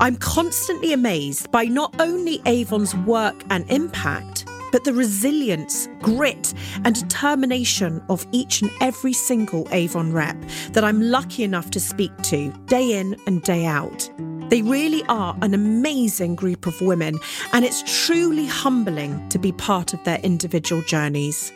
I'm 0.00 0.16
constantly 0.16 0.92
amazed 0.92 1.50
by 1.50 1.64
not 1.64 1.94
only 2.00 2.42
Avon's 2.44 2.94
work 2.96 3.44
and 3.48 3.64
impact, 3.70 4.44
but 4.72 4.84
the 4.84 4.92
resilience, 4.92 5.88
grit, 6.00 6.54
and 6.84 6.94
determination 6.94 8.02
of 8.08 8.26
each 8.32 8.62
and 8.62 8.70
every 8.80 9.12
single 9.12 9.66
Avon 9.70 10.12
rep 10.12 10.36
that 10.72 10.84
I'm 10.84 11.00
lucky 11.00 11.44
enough 11.44 11.70
to 11.72 11.80
speak 11.80 12.16
to 12.22 12.52
day 12.66 12.98
in 12.98 13.16
and 13.26 13.42
day 13.42 13.66
out. 13.66 14.10
They 14.48 14.62
really 14.62 15.04
are 15.08 15.36
an 15.42 15.54
amazing 15.54 16.36
group 16.36 16.66
of 16.66 16.80
women, 16.80 17.18
and 17.52 17.64
it's 17.64 18.06
truly 18.06 18.46
humbling 18.46 19.28
to 19.30 19.38
be 19.38 19.52
part 19.52 19.92
of 19.92 20.02
their 20.04 20.18
individual 20.20 20.82
journeys. 20.82 21.52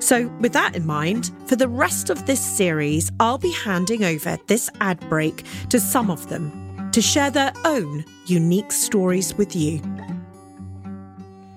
So, 0.00 0.26
with 0.40 0.52
that 0.54 0.74
in 0.74 0.84
mind, 0.84 1.30
for 1.46 1.54
the 1.54 1.68
rest 1.68 2.10
of 2.10 2.26
this 2.26 2.40
series, 2.40 3.12
I'll 3.20 3.38
be 3.38 3.52
handing 3.52 4.02
over 4.02 4.36
this 4.48 4.68
ad 4.80 4.98
break 5.08 5.44
to 5.68 5.78
some 5.78 6.10
of 6.10 6.28
them 6.28 6.90
to 6.90 7.00
share 7.00 7.30
their 7.30 7.52
own 7.64 8.04
unique 8.26 8.72
stories 8.72 9.34
with 9.34 9.54
you. 9.54 9.80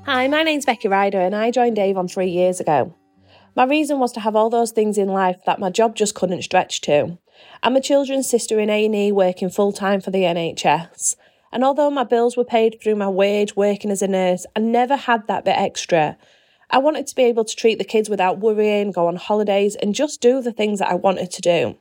Hi, 0.07 0.27
my 0.27 0.43
name's 0.43 0.67
Becky 0.67 0.87
Ryder 0.87 1.19
and 1.19 1.35
I 1.35 1.49
joined 1.49 1.79
Avon 1.79 2.07
three 2.07 2.29
years 2.29 2.59
ago. 2.59 2.93
My 3.55 3.63
reason 3.63 3.97
was 3.97 4.11
to 4.11 4.19
have 4.19 4.35
all 4.35 4.51
those 4.51 4.71
things 4.71 4.99
in 4.99 5.07
life 5.07 5.37
that 5.47 5.57
my 5.57 5.71
job 5.71 5.95
just 5.95 6.13
couldn't 6.13 6.43
stretch 6.43 6.81
to. 6.81 7.17
I'm 7.63 7.75
a 7.75 7.81
children's 7.81 8.29
sister 8.29 8.59
in 8.59 8.69
A&E 8.69 9.11
working 9.11 9.49
full-time 9.49 10.01
for 10.01 10.11
the 10.11 10.21
NHS. 10.21 11.15
And 11.51 11.63
although 11.63 11.89
my 11.89 12.03
bills 12.03 12.37
were 12.37 12.45
paid 12.45 12.79
through 12.79 12.97
my 12.97 13.09
wage 13.09 13.55
working 13.55 13.89
as 13.89 14.03
a 14.03 14.07
nurse, 14.07 14.45
I 14.55 14.59
never 14.59 14.95
had 14.95 15.25
that 15.25 15.43
bit 15.43 15.57
extra. 15.57 16.19
I 16.69 16.77
wanted 16.77 17.07
to 17.07 17.15
be 17.15 17.23
able 17.23 17.43
to 17.43 17.55
treat 17.55 17.79
the 17.79 17.83
kids 17.83 18.07
without 18.07 18.37
worrying, 18.37 18.91
go 18.91 19.07
on 19.07 19.15
holidays, 19.15 19.75
and 19.75 19.95
just 19.95 20.21
do 20.21 20.39
the 20.39 20.53
things 20.53 20.77
that 20.77 20.91
I 20.91 20.93
wanted 20.93 21.31
to 21.31 21.41
do. 21.41 21.79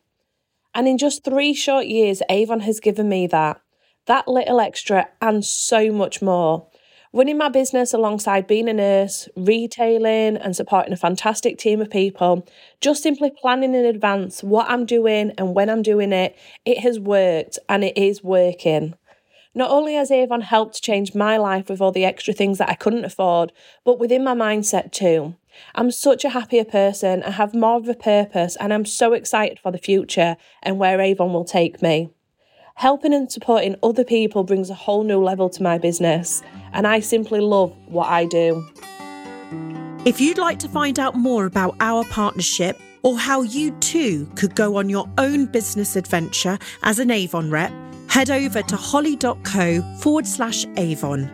And 0.75 0.89
in 0.89 0.97
just 0.97 1.25
three 1.25 1.53
short 1.53 1.85
years, 1.85 2.23
Avon 2.31 2.61
has 2.61 2.81
given 2.81 3.07
me 3.07 3.27
that. 3.27 3.61
That 4.07 4.29
little 4.29 4.61
extra 4.61 5.09
and 5.21 5.45
so 5.45 5.93
much 5.93 6.23
more. 6.23 6.69
Running 7.15 7.39
my 7.39 7.49
business 7.49 7.95
alongside 7.95 8.49
being 8.49 8.69
a 8.69 8.73
nurse, 8.73 9.29
retailing, 9.37 10.37
and 10.37 10.57
supporting 10.57 10.93
a 10.93 10.97
fantastic 10.97 11.59
team 11.59 11.81
of 11.81 11.89
people, 11.89 12.45
just 12.81 13.05
simply 13.05 13.31
planning 13.31 13.73
in 13.73 13.85
advance 13.85 14.43
what 14.43 14.69
I'm 14.69 14.85
doing 14.85 15.31
and 15.39 15.55
when 15.55 15.71
I'm 15.71 15.83
doing 15.83 16.13
it, 16.13 16.37
it 16.65 16.79
has 16.79 16.99
worked 16.99 17.61
and 17.69 17.85
it 17.85 17.97
is 17.97 18.25
working. 18.25 18.95
Not 19.55 19.71
only 19.71 19.95
has 19.95 20.11
Avon 20.11 20.41
helped 20.41 20.83
change 20.83 21.15
my 21.15 21.37
life 21.37 21.69
with 21.69 21.81
all 21.81 21.93
the 21.93 22.05
extra 22.05 22.35
things 22.35 22.59
that 22.59 22.69
I 22.69 22.75
couldn't 22.75 23.05
afford, 23.05 23.53
but 23.85 24.01
within 24.01 24.25
my 24.25 24.35
mindset 24.35 24.91
too. 24.91 25.37
I'm 25.77 25.93
such 25.93 26.25
a 26.25 26.31
happier 26.31 26.65
person, 26.65 27.23
I 27.23 27.31
have 27.31 27.55
more 27.55 27.77
of 27.77 27.89
a 27.89 27.95
purpose, 27.95 28.57
and 28.57 28.75
I'm 28.75 28.85
so 28.85 29.13
excited 29.13 29.61
for 29.61 29.71
the 29.71 29.79
future 29.79 30.37
and 30.65 30.81
where 30.81 31.01
Avon 31.01 31.33
will 31.33 31.45
take 31.45 31.81
me. 31.81 32.11
Helping 32.77 33.15
and 33.15 33.31
supporting 33.31 33.77
other 33.85 34.03
people 34.03 34.43
brings 34.43 34.69
a 34.69 34.75
whole 34.75 35.05
new 35.05 35.23
level 35.23 35.49
to 35.49 35.63
my 35.63 35.79
business, 35.79 36.43
and 36.73 36.89
I 36.89 37.01
simply 37.01 37.41
love 37.41 37.73
what 37.87 38.09
I 38.09 38.27
do. 38.27 38.67
If 40.05 40.21
you'd 40.21 40.39
like 40.39 40.59
to 40.59 40.69
find 40.69 40.99
out 40.99 41.15
more 41.15 41.47
about 41.47 41.77
our 41.79 42.05
partnership 42.07 42.79
or 43.03 43.17
how 43.17 43.43
you 43.43 43.71
too 43.79 44.27
could 44.35 44.57
go 44.57 44.77
on 44.77 44.91
your 44.91 45.09
own 45.19 45.47
business 45.47 45.95
adventure 45.95 46.59
as 46.83 46.99
an 46.99 47.13
Avon 47.13 47.49
rep, 47.49 47.73
head 48.09 48.29
over 48.29 48.61
to 48.61 48.77
holly.co 48.77 49.81
forward 50.01 50.27
slash 50.27 50.67
Avon. 50.77 51.31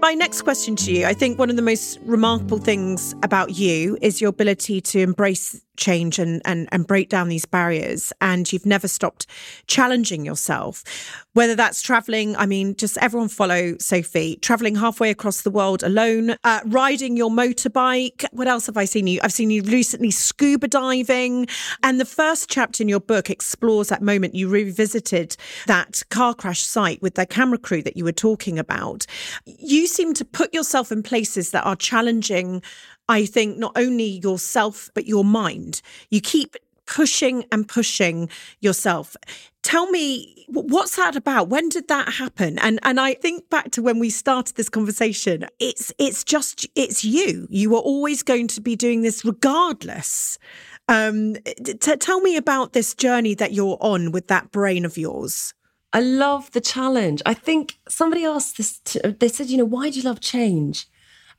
My 0.00 0.12
next 0.12 0.42
question 0.42 0.76
to 0.76 0.92
you 0.92 1.06
I 1.06 1.14
think 1.14 1.38
one 1.38 1.48
of 1.50 1.56
the 1.56 1.62
most 1.62 1.98
remarkable 2.04 2.58
things 2.58 3.14
about 3.22 3.56
you 3.56 3.96
is 4.02 4.20
your 4.20 4.30
ability 4.30 4.80
to 4.82 5.00
embrace 5.00 5.62
change 5.76 6.18
and, 6.18 6.40
and, 6.44 6.68
and 6.72 6.86
break 6.86 7.08
down 7.08 7.28
these 7.28 7.44
barriers. 7.44 8.12
And 8.20 8.50
you've 8.52 8.66
never 8.66 8.88
stopped 8.88 9.26
challenging 9.66 10.24
yourself, 10.24 10.84
whether 11.32 11.54
that's 11.54 11.82
traveling. 11.82 12.36
I 12.36 12.46
mean, 12.46 12.76
just 12.76 12.98
everyone 12.98 13.28
follow 13.28 13.76
Sophie, 13.78 14.36
traveling 14.36 14.76
halfway 14.76 15.10
across 15.10 15.42
the 15.42 15.50
world 15.50 15.82
alone, 15.82 16.36
uh, 16.44 16.60
riding 16.66 17.16
your 17.16 17.30
motorbike. 17.30 18.24
What 18.32 18.48
else 18.48 18.66
have 18.66 18.76
I 18.76 18.84
seen 18.84 19.06
you? 19.06 19.20
I've 19.22 19.32
seen 19.32 19.50
you 19.50 19.62
recently 19.62 20.10
scuba 20.10 20.68
diving. 20.68 21.46
And 21.82 22.00
the 22.00 22.04
first 22.04 22.48
chapter 22.50 22.82
in 22.82 22.88
your 22.88 23.00
book 23.00 23.30
explores 23.30 23.88
that 23.88 24.02
moment 24.02 24.34
you 24.34 24.48
revisited 24.48 25.36
that 25.66 26.02
car 26.10 26.34
crash 26.34 26.62
site 26.62 27.02
with 27.02 27.14
the 27.14 27.26
camera 27.26 27.58
crew 27.58 27.82
that 27.82 27.96
you 27.96 28.04
were 28.04 28.12
talking 28.12 28.58
about. 28.58 29.06
You 29.44 29.86
seem 29.86 30.14
to 30.14 30.24
put 30.24 30.54
yourself 30.54 30.92
in 30.92 31.02
places 31.02 31.50
that 31.50 31.64
are 31.64 31.76
challenging 31.76 32.62
I 33.08 33.26
think 33.26 33.58
not 33.58 33.72
only 33.76 34.20
yourself, 34.22 34.90
but 34.94 35.06
your 35.06 35.24
mind. 35.24 35.82
You 36.10 36.20
keep 36.20 36.56
pushing 36.86 37.44
and 37.50 37.66
pushing 37.66 38.28
yourself. 38.60 39.16
Tell 39.62 39.90
me 39.90 40.46
what's 40.48 40.96
that 40.96 41.16
about? 41.16 41.48
When 41.48 41.68
did 41.68 41.88
that 41.88 42.08
happen? 42.14 42.58
And 42.58 42.78
and 42.82 43.00
I 43.00 43.14
think 43.14 43.48
back 43.48 43.70
to 43.72 43.82
when 43.82 43.98
we 43.98 44.10
started 44.10 44.56
this 44.56 44.68
conversation. 44.68 45.46
It's 45.58 45.92
it's 45.98 46.24
just 46.24 46.66
it's 46.74 47.04
you. 47.04 47.46
You 47.50 47.74
are 47.74 47.80
always 47.80 48.22
going 48.22 48.48
to 48.48 48.60
be 48.60 48.76
doing 48.76 49.02
this 49.02 49.24
regardless. 49.24 50.38
Um, 50.86 51.36
t- 51.64 51.96
tell 51.96 52.20
me 52.20 52.36
about 52.36 52.74
this 52.74 52.94
journey 52.94 53.34
that 53.36 53.52
you're 53.52 53.78
on 53.80 54.12
with 54.12 54.28
that 54.28 54.50
brain 54.52 54.84
of 54.84 54.98
yours. 54.98 55.54
I 55.94 56.00
love 56.00 56.50
the 56.50 56.60
challenge. 56.60 57.22
I 57.24 57.34
think 57.34 57.78
somebody 57.88 58.24
asked 58.24 58.58
this. 58.58 58.80
To, 58.80 59.16
they 59.18 59.28
said, 59.28 59.48
you 59.48 59.56
know, 59.56 59.64
why 59.64 59.90
do 59.90 59.98
you 59.98 60.04
love 60.04 60.20
change? 60.20 60.86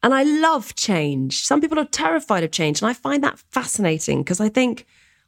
And 0.06 0.14
I 0.14 0.22
love 0.22 0.76
change. 0.76 1.42
Some 1.42 1.62
people 1.62 1.80
are 1.80 1.86
terrified 1.86 2.44
of 2.44 2.52
change. 2.52 2.80
And 2.80 2.88
I 2.88 2.94
find 2.94 3.24
that 3.24 3.40
fascinating 3.40 4.22
because 4.22 4.40
I 4.40 4.50
think, 4.50 4.86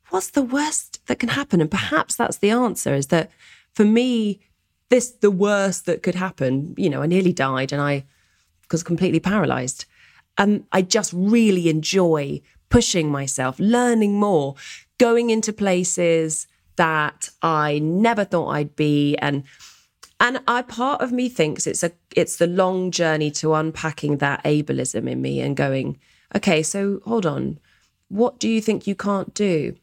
what's 0.09 0.29
the 0.29 0.43
worst 0.43 1.03
that 1.07 1.17
can 1.17 1.29
happen? 1.29 1.61
And 1.61 1.71
perhaps 1.71 2.15
that's 2.15 2.37
the 2.37 2.51
answer 2.51 2.93
is 2.93 3.07
that 3.07 3.31
for 3.73 3.83
me, 3.83 4.39
this, 4.89 5.09
the 5.09 5.31
worst 5.31 5.87
that 5.87 6.03
could 6.03 6.13
happen, 6.13 6.75
you 6.77 6.91
know, 6.91 7.01
I 7.01 7.07
nearly 7.07 7.33
died 7.33 7.73
and 7.73 7.81
I 7.81 8.05
was 8.71 8.83
completely 8.83 9.19
paralyzed. 9.19 9.85
And 10.37 10.63
I 10.71 10.83
just 10.83 11.11
really 11.11 11.69
enjoy 11.69 12.39
pushing 12.69 13.09
myself, 13.09 13.57
learning 13.57 14.19
more, 14.19 14.53
going 14.99 15.31
into 15.31 15.51
places 15.51 16.45
that 16.75 17.29
I 17.41 17.79
never 17.79 18.23
thought 18.23 18.49
I'd 18.49 18.75
be. 18.75 19.15
And 19.15 19.43
and 20.19 20.41
I 20.47 20.61
part 20.63 21.01
of 21.01 21.11
me 21.11 21.29
thinks 21.29 21.67
it's 21.67 21.83
a 21.83 21.91
it's 22.15 22.37
the 22.37 22.47
long 22.47 22.91
journey 22.91 23.31
to 23.31 23.53
unpacking 23.53 24.17
that 24.17 24.43
ableism 24.43 25.09
in 25.09 25.21
me 25.21 25.39
and 25.41 25.55
going, 25.55 25.99
okay, 26.35 26.63
so 26.63 27.01
hold 27.05 27.25
on. 27.25 27.59
What 28.09 28.39
do 28.39 28.49
you 28.49 28.61
think 28.61 28.87
you 28.87 28.95
can't 28.95 29.33
do? 29.33 29.75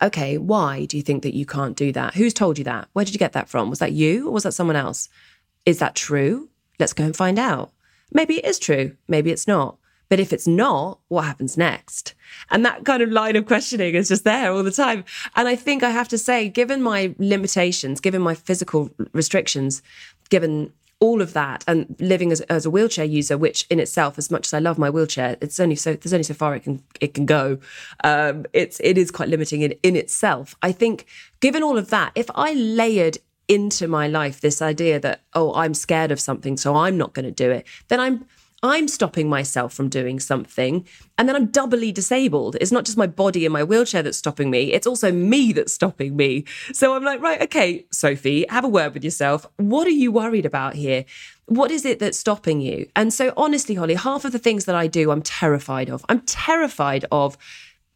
Okay, 0.00 0.38
why 0.38 0.86
do 0.86 0.96
you 0.96 1.02
think 1.02 1.22
that 1.22 1.34
you 1.34 1.44
can't 1.44 1.76
do 1.76 1.92
that? 1.92 2.14
Who's 2.14 2.32
told 2.32 2.58
you 2.58 2.64
that? 2.64 2.88
Where 2.92 3.04
did 3.04 3.14
you 3.14 3.18
get 3.18 3.32
that 3.32 3.48
from? 3.48 3.68
Was 3.68 3.80
that 3.80 3.92
you 3.92 4.28
or 4.28 4.32
was 4.32 4.44
that 4.44 4.52
someone 4.52 4.76
else? 4.76 5.08
Is 5.66 5.78
that 5.80 5.94
true? 5.94 6.48
Let's 6.78 6.92
go 6.92 7.04
and 7.04 7.16
find 7.16 7.38
out. 7.38 7.72
Maybe 8.12 8.36
it 8.36 8.44
is 8.44 8.58
true, 8.58 8.96
maybe 9.08 9.30
it's 9.30 9.48
not. 9.48 9.78
But 10.12 10.20
if 10.20 10.30
it's 10.30 10.46
not, 10.46 10.98
what 11.08 11.24
happens 11.24 11.56
next? 11.56 12.12
And 12.50 12.66
that 12.66 12.84
kind 12.84 13.02
of 13.02 13.08
line 13.08 13.34
of 13.34 13.46
questioning 13.46 13.94
is 13.94 14.08
just 14.08 14.24
there 14.24 14.52
all 14.52 14.62
the 14.62 14.70
time. 14.70 15.06
And 15.36 15.48
I 15.48 15.56
think 15.56 15.82
I 15.82 15.88
have 15.88 16.06
to 16.08 16.18
say, 16.18 16.50
given 16.50 16.82
my 16.82 17.14
limitations, 17.18 17.98
given 17.98 18.20
my 18.20 18.34
physical 18.34 18.90
restrictions, 19.14 19.80
given 20.28 20.70
all 21.00 21.22
of 21.22 21.32
that 21.32 21.64
and 21.66 21.96
living 21.98 22.30
as, 22.30 22.42
as 22.42 22.66
a 22.66 22.70
wheelchair 22.70 23.06
user, 23.06 23.38
which 23.38 23.66
in 23.70 23.80
itself, 23.80 24.18
as 24.18 24.30
much 24.30 24.48
as 24.48 24.52
I 24.52 24.58
love 24.58 24.76
my 24.76 24.90
wheelchair, 24.90 25.38
it's 25.40 25.58
only 25.58 25.76
so 25.76 25.94
there's 25.94 26.12
only 26.12 26.24
so 26.24 26.34
far 26.34 26.54
it 26.54 26.64
can 26.64 26.82
it 27.00 27.14
can 27.14 27.24
go. 27.24 27.58
Um, 28.04 28.44
it's 28.52 28.80
it 28.80 28.98
is 28.98 29.10
quite 29.10 29.30
limiting 29.30 29.62
in, 29.62 29.72
in 29.82 29.96
itself. 29.96 30.54
I 30.60 30.72
think 30.72 31.06
given 31.40 31.62
all 31.62 31.78
of 31.78 31.88
that, 31.88 32.12
if 32.16 32.28
I 32.34 32.52
layered 32.52 33.16
into 33.48 33.88
my 33.88 34.08
life 34.08 34.42
this 34.42 34.60
idea 34.60 35.00
that, 35.00 35.22
oh, 35.32 35.54
I'm 35.54 35.72
scared 35.72 36.12
of 36.12 36.20
something, 36.20 36.58
so 36.58 36.76
I'm 36.76 36.98
not 36.98 37.14
going 37.14 37.24
to 37.24 37.30
do 37.30 37.50
it, 37.50 37.66
then 37.88 37.98
I'm 37.98 38.26
I'm 38.62 38.86
stopping 38.86 39.28
myself 39.28 39.74
from 39.74 39.88
doing 39.88 40.20
something. 40.20 40.86
And 41.18 41.28
then 41.28 41.34
I'm 41.34 41.46
doubly 41.46 41.90
disabled. 41.90 42.56
It's 42.60 42.70
not 42.70 42.84
just 42.84 42.96
my 42.96 43.06
body 43.08 43.44
and 43.44 43.52
my 43.52 43.64
wheelchair 43.64 44.02
that's 44.02 44.18
stopping 44.18 44.50
me, 44.50 44.72
it's 44.72 44.86
also 44.86 45.10
me 45.10 45.52
that's 45.52 45.74
stopping 45.74 46.16
me. 46.16 46.44
So 46.72 46.94
I'm 46.94 47.04
like, 47.04 47.20
right, 47.20 47.42
okay, 47.42 47.86
Sophie, 47.90 48.46
have 48.48 48.64
a 48.64 48.68
word 48.68 48.94
with 48.94 49.04
yourself. 49.04 49.46
What 49.56 49.86
are 49.86 49.90
you 49.90 50.12
worried 50.12 50.46
about 50.46 50.74
here? 50.74 51.04
What 51.46 51.70
is 51.70 51.84
it 51.84 51.98
that's 51.98 52.18
stopping 52.18 52.60
you? 52.60 52.88
And 52.94 53.12
so, 53.12 53.32
honestly, 53.36 53.74
Holly, 53.74 53.94
half 53.94 54.24
of 54.24 54.32
the 54.32 54.38
things 54.38 54.64
that 54.66 54.74
I 54.74 54.86
do, 54.86 55.10
I'm 55.10 55.22
terrified 55.22 55.90
of. 55.90 56.04
I'm 56.08 56.20
terrified 56.20 57.04
of 57.10 57.36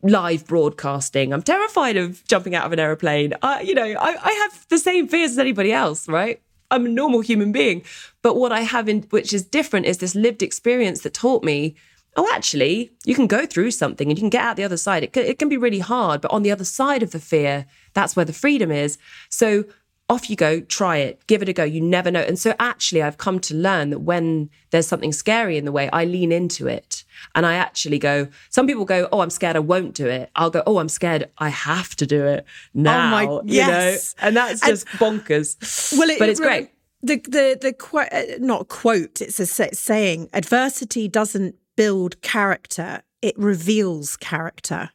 live 0.03 0.47
broadcasting. 0.47 1.33
I'm 1.33 1.43
terrified 1.43 1.97
of 1.97 2.25
jumping 2.27 2.55
out 2.55 2.67
of 2.67 2.73
an 2.73 2.79
aeroplane. 2.79 3.35
You 3.63 3.75
know, 3.75 3.85
I, 3.85 4.17
I 4.23 4.33
have 4.33 4.67
the 4.69 4.79
same 4.79 5.09
fears 5.09 5.33
as 5.33 5.39
anybody 5.39 5.73
else, 5.73 6.09
right? 6.09 6.43
I'm 6.71 6.87
a 6.87 6.89
normal 6.91 7.21
human 7.21 7.53
being. 7.53 7.83
But 8.23 8.37
what 8.37 8.53
I 8.53 8.61
have 8.61 8.89
in 8.89 9.03
which 9.11 9.33
is 9.33 9.45
different 9.45 9.87
is 9.87 9.99
this 9.99 10.15
lived 10.15 10.43
experience 10.43 11.03
that 11.03 11.15
taught 11.15 11.45
me, 11.45 11.77
oh, 12.17 12.29
actually, 12.35 12.93
you 13.05 13.15
can 13.15 13.27
go 13.27 13.47
through 13.47 13.71
something 13.71 14.09
and 14.09 14.19
you 14.19 14.23
can 14.23 14.31
get 14.31 14.43
out 14.43 14.57
the 14.57 14.65
other 14.65 14.77
side. 14.77 15.03
It 15.03 15.13
can, 15.13 15.25
it 15.25 15.39
can 15.39 15.49
be 15.49 15.57
really 15.57 15.79
hard, 15.79 16.21
but 16.21 16.33
on 16.33 16.43
the 16.43 16.51
other 16.51 16.65
side 16.65 17.03
of 17.03 17.11
the 17.11 17.21
fear, 17.21 17.67
that's 17.95 18.17
where 18.17 18.25
the 18.25 18.33
freedom 18.33 18.71
is. 18.71 18.99
So 19.29 19.65
off 20.09 20.31
you 20.31 20.37
go, 20.37 20.61
try 20.61 20.99
it, 20.99 21.27
give 21.27 21.43
it 21.43 21.49
a 21.49 21.53
go. 21.53 21.65
You 21.65 21.81
never 21.81 22.11
know. 22.11 22.21
And 22.21 22.39
so 22.39 22.55
actually, 22.61 23.03
I've 23.03 23.19
come 23.19 23.41
to 23.41 23.55
learn 23.55 23.91
that 23.91 24.01
when 24.01 24.51
there's 24.71 24.87
something 24.87 25.13
scary 25.13 25.57
in 25.57 25.65
the 25.65 25.73
way, 25.73 25.91
I 25.93 26.05
lean 26.05 26.31
into 26.31 26.69
it 26.69 27.05
and 27.35 27.45
I 27.45 27.55
actually 27.55 27.99
go. 27.99 28.29
Some 28.49 28.67
people 28.67 28.85
go, 28.85 29.09
"Oh, 29.11 29.21
I'm 29.21 29.31
scared, 29.31 29.57
I 29.57 29.61
won't 29.61 29.95
do 29.95 30.07
it." 30.07 30.31
I'll 30.37 30.51
go, 30.51 30.63
"Oh, 30.67 30.79
I'm 30.79 30.89
scared, 30.89 31.31
I 31.39 31.49
have 31.49 31.97
to 31.97 32.07
do 32.07 32.25
it 32.25 32.45
now." 32.73 33.07
Oh 33.07 33.11
my, 33.11 33.41
yes, 33.47 34.15
you 34.17 34.23
know? 34.23 34.29
and 34.29 34.37
that's 34.37 34.61
just 34.61 34.87
and, 34.91 35.01
bonkers. 35.01 35.99
Well, 35.99 36.09
it, 36.11 36.19
but 36.19 36.29
it's 36.29 36.41
great. 36.41 36.71
The 37.03 37.17
the 37.17 37.59
the 37.61 37.73
quote, 37.73 38.09
uh, 38.13 38.23
not 38.39 38.69
quote. 38.69 39.21
It's 39.21 39.41
a 39.41 39.47
saying: 39.47 40.31
"Adversity 40.33 41.09
doesn't 41.09 41.57
build 41.77 42.21
character; 42.23 43.03
it 43.23 43.37
reveals 43.39 44.17
character." 44.17 44.91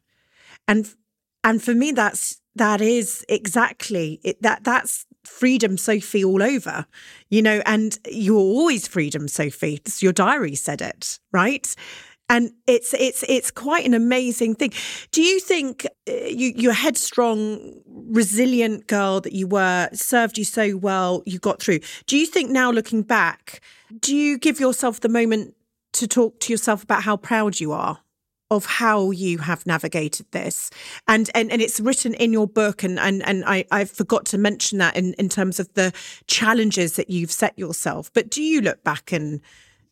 And 0.68 0.94
and 1.44 1.62
for 1.62 1.74
me, 1.74 1.92
that's 1.92 2.41
that 2.56 2.82
is 2.82 3.26
exactly 3.30 4.20
it, 4.24 4.42
that 4.42 4.64
that's 4.64 5.06
freedom 5.24 5.78
sophie 5.78 6.26
all 6.26 6.42
over 6.42 6.86
you 7.30 7.42
know 7.42 7.62
and 7.66 8.00
you're 8.10 8.38
always 8.38 8.88
freedom 8.88 9.28
sophie 9.28 9.76
it's 9.76 10.02
your 10.02 10.14
diary 10.14 10.56
said 10.56 10.82
it 10.82 11.20
right? 11.32 11.76
And 12.30 12.52
it's 12.66 12.94
it's 12.94 13.26
it's 13.28 13.52
quite 13.52 13.86
an 13.86 13.94
amazing 13.94 14.56
thing. 14.56 14.72
Do 15.12 15.22
you 15.22 15.42
think 15.42 15.86
uh, 16.10 16.14
you 16.14 16.54
you're 16.56 16.72
headstrong 16.72 17.82
resilient 17.86 18.88
girl 18.88 19.20
that 19.22 19.34
you 19.34 19.48
were 19.48 19.90
served 19.92 20.38
you 20.38 20.46
so 20.46 20.78
well 20.78 21.24
you 21.26 21.40
got 21.40 21.62
through. 21.62 21.80
Do 22.06 22.18
you 22.18 22.26
think 22.26 22.50
now 22.50 22.72
looking 22.72 23.02
back 23.02 23.60
do 24.00 24.16
you 24.16 24.38
give 24.38 24.62
yourself 24.62 25.02
the 25.02 25.10
moment 25.10 25.56
to 25.92 26.08
talk 26.08 26.40
to 26.40 26.54
yourself 26.54 26.84
about 26.84 27.04
how 27.04 27.18
proud 27.18 27.60
you 27.60 27.74
are 27.74 28.00
of 28.52 28.66
how 28.66 29.10
you 29.10 29.40
have 29.40 29.66
navigated 29.66 30.28
this. 30.32 30.70
And 31.08 31.32
and, 31.34 31.52
and 31.52 31.62
it's 31.62 31.80
written 31.80 32.14
in 32.14 32.32
your 32.32 32.48
book 32.48 32.84
and 32.84 33.00
and, 33.00 33.26
and 33.26 33.44
I, 33.46 33.66
I 33.72 33.86
forgot 33.86 34.26
to 34.28 34.38
mention 34.38 34.78
that 34.78 34.96
in, 34.96 35.14
in 35.14 35.30
terms 35.30 35.60
of 35.60 35.74
the 35.74 35.92
challenges 36.28 36.98
that 36.98 37.10
you've 37.10 37.32
set 37.32 37.58
yourself. 37.58 38.12
But 38.14 38.30
do 38.30 38.44
you 38.44 38.62
look 38.62 38.84
back 38.84 39.12
and 39.12 39.42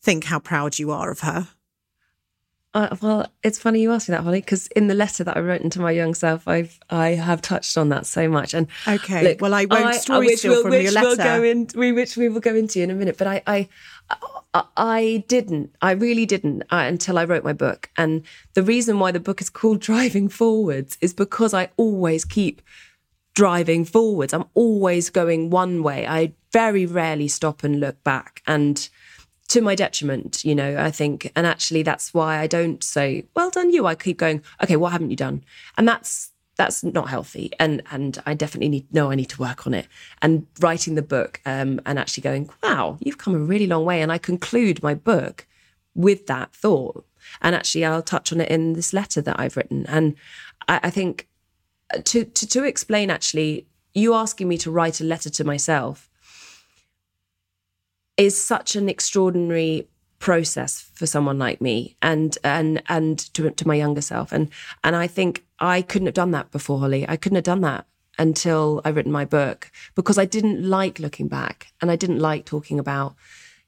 think 0.02 0.26
how 0.26 0.40
proud 0.40 0.78
you 0.78 0.92
are 0.92 1.10
of 1.10 1.22
her 1.22 1.48
uh, 2.74 2.96
well, 3.02 3.32
it's 3.44 3.58
funny 3.58 3.82
you 3.82 3.92
ask 3.92 4.08
me 4.08 4.14
that, 4.14 4.24
Holly, 4.24 4.42
because 4.42 4.68
in 4.68 4.88
the 4.88 4.94
letter 4.94 5.24
that 5.24 5.36
I 5.36 5.40
wrote 5.40 5.62
into 5.62 5.82
my 5.82 5.90
young 5.90 6.14
self, 6.14 6.48
I've 6.48 6.80
I 6.90 7.10
have 7.10 7.42
touched 7.42 7.78
on 7.78 7.90
that 7.90 8.06
so 8.06 8.30
much. 8.30 8.54
And 8.54 8.68
okay, 8.88 9.24
look, 9.24 9.42
well, 9.42 9.56
I 9.56 9.66
won't 9.66 9.86
I, 9.86 9.92
story 9.94 10.28
which 10.28 10.44
we'll, 10.44 10.62
from 10.62 10.72
which 10.72 10.84
your 10.84 10.92
letter, 10.92 11.08
we'll 11.08 11.16
go 11.18 11.44
in, 11.44 11.96
which 11.96 12.16
we 12.16 12.30
will 12.30 12.42
go 12.42 12.56
into 12.56 12.82
in 12.82 12.92
a 12.92 12.94
minute. 12.94 13.18
But 13.18 13.28
I, 13.28 13.42
I, 13.48 13.70
I 14.78 15.24
didn't. 15.28 15.76
I 15.82 15.92
really 15.92 16.28
didn't 16.28 16.62
uh, 16.64 16.86
until 16.88 17.18
I 17.18 17.26
wrote 17.26 17.44
my 17.44 17.54
book. 17.54 17.90
And 17.98 18.24
the 18.54 18.64
reason 18.64 19.00
why 19.00 19.12
the 19.12 19.20
book 19.20 19.42
is 19.42 19.50
called 19.50 19.80
Driving 19.82 20.30
Forwards 20.30 20.98
is 21.02 21.14
because 21.14 21.56
I 21.56 21.70
always 21.76 22.24
keep 22.24 22.62
driving 23.34 23.86
forwards. 23.86 24.34
I'm 24.34 24.46
always 24.54 25.10
going 25.10 25.50
one 25.50 25.82
way. 25.82 26.06
I 26.06 26.34
very 26.52 26.86
rarely 26.86 27.28
stop 27.28 27.64
and 27.64 27.80
look 27.80 28.04
back. 28.04 28.44
And 28.46 28.90
to 29.50 29.62
my 29.62 29.76
detriment, 29.76 30.46
you 30.46 30.56
know, 30.56 30.78
I 30.78 30.92
think. 30.92 31.32
And 31.36 31.46
actually, 31.46 31.84
that's 31.84 32.14
why 32.14 32.40
I 32.40 32.48
don't 32.48 32.84
say, 32.84 33.26
well 33.36 33.50
done, 33.50 33.72
you. 33.72 33.86
I 33.86 33.96
keep 33.96 34.18
going, 34.18 34.42
okay, 34.64 34.76
what 34.76 34.92
haven't 34.92 35.10
you 35.10 35.16
done? 35.16 35.44
And 35.78 35.88
that's 35.88 36.32
that's 36.56 36.84
not 36.84 37.08
healthy 37.08 37.50
and 37.58 37.82
and 37.90 38.22
i 38.26 38.34
definitely 38.34 38.68
need 38.68 38.94
know 38.94 39.10
i 39.10 39.16
need 39.16 39.30
to 39.30 39.40
work 39.40 39.66
on 39.66 39.74
it 39.74 39.88
and 40.22 40.46
writing 40.60 40.96
the 40.96 41.02
book 41.02 41.40
um, 41.46 41.80
and 41.86 41.98
actually 41.98 42.22
going 42.22 42.50
wow 42.62 42.98
you've 43.00 43.18
come 43.18 43.34
a 43.34 43.40
really 43.40 43.66
long 43.66 43.86
way 43.86 44.02
and 44.02 44.12
i 44.12 44.18
conclude 44.18 44.84
my 44.84 44.94
book 44.94 45.48
with 45.96 46.28
that 46.28 46.54
thought 46.54 47.06
and 47.42 47.56
actually 47.56 47.86
i'll 47.86 48.02
touch 48.02 48.34
on 48.34 48.42
it 48.42 48.52
in 48.52 48.74
this 48.74 48.92
letter 48.92 49.22
that 49.22 49.40
i've 49.40 49.56
written 49.56 49.86
and 49.86 50.16
i, 50.68 50.82
I 50.84 50.90
think 50.90 51.30
uh, 51.94 52.02
to, 52.04 52.26
to 52.26 52.46
to 52.46 52.66
explain 52.66 53.10
actually 53.10 53.66
you 53.94 54.14
asking 54.14 54.50
me 54.50 54.58
to 54.58 54.70
write 54.70 55.00
a 55.00 55.06
letter 55.06 55.30
to 55.30 55.46
myself 55.46 56.09
is 58.20 58.40
such 58.40 58.76
an 58.76 58.90
extraordinary 58.90 59.88
process 60.20 60.92
for 60.94 61.08
someone 61.08 61.40
like 61.40 61.62
me 61.62 61.96
and 62.02 62.38
and 62.44 62.84
and 62.90 63.18
to, 63.34 63.50
to 63.50 63.68
my 63.68 63.76
younger 63.76 64.02
self. 64.02 64.32
And 64.32 64.50
and 64.84 64.96
I 64.96 65.08
think 65.08 65.46
I 65.60 65.82
couldn't 65.82 66.08
have 66.08 66.14
done 66.16 66.32
that 66.32 66.52
before 66.52 66.80
Holly. 66.80 67.08
I 67.08 67.16
couldn't 67.16 67.38
have 67.38 67.46
done 67.46 67.62
that 67.62 67.86
until 68.18 68.82
I 68.84 68.90
written 68.90 69.14
my 69.14 69.24
book 69.24 69.72
because 69.96 70.18
I 70.18 70.26
didn't 70.26 70.62
like 70.62 71.00
looking 71.00 71.30
back 71.30 71.68
and 71.82 71.90
I 71.90 71.96
didn't 71.96 72.20
like 72.20 72.46
talking 72.46 72.78
about 72.78 73.16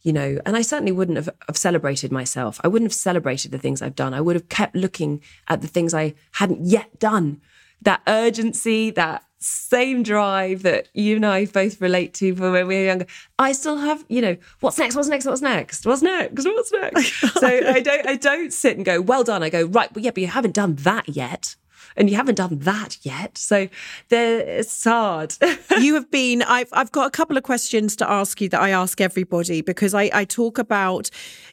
you 0.01 0.11
know 0.11 0.39
and 0.45 0.57
I 0.57 0.61
certainly 0.61 0.91
wouldn't 0.91 1.17
have, 1.17 1.29
have 1.47 1.57
celebrated 1.57 2.11
myself. 2.11 2.59
I 2.61 2.67
wouldn't 2.67 2.91
have 2.91 2.95
celebrated 2.95 3.51
the 3.51 3.57
things 3.57 3.81
I've 3.81 3.95
done. 3.95 4.13
I 4.13 4.21
would 4.21 4.35
have 4.35 4.49
kept 4.49 4.75
looking 4.75 5.21
at 5.47 5.61
the 5.61 5.67
things 5.67 5.93
I 5.93 6.13
hadn't 6.33 6.65
yet 6.65 6.99
done. 6.99 7.39
That 7.81 8.01
urgency 8.05 8.91
that 8.91 9.23
same 9.41 10.03
drive 10.03 10.61
that 10.63 10.87
you 10.93 11.15
and 11.15 11.25
I 11.25 11.45
both 11.45 11.81
relate 11.81 12.13
to 12.15 12.35
from 12.35 12.51
when 12.53 12.67
we 12.67 12.75
were 12.75 12.85
younger. 12.85 13.07
I 13.39 13.51
still 13.51 13.77
have, 13.77 14.05
you 14.07 14.21
know, 14.21 14.37
what's 14.59 14.77
next? 14.77 14.95
What's 14.95 15.09
next? 15.09 15.25
What's 15.25 15.41
next? 15.41 15.85
What's 15.85 16.01
next? 16.01 16.45
What's 16.45 16.71
next? 16.71 17.19
so 17.39 17.47
I 17.47 17.79
don't, 17.81 18.07
I 18.07 18.15
don't 18.15 18.53
sit 18.53 18.77
and 18.77 18.85
go, 18.85 19.01
well 19.01 19.23
done. 19.23 19.41
I 19.43 19.49
go, 19.49 19.65
right, 19.65 19.93
well, 19.93 20.03
yeah, 20.05 20.11
but 20.11 20.21
you 20.21 20.27
haven't 20.27 20.53
done 20.53 20.75
that 20.75 21.09
yet. 21.09 21.55
and 21.95 22.09
you 22.09 22.15
haven't 22.15 22.35
done 22.35 22.59
that 22.59 22.97
yet. 23.01 23.37
So 23.37 23.67
it's 24.09 24.83
hard. 24.83 25.35
you 25.79 25.95
have 25.95 26.09
been. 26.11 26.41
I've 26.43 26.69
I've 26.71 26.91
got 26.91 27.07
a 27.07 27.11
couple 27.11 27.37
of 27.37 27.43
questions 27.43 27.95
to 27.97 28.09
ask 28.09 28.41
you 28.41 28.49
that 28.49 28.61
I 28.61 28.69
ask 28.69 29.01
everybody 29.01 29.61
because 29.61 29.93
I 29.93 30.09
I 30.13 30.25
talk 30.25 30.57
about, 30.57 31.09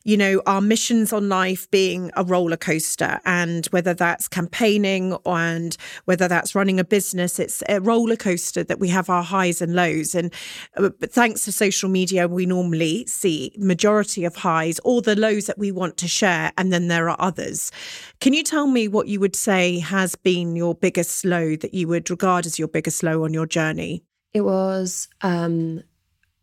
you 0.08 0.16
know, 0.16 0.40
our 0.46 0.62
missions 0.62 1.12
on 1.12 1.28
life 1.28 1.70
being 1.70 2.10
a 2.16 2.24
roller 2.24 2.56
coaster, 2.56 3.20
and 3.26 3.66
whether 3.66 3.92
that's 3.92 4.26
campaigning 4.26 5.14
and 5.26 5.76
whether 6.06 6.26
that's 6.26 6.54
running 6.54 6.80
a 6.80 6.84
business, 6.84 7.38
it's 7.38 7.62
a 7.68 7.78
roller 7.78 8.16
coaster 8.16 8.64
that 8.64 8.80
we 8.80 8.88
have 8.88 9.10
our 9.10 9.22
highs 9.22 9.60
and 9.60 9.74
lows. 9.74 10.14
And 10.14 10.32
uh, 10.78 10.88
but 10.98 11.12
thanks 11.12 11.44
to 11.44 11.52
social 11.52 11.90
media, 11.90 12.26
we 12.26 12.46
normally 12.46 13.04
see 13.04 13.52
majority 13.58 14.24
of 14.24 14.34
highs 14.34 14.80
or 14.82 15.02
the 15.02 15.14
lows 15.14 15.44
that 15.44 15.58
we 15.58 15.70
want 15.70 15.98
to 15.98 16.08
share, 16.08 16.54
and 16.56 16.72
then 16.72 16.88
there 16.88 17.10
are 17.10 17.16
others. 17.20 17.70
Can 18.18 18.32
you 18.32 18.42
tell 18.42 18.66
me 18.66 18.88
what 18.88 19.08
you 19.08 19.20
would 19.20 19.36
say 19.36 19.78
has 19.78 20.16
been 20.16 20.56
your 20.56 20.74
biggest 20.74 21.22
low 21.26 21.54
that 21.56 21.74
you 21.74 21.86
would 21.86 22.08
regard 22.08 22.46
as 22.46 22.58
your 22.58 22.68
biggest 22.68 23.02
low 23.02 23.24
on 23.24 23.34
your 23.34 23.44
journey? 23.44 24.04
It 24.32 24.40
was 24.40 25.06
um, 25.20 25.82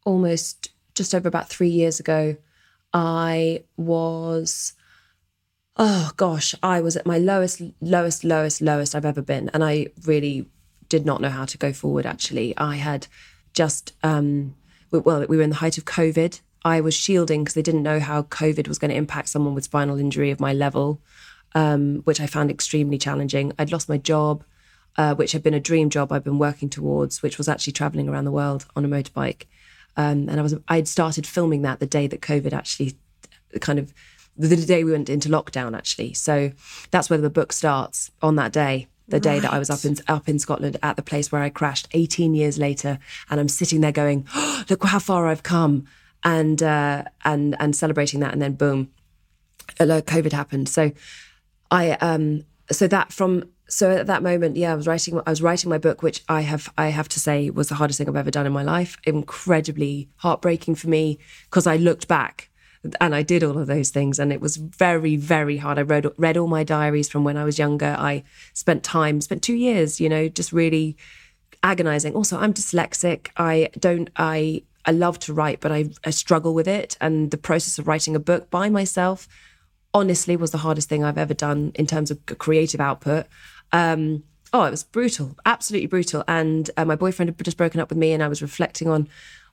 almost 0.05 0.69
just 0.93 1.15
over 1.15 1.27
about 1.27 1.49
three 1.49 1.69
years 1.69 1.99
ago. 1.99 2.37
I 2.95 3.65
was, 3.75 4.71
oh 5.75 6.11
gosh, 6.15 6.55
I 6.63 6.79
was 6.79 6.95
at 6.95 7.05
my 7.05 7.17
lowest, 7.17 7.61
lowest, 7.81 8.23
lowest, 8.23 8.61
lowest 8.61 8.95
I've 8.95 9.05
ever 9.05 9.21
been. 9.21 9.49
And 9.49 9.65
I 9.65 9.87
really 10.05 10.47
did 10.87 11.05
not 11.05 11.19
know 11.19 11.29
how 11.29 11.43
to 11.43 11.57
go 11.57 11.73
forward, 11.73 12.05
actually. 12.05 12.57
I 12.57 12.77
had 12.77 13.07
just, 13.51 13.91
um, 14.01 14.55
well, 14.91 15.25
we 15.27 15.35
were 15.35 15.43
in 15.43 15.49
the 15.49 15.57
height 15.57 15.77
of 15.77 15.83
COVID. 15.83 16.39
I 16.63 16.79
was 16.79 16.93
shielding 16.93 17.43
because 17.43 17.53
they 17.53 17.61
didn't 17.61 17.83
know 17.83 17.99
how 17.99 18.23
COVID 18.23 18.69
was 18.69 18.79
going 18.79 18.91
to 18.91 18.97
impact 18.97 19.27
someone 19.27 19.55
with 19.55 19.65
spinal 19.65 19.99
injury 19.99 20.31
of 20.31 20.39
my 20.39 20.53
level, 20.53 21.01
um, 21.53 21.97
which 22.05 22.21
I 22.21 22.27
found 22.27 22.49
extremely 22.49 22.97
challenging. 22.97 23.51
I'd 23.59 23.73
lost 23.73 23.89
my 23.89 23.97
job, 23.97 24.45
uh, 24.95 25.15
which 25.15 25.33
had 25.33 25.43
been 25.43 25.53
a 25.53 25.59
dream 25.59 25.89
job 25.89 26.13
I'd 26.13 26.23
been 26.23 26.39
working 26.39 26.69
towards, 26.69 27.21
which 27.21 27.37
was 27.37 27.49
actually 27.49 27.73
traveling 27.73 28.07
around 28.07 28.23
the 28.23 28.31
world 28.31 28.65
on 28.73 28.85
a 28.85 28.87
motorbike. 28.87 29.47
Um, 29.97 30.27
and 30.29 30.39
I 30.39 30.43
was 30.43 30.55
I'd 30.67 30.87
started 30.87 31.25
filming 31.25 31.61
that 31.63 31.79
the 31.79 31.85
day 31.85 32.07
that 32.07 32.21
COVID 32.21 32.53
actually 32.53 32.97
kind 33.61 33.79
of 33.79 33.93
the 34.37 34.55
day 34.57 34.83
we 34.83 34.91
went 34.91 35.09
into 35.09 35.29
lockdown 35.29 35.75
actually. 35.75 36.13
So 36.13 36.51
that's 36.91 37.09
where 37.09 37.19
the 37.19 37.29
book 37.29 37.53
starts 37.53 38.11
on 38.21 38.35
that 38.35 38.51
day 38.51 38.87
the 39.07 39.19
day 39.19 39.33
right. 39.33 39.41
that 39.43 39.53
I 39.53 39.59
was 39.59 39.69
up 39.69 39.85
in 39.85 39.97
up 40.07 40.27
in 40.27 40.39
Scotland 40.39 40.77
at 40.81 40.95
the 40.95 41.03
place 41.03 41.31
where 41.31 41.41
I 41.41 41.49
crashed 41.49 41.87
18 41.91 42.33
years 42.33 42.57
later, 42.57 42.99
and 43.29 43.39
I'm 43.39 43.47
sitting 43.47 43.81
there 43.81 43.91
going, 43.91 44.27
oh, 44.33 44.63
"Look 44.69 44.83
how 44.83 44.99
far 44.99 45.27
I've 45.27 45.43
come," 45.43 45.85
and 46.23 46.61
uh, 46.61 47.03
and 47.23 47.55
and 47.59 47.75
celebrating 47.75 48.19
that, 48.21 48.33
and 48.33 48.41
then 48.41 48.53
boom, 48.53 48.91
COVID 49.77 50.31
happened. 50.31 50.69
So 50.69 50.91
I 51.69 51.91
um 51.91 52.45
so 52.71 52.87
that 52.87 53.13
from 53.13 53.49
so 53.67 53.91
at 53.91 54.07
that 54.07 54.23
moment, 54.23 54.57
yeah, 54.57 54.71
I 54.71 54.75
was 54.75 54.87
writing 54.87 55.19
I 55.25 55.29
was 55.29 55.41
writing 55.41 55.69
my 55.69 55.77
book, 55.77 56.03
which 56.03 56.23
I 56.29 56.41
have 56.41 56.71
I 56.77 56.89
have 56.89 57.09
to 57.09 57.19
say 57.19 57.49
was 57.49 57.69
the 57.69 57.75
hardest 57.75 57.97
thing 57.97 58.07
I've 58.07 58.15
ever 58.15 58.31
done 58.31 58.45
in 58.45 58.53
my 58.53 58.63
life. 58.63 58.97
Incredibly 59.03 60.09
heartbreaking 60.17 60.75
for 60.75 60.87
me 60.89 61.19
because 61.45 61.65
I 61.65 61.77
looked 61.77 62.07
back 62.07 62.49
and 63.01 63.15
I 63.15 63.23
did 63.23 63.43
all 63.43 63.57
of 63.57 63.67
those 63.67 63.89
things, 63.89 64.19
and 64.19 64.31
it 64.31 64.41
was 64.41 64.57
very, 64.57 65.15
very 65.15 65.57
hard. 65.57 65.79
I 65.79 65.81
read 65.81 66.07
read 66.17 66.37
all 66.37 66.47
my 66.47 66.63
diaries 66.63 67.09
from 67.09 67.23
when 67.23 67.37
I 67.37 67.43
was 67.43 67.57
younger. 67.57 67.95
I 67.97 68.23
spent 68.53 68.83
time, 68.83 69.21
spent 69.21 69.41
two 69.41 69.55
years, 69.55 69.99
you 69.99 70.09
know, 70.09 70.27
just 70.27 70.51
really 70.51 70.97
agonizing. 71.63 72.13
Also, 72.13 72.37
I'm 72.37 72.53
dyslexic. 72.53 73.29
I 73.37 73.69
don't. 73.79 74.09
I 74.15 74.63
I 74.85 74.91
love 74.91 75.17
to 75.19 75.33
write, 75.33 75.61
but 75.61 75.71
I, 75.71 75.89
I 76.05 76.11
struggle 76.11 76.53
with 76.53 76.67
it, 76.67 76.97
and 77.01 77.31
the 77.31 77.37
process 77.37 77.79
of 77.79 77.87
writing 77.87 78.15
a 78.15 78.19
book 78.19 78.49
by 78.49 78.69
myself, 78.69 79.27
honestly, 79.93 80.35
was 80.35 80.51
the 80.51 80.59
hardest 80.59 80.89
thing 80.89 81.03
I've 81.03 81.17
ever 81.17 81.33
done 81.33 81.71
in 81.75 81.87
terms 81.87 82.11
of 82.11 82.23
creative 82.25 82.79
output. 82.79 83.25
Um, 83.71 84.23
oh, 84.53 84.63
it 84.63 84.71
was 84.71 84.83
brutal, 84.83 85.35
absolutely 85.45 85.87
brutal. 85.87 86.23
And 86.27 86.69
uh, 86.77 86.85
my 86.85 86.95
boyfriend 86.95 87.29
had 87.29 87.43
just 87.43 87.57
broken 87.57 87.79
up 87.79 87.89
with 87.89 87.97
me, 87.97 88.13
and 88.13 88.23
I 88.23 88.27
was 88.27 88.41
reflecting 88.41 88.87
on 88.87 89.07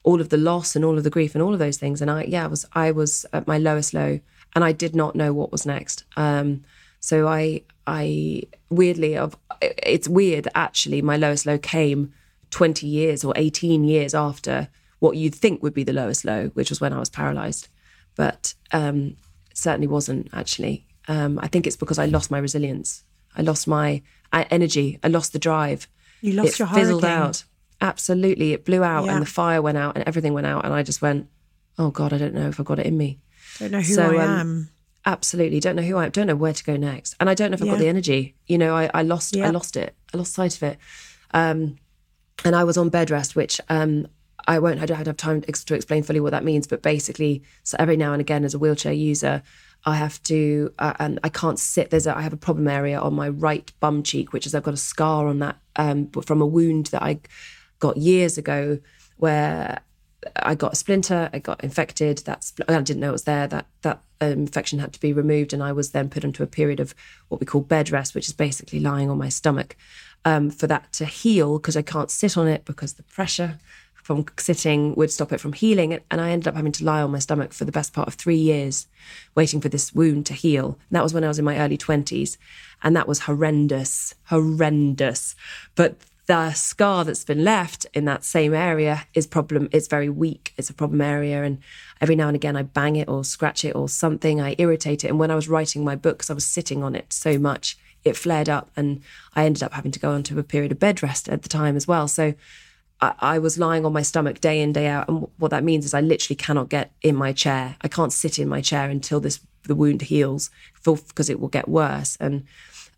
all 0.04 0.20
of 0.20 0.30
the 0.30 0.36
loss 0.36 0.74
and 0.74 0.84
all 0.84 0.98
of 0.98 1.04
the 1.04 1.10
grief 1.10 1.34
and 1.34 1.42
all 1.42 1.52
of 1.52 1.58
those 1.58 1.76
things. 1.76 2.00
And 2.02 2.10
I, 2.10 2.24
yeah, 2.24 2.44
I 2.44 2.48
was 2.48 2.66
I 2.72 2.90
was 2.90 3.26
at 3.32 3.46
my 3.46 3.58
lowest 3.58 3.94
low, 3.94 4.20
and 4.54 4.64
I 4.64 4.72
did 4.72 4.94
not 4.94 5.14
know 5.14 5.32
what 5.32 5.52
was 5.52 5.66
next. 5.66 6.04
Um, 6.16 6.64
so 7.00 7.26
I, 7.26 7.62
I 7.86 8.42
weirdly, 8.70 9.16
of 9.16 9.36
it's 9.60 10.08
weird 10.08 10.48
actually. 10.54 11.02
My 11.02 11.16
lowest 11.16 11.46
low 11.46 11.58
came 11.58 12.12
twenty 12.50 12.86
years 12.86 13.24
or 13.24 13.32
eighteen 13.36 13.84
years 13.84 14.14
after 14.14 14.68
what 14.98 15.16
you'd 15.16 15.34
think 15.34 15.62
would 15.62 15.74
be 15.74 15.82
the 15.84 15.92
lowest 15.92 16.24
low, 16.24 16.48
which 16.54 16.70
was 16.70 16.80
when 16.80 16.92
I 16.92 16.98
was 17.00 17.10
paralyzed, 17.10 17.68
but 18.14 18.54
um, 18.70 19.16
certainly 19.52 19.88
wasn't 19.88 20.28
actually. 20.32 20.86
Um, 21.08 21.40
I 21.42 21.48
think 21.48 21.66
it's 21.66 21.76
because 21.76 21.98
I 21.98 22.06
lost 22.06 22.30
my 22.30 22.38
resilience. 22.38 23.02
I 23.36 23.42
lost 23.42 23.66
my 23.66 24.02
uh, 24.32 24.44
energy. 24.50 24.98
I 25.02 25.08
lost 25.08 25.32
the 25.32 25.38
drive. 25.38 25.88
You 26.20 26.32
lost 26.34 26.54
it 26.54 26.58
your 26.60 26.68
fizzled 26.68 27.02
hurricane. 27.02 27.22
out. 27.22 27.44
Absolutely. 27.80 28.52
It 28.52 28.64
blew 28.64 28.82
out 28.84 29.06
Yeah. 29.06 29.12
and 29.14 29.22
the 29.22 29.26
fire 29.30 29.60
went 29.60 29.78
out 29.78 29.96
and 29.96 30.06
everything 30.06 30.34
went 30.34 30.46
out. 30.46 30.64
And 30.64 30.72
I 30.72 30.82
just 30.82 31.02
went, 31.02 31.28
oh 31.78 31.90
God, 31.90 32.12
I 32.12 32.18
don't 32.18 32.34
know 32.34 32.48
if 32.48 32.60
I've 32.60 32.66
got 32.66 32.78
it 32.78 32.86
in 32.86 32.96
me. 32.96 33.18
Don't 33.58 33.72
know 33.72 33.78
who 33.78 33.94
So, 33.94 34.02
I 34.18 34.22
um, 34.24 34.30
am. 34.40 34.68
Absolutely. 35.04 35.58
Don't 35.58 35.74
know 35.76 35.82
who 35.82 35.96
I 35.96 36.04
am. 36.04 36.10
Don't 36.10 36.28
know 36.28 36.36
where 36.36 36.52
to 36.52 36.64
go 36.64 36.76
next. 36.76 37.16
And 37.18 37.28
I 37.28 37.34
don't 37.34 37.50
know 37.50 37.56
if 37.56 37.60
I've 37.62 37.66
Yeah. 37.66 37.72
got 37.74 37.80
the 37.80 37.88
energy. 37.88 38.36
You 38.46 38.58
know, 38.58 38.74
I, 38.76 38.88
I 38.94 39.02
lost 39.02 39.34
Yeah. 39.34 39.46
I 39.48 39.50
lost 39.50 39.76
it. 39.76 39.96
I 40.14 40.16
lost 40.16 40.32
sight 40.32 40.54
of 40.56 40.62
it. 40.62 40.78
Um, 41.34 41.76
and 42.44 42.54
I 42.54 42.64
was 42.64 42.76
on 42.78 42.88
bed 42.88 43.10
rest, 43.10 43.34
which 43.34 43.60
um, 43.68 44.06
I 44.46 44.58
won't 44.58 44.80
I 44.80 44.86
don't 44.86 45.04
have 45.04 45.16
time 45.16 45.42
to 45.42 45.74
explain 45.74 46.02
fully 46.02 46.20
what 46.20 46.30
that 46.30 46.44
means. 46.44 46.66
But 46.66 46.82
basically, 46.82 47.42
so 47.64 47.76
every 47.80 47.96
now 47.96 48.12
and 48.12 48.20
again, 48.20 48.44
as 48.44 48.54
a 48.54 48.58
wheelchair 48.58 48.92
user, 48.92 49.42
I 49.84 49.96
have 49.96 50.22
to, 50.24 50.72
uh, 50.78 50.94
and 50.98 51.18
I 51.24 51.28
can't 51.28 51.58
sit. 51.58 51.90
There's 51.90 52.06
a, 52.06 52.16
I 52.16 52.22
have 52.22 52.32
a 52.32 52.36
problem 52.36 52.68
area 52.68 53.00
on 53.00 53.14
my 53.14 53.28
right 53.28 53.70
bum 53.80 54.02
cheek, 54.02 54.32
which 54.32 54.46
is 54.46 54.54
I've 54.54 54.62
got 54.62 54.74
a 54.74 54.78
scar 54.78 55.26
on 55.26 55.40
that 55.40 55.58
um, 55.76 56.08
from 56.10 56.40
a 56.40 56.46
wound 56.46 56.86
that 56.86 57.02
I 57.02 57.20
got 57.80 57.96
years 57.96 58.38
ago, 58.38 58.78
where 59.16 59.80
I 60.36 60.54
got 60.54 60.74
a 60.74 60.76
splinter, 60.76 61.30
I 61.32 61.40
got 61.40 61.62
infected. 61.64 62.18
That's 62.18 62.54
I 62.68 62.80
didn't 62.80 63.00
know 63.00 63.08
it 63.08 63.12
was 63.12 63.24
there. 63.24 63.48
That 63.48 63.66
that 63.82 64.02
um, 64.20 64.32
infection 64.32 64.78
had 64.78 64.92
to 64.92 65.00
be 65.00 65.12
removed, 65.12 65.52
and 65.52 65.62
I 65.62 65.72
was 65.72 65.90
then 65.90 66.08
put 66.08 66.24
into 66.24 66.42
a 66.42 66.46
period 66.46 66.78
of 66.78 66.94
what 67.28 67.40
we 67.40 67.46
call 67.46 67.62
bed 67.62 67.90
rest, 67.90 68.14
which 68.14 68.28
is 68.28 68.34
basically 68.34 68.78
lying 68.78 69.10
on 69.10 69.18
my 69.18 69.28
stomach 69.28 69.76
um, 70.24 70.50
for 70.50 70.66
that 70.68 70.92
to 70.94 71.04
heal 71.04 71.58
because 71.58 71.76
I 71.76 71.82
can't 71.82 72.10
sit 72.10 72.36
on 72.36 72.46
it 72.46 72.64
because 72.64 72.94
the 72.94 73.02
pressure 73.02 73.58
from 74.02 74.26
sitting 74.36 74.94
would 74.96 75.10
stop 75.10 75.32
it 75.32 75.40
from 75.40 75.52
healing. 75.52 75.98
And 76.10 76.20
I 76.20 76.30
ended 76.30 76.48
up 76.48 76.56
having 76.56 76.72
to 76.72 76.84
lie 76.84 77.02
on 77.02 77.12
my 77.12 77.18
stomach 77.18 77.52
for 77.52 77.64
the 77.64 77.72
best 77.72 77.92
part 77.92 78.08
of 78.08 78.14
three 78.14 78.36
years, 78.36 78.86
waiting 79.34 79.60
for 79.60 79.68
this 79.68 79.94
wound 79.94 80.26
to 80.26 80.34
heal. 80.34 80.78
And 80.90 80.96
that 80.96 81.02
was 81.02 81.14
when 81.14 81.24
I 81.24 81.28
was 81.28 81.38
in 81.38 81.44
my 81.44 81.58
early 81.58 81.78
20s. 81.78 82.36
And 82.82 82.96
that 82.96 83.08
was 83.08 83.20
horrendous, 83.20 84.14
horrendous. 84.24 85.36
But 85.76 85.96
the 86.26 86.52
scar 86.52 87.04
that's 87.04 87.24
been 87.24 87.44
left 87.44 87.86
in 87.94 88.04
that 88.04 88.24
same 88.24 88.54
area 88.54 89.06
is 89.12 89.26
problem 89.26 89.68
it's 89.72 89.88
very 89.88 90.08
weak 90.08 90.54
it's 90.56 90.70
a 90.70 90.74
problem 90.74 91.00
area 91.00 91.42
and 91.42 91.58
every 92.00 92.14
now 92.14 92.28
and 92.28 92.36
again 92.36 92.56
i 92.56 92.62
bang 92.62 92.94
it 92.96 93.08
or 93.08 93.24
scratch 93.24 93.64
it 93.64 93.74
or 93.74 93.88
something 93.88 94.40
i 94.40 94.54
irritate 94.58 95.04
it 95.04 95.08
and 95.08 95.18
when 95.18 95.32
i 95.32 95.34
was 95.34 95.48
writing 95.48 95.84
my 95.84 95.96
books 95.96 96.30
i 96.30 96.32
was 96.32 96.46
sitting 96.46 96.82
on 96.82 96.94
it 96.94 97.12
so 97.12 97.38
much 97.38 97.76
it 98.04 98.16
flared 98.16 98.48
up 98.48 98.70
and 98.76 99.02
i 99.34 99.44
ended 99.44 99.62
up 99.62 99.72
having 99.72 99.90
to 99.90 99.98
go 99.98 100.12
onto 100.12 100.38
a 100.38 100.44
period 100.44 100.70
of 100.70 100.78
bed 100.78 101.02
rest 101.02 101.28
at 101.28 101.42
the 101.42 101.48
time 101.48 101.76
as 101.76 101.88
well 101.88 102.06
so 102.06 102.34
I, 103.02 103.14
I 103.20 103.38
was 103.38 103.58
lying 103.58 103.84
on 103.84 103.92
my 103.92 104.02
stomach 104.02 104.40
day 104.40 104.62
in 104.62 104.72
day 104.72 104.86
out 104.86 105.08
and 105.08 105.26
what 105.36 105.50
that 105.50 105.64
means 105.64 105.84
is 105.84 105.92
i 105.92 106.00
literally 106.00 106.36
cannot 106.36 106.70
get 106.70 106.92
in 107.02 107.14
my 107.14 107.32
chair 107.32 107.76
i 107.82 107.88
can't 107.88 108.12
sit 108.12 108.38
in 108.38 108.48
my 108.48 108.62
chair 108.62 108.88
until 108.88 109.20
this 109.20 109.40
the 109.64 109.74
wound 109.74 110.02
heals 110.02 110.50
because 110.84 111.28
it 111.28 111.38
will 111.38 111.48
get 111.48 111.68
worse 111.68 112.16
and 112.18 112.44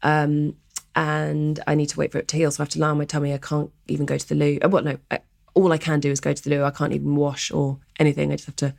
um 0.03 0.55
and 0.97 1.61
I 1.67 1.75
need 1.75 1.89
to 1.91 1.99
wait 1.99 2.13
for 2.13 2.19
it 2.19 2.29
to 2.29 2.37
heal. 2.37 2.51
So 2.51 2.63
I 2.63 2.65
have 2.65 2.71
to 2.71 2.79
lie 2.79 2.91
on 2.91 2.99
my 2.99 3.05
tummy. 3.05 3.35
I 3.35 3.39
can't 3.39 3.71
even 3.89 4.07
go 4.07 4.17
to 4.17 4.29
the 4.29 4.35
loo. 4.35 4.59
Uh, 4.63 4.69
Well, 4.69 4.85
no, 4.85 4.99
I, 5.11 5.21
all 5.55 5.73
I 5.73 5.79
can 5.79 6.01
do 6.01 6.11
is 6.11 6.21
go 6.21 6.33
to 6.33 6.43
the 6.43 6.51
loo. 6.51 6.63
I 6.63 6.71
can't 6.71 6.93
even 6.93 7.17
wash 7.17 7.51
or 7.51 7.79
anything. 7.99 8.31
I 8.31 8.37
just 8.37 8.47
have 8.47 8.57
to 8.57 8.75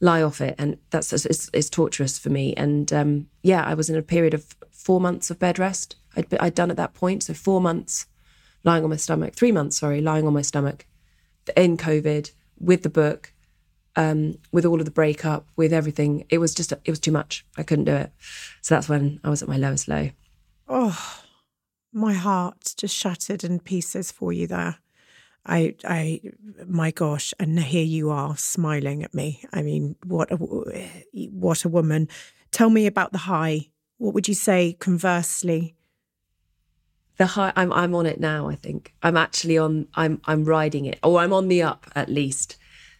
lie 0.00 0.22
off 0.22 0.40
it, 0.40 0.54
and 0.58 0.78
that's 0.90 1.12
it's, 1.12 1.50
it's 1.52 1.70
torturous 1.70 2.18
for 2.18 2.30
me. 2.30 2.54
And 2.54 2.92
um, 2.92 3.28
yeah, 3.42 3.64
I 3.64 3.74
was 3.74 3.88
in 3.88 3.96
a 3.96 4.02
period 4.02 4.34
of 4.34 4.56
four 4.70 5.00
months 5.00 5.30
of 5.30 5.38
bed 5.38 5.58
rest. 5.58 5.96
I'd, 6.16 6.32
I'd 6.40 6.54
done 6.54 6.70
at 6.70 6.76
that 6.76 6.94
point, 6.94 7.22
so 7.22 7.34
four 7.34 7.60
months 7.60 8.06
lying 8.64 8.84
on 8.84 8.90
my 8.90 8.96
stomach, 8.96 9.34
three 9.34 9.52
months, 9.52 9.78
sorry, 9.78 10.00
lying 10.00 10.26
on 10.26 10.32
my 10.32 10.42
stomach 10.42 10.86
in 11.56 11.76
COVID 11.76 12.30
with 12.58 12.82
the 12.82 12.88
book, 12.88 13.32
um, 13.96 14.38
with 14.52 14.64
all 14.64 14.78
of 14.78 14.84
the 14.84 14.90
breakup, 14.90 15.46
with 15.56 15.72
everything. 15.72 16.24
It 16.30 16.38
was 16.38 16.54
just 16.54 16.72
it 16.72 16.90
was 16.90 17.00
too 17.00 17.12
much. 17.12 17.44
I 17.56 17.62
couldn't 17.62 17.84
do 17.84 17.94
it. 17.94 18.12
So 18.60 18.74
that's 18.74 18.88
when 18.88 19.20
I 19.24 19.30
was 19.30 19.42
at 19.42 19.48
my 19.48 19.56
lowest 19.56 19.88
low. 19.88 20.10
Oh, 20.68 21.22
my 21.92 22.14
heart 22.14 22.74
just 22.76 22.96
shattered 22.96 23.44
in 23.44 23.60
pieces 23.60 24.10
for 24.10 24.32
you 24.32 24.46
there. 24.46 24.78
I, 25.44 25.74
I, 25.84 26.20
my 26.68 26.92
gosh, 26.92 27.34
and 27.40 27.58
here 27.58 27.84
you 27.84 28.10
are 28.10 28.36
smiling 28.36 29.02
at 29.02 29.12
me. 29.12 29.44
I 29.52 29.62
mean, 29.62 29.96
what 30.04 30.30
a, 30.30 30.36
what 30.36 31.64
a 31.64 31.68
woman. 31.68 32.08
Tell 32.52 32.70
me 32.70 32.86
about 32.86 33.10
the 33.10 33.18
high. 33.18 33.70
What 33.98 34.14
would 34.14 34.28
you 34.28 34.34
say 34.34 34.74
conversely? 34.74 35.74
The 37.22 37.26
high 37.26 37.52
I'm 37.54 37.72
I'm 37.72 37.94
on 37.94 38.06
it 38.06 38.18
now, 38.18 38.48
I 38.48 38.56
think. 38.56 38.92
I'm 39.00 39.16
actually 39.16 39.56
on 39.56 39.86
I'm 39.94 40.20
I'm 40.24 40.44
riding 40.44 40.86
it. 40.86 40.98
Or 41.04 41.20
I'm 41.20 41.32
on 41.32 41.46
the 41.46 41.62
up 41.62 41.86
at 41.94 42.08
least. 42.08 42.56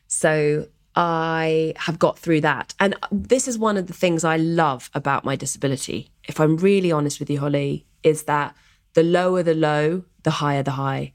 So 0.07 0.69
I 0.95 1.75
have 1.77 1.99
got 1.99 2.19
through 2.21 2.43
that. 2.43 2.73
And 2.79 2.95
this 3.11 3.49
is 3.49 3.59
one 3.59 3.77
of 3.77 3.89
the 3.89 3.93
things 3.93 4.23
I 4.23 4.37
love 4.37 4.91
about 4.95 5.25
my 5.25 5.35
disability. 5.35 6.11
If 6.23 6.39
I'm 6.39 6.57
really 6.57 6.93
honest 6.93 7.19
with 7.19 7.31
you, 7.31 7.41
Holly, 7.41 7.87
is 8.05 8.23
that 8.25 8.55
the 8.95 9.03
lower 9.03 9.43
the 9.43 9.55
low, 9.55 10.05
the 10.23 10.37
higher 10.43 10.63
the 10.63 10.73
high. 10.73 11.15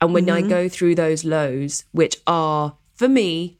And 0.00 0.14
when 0.14 0.30
I 0.30 0.40
mm-hmm. 0.40 0.50
go 0.50 0.68
through 0.68 0.94
those 0.94 1.24
lows, 1.24 1.84
which 1.90 2.18
are 2.26 2.76
for 2.94 3.08
me 3.08 3.58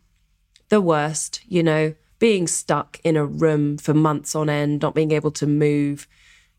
the 0.68 0.80
worst, 0.80 1.40
you 1.48 1.64
know, 1.64 1.94
being 2.20 2.46
stuck 2.46 3.00
in 3.02 3.16
a 3.16 3.26
room 3.26 3.76
for 3.76 3.92
months 3.92 4.36
on 4.36 4.48
end, 4.48 4.82
not 4.82 4.94
being 4.94 5.10
able 5.10 5.32
to 5.32 5.46
move, 5.48 6.06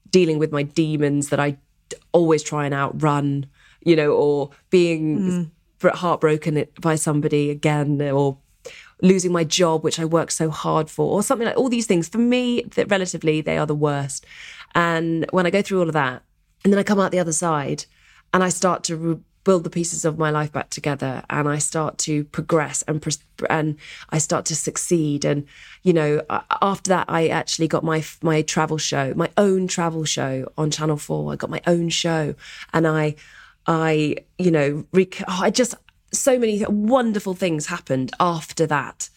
dealing 0.09 0.37
with 0.37 0.51
my 0.51 0.63
demons 0.63 1.29
that 1.29 1.39
I 1.39 1.57
always 2.11 2.43
try 2.43 2.65
and 2.65 2.73
outrun, 2.73 3.45
you 3.81 3.95
know, 3.95 4.11
or 4.11 4.49
being 4.69 5.51
hmm. 5.81 5.87
heartbroken 5.87 6.65
by 6.79 6.95
somebody 6.95 7.49
again, 7.49 8.01
or 8.01 8.37
losing 9.01 9.31
my 9.31 9.43
job, 9.43 9.83
which 9.83 9.99
I 9.99 10.05
worked 10.05 10.31
so 10.31 10.49
hard 10.49 10.89
for, 10.89 11.11
or 11.11 11.23
something 11.23 11.47
like 11.47 11.57
all 11.57 11.69
these 11.69 11.87
things. 11.87 12.07
For 12.07 12.17
me, 12.17 12.63
that 12.75 12.89
relatively, 12.89 13.41
they 13.41 13.57
are 13.57 13.67
the 13.67 13.75
worst. 13.75 14.25
And 14.73 15.25
when 15.31 15.45
I 15.45 15.49
go 15.49 15.61
through 15.61 15.81
all 15.81 15.87
of 15.87 15.93
that, 15.93 16.23
and 16.63 16.73
then 16.73 16.79
I 16.79 16.83
come 16.83 16.99
out 16.99 17.11
the 17.11 17.19
other 17.19 17.33
side, 17.33 17.85
and 18.33 18.43
I 18.43 18.49
start 18.49 18.83
to 18.85 18.97
re- 18.97 19.19
build 19.45 19.63
the 19.63 19.69
pieces 19.69 20.03
of 20.03 20.17
my 20.17 20.29
life 20.29 20.51
back 20.51 20.69
together, 20.69 21.23
and 21.29 21.47
I 21.47 21.59
start 21.59 21.97
to 21.99 22.25
progress 22.25 22.81
and 22.81 23.05
and 23.49 23.77
I 24.09 24.17
start 24.17 24.45
to 24.47 24.55
succeed. 24.55 25.23
And 25.23 25.45
you 25.83 25.93
know, 25.93 26.21
after 26.61 26.89
that, 26.89 27.05
I 27.07 27.29
actually 27.29 27.69
got 27.69 27.83
my 27.83 28.03
my 28.21 28.41
travel 28.41 28.77
show, 28.77 29.13
my 29.15 29.29
own 29.37 29.67
travel 29.67 30.03
show 30.03 30.51
on 30.57 30.71
Channel 30.71 30.97
Four. 30.97 31.31
I 31.31 31.37
got 31.37 31.49
my 31.49 31.61
own 31.65 31.87
show, 31.87 32.35
and 32.73 32.85
I, 32.85 33.15
I, 33.65 34.17
you 34.37 34.51
know, 34.51 34.85
rec- 34.91 35.21
oh, 35.21 35.39
I 35.43 35.51
just 35.51 35.75
so 36.11 36.37
many 36.37 36.65
wonderful 36.67 37.35
things 37.35 37.67
happened 37.67 38.11
after 38.19 38.65
that. 38.67 39.09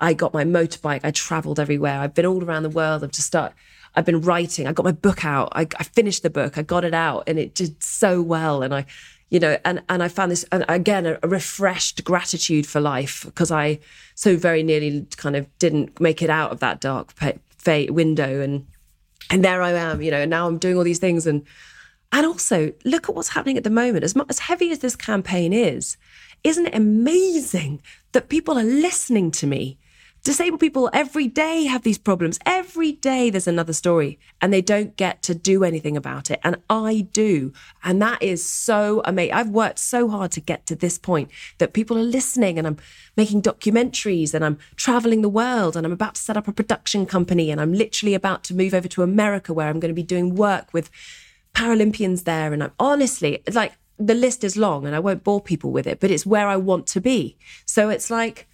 I 0.00 0.12
got 0.14 0.34
my 0.34 0.44
motorbike. 0.44 1.00
I 1.04 1.10
traveled 1.10 1.60
everywhere. 1.60 2.00
I've 2.00 2.14
been 2.14 2.26
all 2.26 2.42
around 2.42 2.64
the 2.64 2.70
world. 2.70 3.04
I've 3.04 3.12
just 3.12 3.28
start. 3.28 3.52
I've 3.94 4.04
been 4.04 4.22
writing. 4.22 4.66
I 4.66 4.72
got 4.72 4.84
my 4.84 4.92
book 4.92 5.24
out. 5.24 5.50
I, 5.52 5.68
I 5.78 5.84
finished 5.84 6.24
the 6.24 6.30
book. 6.30 6.58
I 6.58 6.62
got 6.62 6.84
it 6.84 6.94
out, 6.94 7.24
and 7.28 7.38
it 7.38 7.54
did 7.54 7.82
so 7.82 8.20
well. 8.20 8.62
And 8.62 8.74
I, 8.74 8.86
you 9.34 9.40
know, 9.40 9.58
and 9.64 9.82
and 9.88 10.00
I 10.00 10.06
found 10.06 10.30
this 10.30 10.44
and 10.52 10.64
again 10.68 11.06
a, 11.06 11.18
a 11.24 11.26
refreshed 11.26 12.04
gratitude 12.04 12.68
for 12.68 12.80
life 12.80 13.24
because 13.24 13.50
I 13.50 13.80
so 14.14 14.36
very 14.36 14.62
nearly 14.62 15.08
kind 15.16 15.34
of 15.34 15.48
didn't 15.58 16.00
make 16.00 16.22
it 16.22 16.30
out 16.30 16.52
of 16.52 16.60
that 16.60 16.80
dark 16.80 17.16
pa- 17.16 17.32
fa- 17.58 17.88
window, 17.90 18.40
and 18.40 18.64
and 19.30 19.44
there 19.44 19.60
I 19.60 19.72
am. 19.72 20.00
You 20.00 20.12
know, 20.12 20.20
and 20.20 20.30
now 20.30 20.46
I'm 20.46 20.58
doing 20.58 20.76
all 20.78 20.84
these 20.84 21.00
things 21.00 21.26
and. 21.26 21.44
And 22.12 22.24
also, 22.24 22.72
look 22.84 23.08
at 23.08 23.16
what's 23.16 23.30
happening 23.30 23.56
at 23.56 23.64
the 23.64 23.70
moment. 23.70 24.04
As 24.04 24.14
much 24.14 24.28
as 24.30 24.38
heavy 24.38 24.70
as 24.70 24.78
this 24.78 24.94
campaign 24.94 25.52
is, 25.52 25.96
isn't 26.44 26.66
it 26.68 26.74
amazing 26.76 27.82
that 28.12 28.28
people 28.28 28.56
are 28.56 28.62
listening 28.62 29.32
to 29.32 29.48
me? 29.48 29.78
Disabled 30.24 30.60
people 30.60 30.88
every 30.94 31.28
day 31.28 31.64
have 31.64 31.82
these 31.82 31.98
problems. 31.98 32.38
Every 32.46 32.92
day 32.92 33.28
there's 33.28 33.46
another 33.46 33.74
story, 33.74 34.18
and 34.40 34.50
they 34.50 34.62
don't 34.62 34.96
get 34.96 35.20
to 35.24 35.34
do 35.34 35.64
anything 35.64 35.98
about 35.98 36.30
it. 36.30 36.40
And 36.42 36.56
I 36.70 37.08
do. 37.12 37.52
And 37.82 38.00
that 38.00 38.22
is 38.22 38.42
so 38.42 39.02
amazing. 39.04 39.34
I've 39.34 39.50
worked 39.50 39.78
so 39.78 40.08
hard 40.08 40.32
to 40.32 40.40
get 40.40 40.64
to 40.64 40.74
this 40.74 40.96
point 40.98 41.30
that 41.58 41.74
people 41.74 41.98
are 41.98 42.02
listening, 42.02 42.56
and 42.56 42.66
I'm 42.66 42.78
making 43.18 43.42
documentaries, 43.42 44.32
and 44.32 44.42
I'm 44.42 44.58
traveling 44.76 45.20
the 45.20 45.28
world, 45.28 45.76
and 45.76 45.84
I'm 45.84 45.92
about 45.92 46.14
to 46.14 46.22
set 46.22 46.38
up 46.38 46.48
a 46.48 46.52
production 46.52 47.04
company, 47.04 47.50
and 47.50 47.60
I'm 47.60 47.74
literally 47.74 48.14
about 48.14 48.44
to 48.44 48.54
move 48.54 48.72
over 48.72 48.88
to 48.88 49.02
America 49.02 49.52
where 49.52 49.68
I'm 49.68 49.78
going 49.78 49.90
to 49.90 49.94
be 49.94 50.02
doing 50.02 50.34
work 50.34 50.72
with 50.72 50.90
Paralympians 51.54 52.24
there. 52.24 52.54
And 52.54 52.62
I'm 52.64 52.72
honestly 52.78 53.42
like 53.52 53.74
the 53.98 54.14
list 54.14 54.42
is 54.42 54.56
long 54.56 54.86
and 54.86 54.96
I 54.96 55.00
won't 55.00 55.22
bore 55.22 55.40
people 55.40 55.70
with 55.70 55.86
it, 55.86 56.00
but 56.00 56.10
it's 56.10 56.26
where 56.26 56.48
I 56.48 56.56
want 56.56 56.86
to 56.88 57.00
be. 57.00 57.36
So 57.66 57.90
it's 57.90 58.10
like 58.10 58.48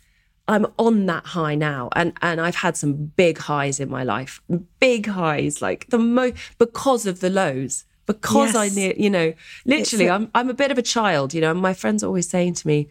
I'm 0.53 0.67
on 0.87 1.07
that 1.07 1.25
high 1.37 1.55
now. 1.55 1.83
And 1.95 2.13
and 2.23 2.41
I've 2.41 2.57
had 2.67 2.77
some 2.77 2.93
big 3.23 3.37
highs 3.39 3.79
in 3.81 3.89
my 3.89 4.05
life. 4.15 4.33
Big 4.81 5.07
highs, 5.07 5.55
like 5.63 5.81
the 5.95 5.99
most 5.99 6.35
because 6.59 7.07
of 7.07 7.21
the 7.21 7.31
lows. 7.31 7.85
Because 8.07 8.57
I 8.57 8.65
Yes. 8.65 8.75
near, 8.79 8.93
you 9.05 9.11
know, 9.17 9.29
literally, 9.65 10.07
a- 10.09 10.15
I'm 10.17 10.25
I'm 10.35 10.51
a 10.51 10.55
bit 10.63 10.71
of 10.73 10.79
a 10.79 10.83
child, 10.97 11.33
you 11.35 11.41
know. 11.41 11.53
And 11.53 11.61
my 11.71 11.75
friends 11.75 12.03
are 12.03 12.09
always 12.09 12.29
saying 12.29 12.55
to 12.61 12.67
me, 12.67 12.89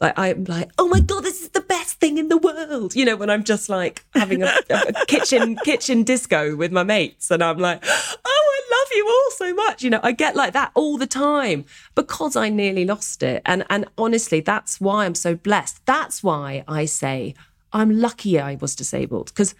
like 0.00 0.18
I'm 0.18 0.44
like, 0.44 0.68
oh 0.78 0.88
my 0.88 1.00
god, 1.10 1.22
this 1.22 1.40
is 1.44 1.50
the 1.50 1.60
best 1.74 1.87
thing 2.00 2.18
in 2.18 2.28
the 2.28 2.36
world. 2.36 2.94
You 2.94 3.04
know, 3.04 3.16
when 3.16 3.30
I'm 3.30 3.44
just 3.44 3.68
like 3.68 4.04
having 4.14 4.42
a, 4.42 4.52
a 4.70 5.06
kitchen 5.06 5.56
kitchen 5.64 6.02
disco 6.02 6.56
with 6.56 6.72
my 6.72 6.82
mates, 6.82 7.30
and 7.30 7.42
I'm 7.42 7.58
like, 7.58 7.84
oh, 7.84 8.18
I 8.24 8.60
love 8.70 8.88
you 8.92 9.06
all 9.08 9.30
so 9.32 9.54
much. 9.54 9.82
You 9.82 9.90
know, 9.90 10.00
I 10.02 10.12
get 10.12 10.36
like 10.36 10.52
that 10.52 10.70
all 10.74 10.98
the 10.98 11.06
time 11.06 11.64
because 11.94 12.36
I 12.36 12.48
nearly 12.48 12.84
lost 12.84 13.22
it, 13.22 13.42
and 13.46 13.64
and 13.70 13.86
honestly, 13.96 14.40
that's 14.40 14.80
why 14.80 15.04
I'm 15.04 15.14
so 15.14 15.34
blessed. 15.34 15.84
That's 15.86 16.22
why 16.22 16.64
I 16.68 16.84
say 16.84 17.34
I'm 17.72 18.00
lucky 18.00 18.38
I 18.38 18.56
was 18.56 18.74
disabled 18.74 19.26
because 19.26 19.54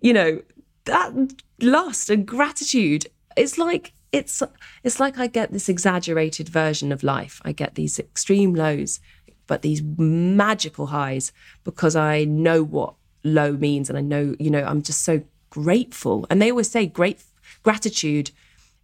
you 0.00 0.12
know 0.12 0.40
that 0.84 1.12
lust 1.60 2.10
and 2.10 2.26
gratitude 2.26 3.06
it's 3.36 3.58
like 3.58 3.92
it's 4.12 4.42
it's 4.82 4.98
like 4.98 5.18
i 5.18 5.26
get 5.26 5.52
this 5.52 5.68
exaggerated 5.68 6.48
version 6.48 6.92
of 6.92 7.02
life 7.02 7.42
i 7.44 7.52
get 7.52 7.74
these 7.74 7.98
extreme 7.98 8.54
lows 8.54 9.00
but 9.48 9.62
these 9.62 9.82
magical 9.98 10.86
highs 10.86 11.32
because 11.64 11.96
i 11.96 12.22
know 12.24 12.62
what 12.62 12.94
low 13.24 13.52
means 13.52 13.88
and 13.88 13.98
i 13.98 14.00
know 14.00 14.36
you 14.38 14.50
know 14.50 14.62
i'm 14.62 14.82
just 14.82 15.02
so 15.02 15.20
grateful. 15.50 16.26
And 16.30 16.40
they 16.40 16.50
always 16.50 16.70
say 16.70 16.86
great 16.86 17.22
gratitude 17.62 18.30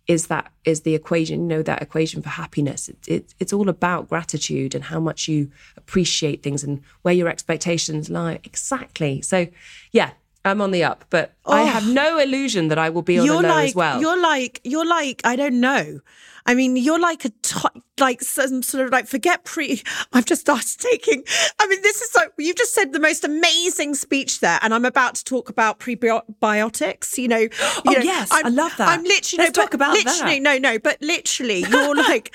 is 0.06 0.26
that 0.26 0.52
is 0.66 0.82
the 0.82 0.94
equation 0.94 1.40
you 1.40 1.46
know 1.46 1.62
that 1.62 1.80
equation 1.80 2.20
for 2.20 2.28
happiness. 2.28 2.88
It, 2.88 2.98
it, 3.06 3.34
it's 3.40 3.52
all 3.52 3.68
about 3.68 4.08
gratitude 4.08 4.74
and 4.74 4.84
how 4.84 5.00
much 5.00 5.28
you 5.28 5.50
appreciate 5.76 6.42
things 6.42 6.62
and 6.62 6.82
where 7.02 7.14
your 7.14 7.28
expectations 7.28 8.10
lie. 8.10 8.40
Exactly. 8.44 9.22
So 9.22 9.46
yeah 9.92 10.10
i'm 10.44 10.60
on 10.60 10.70
the 10.70 10.82
up 10.84 11.04
but 11.10 11.32
i 11.46 11.62
oh. 11.62 11.66
have 11.66 11.86
no 11.88 12.18
illusion 12.18 12.68
that 12.68 12.78
i 12.78 12.88
will 12.90 13.02
be 13.02 13.18
on 13.18 13.22
Oh. 13.22 13.26
you're 13.26 13.40
a 13.40 13.42
low 13.42 13.48
like 13.48 13.68
as 13.68 13.74
well 13.74 14.00
you're 14.00 14.20
like 14.20 14.60
you're 14.64 14.86
like 14.86 15.20
I 15.24 15.36
don't 15.36 15.60
know. 15.60 16.00
I 16.46 16.54
mean, 16.54 16.76
you're 16.76 16.98
like 17.00 17.24
a 17.24 17.30
to- 17.30 17.70
like 17.98 18.20
some 18.20 18.62
sort 18.62 18.84
of 18.84 18.92
like 18.92 19.06
forget 19.06 19.44
pre. 19.44 19.82
I've 20.12 20.26
just 20.26 20.42
started 20.42 20.76
taking. 20.78 21.24
I 21.58 21.66
mean, 21.66 21.80
this 21.80 22.02
is 22.02 22.14
like 22.14 22.32
you've 22.38 22.56
just 22.56 22.74
said 22.74 22.92
the 22.92 23.00
most 23.00 23.24
amazing 23.24 23.94
speech 23.94 24.40
there, 24.40 24.58
and 24.60 24.74
I'm 24.74 24.84
about 24.84 25.14
to 25.14 25.24
talk 25.24 25.48
about 25.48 25.80
prebiotics. 25.80 27.16
You 27.16 27.28
know, 27.28 27.38
you 27.38 27.48
Oh, 27.86 27.92
know, 27.92 27.98
yes, 28.00 28.30
I 28.30 28.42
I'm, 28.44 28.54
love 28.54 28.76
that. 28.76 28.88
I'm 28.88 29.04
literally 29.04 29.44
Let's 29.44 29.56
no, 29.56 29.62
talk 29.64 29.72
about 29.72 29.94
that. 29.94 30.04
literally, 30.04 30.40
no, 30.40 30.58
no, 30.58 30.78
but 30.78 31.00
literally, 31.00 31.60
you're 31.68 31.94
like. 32.08 32.34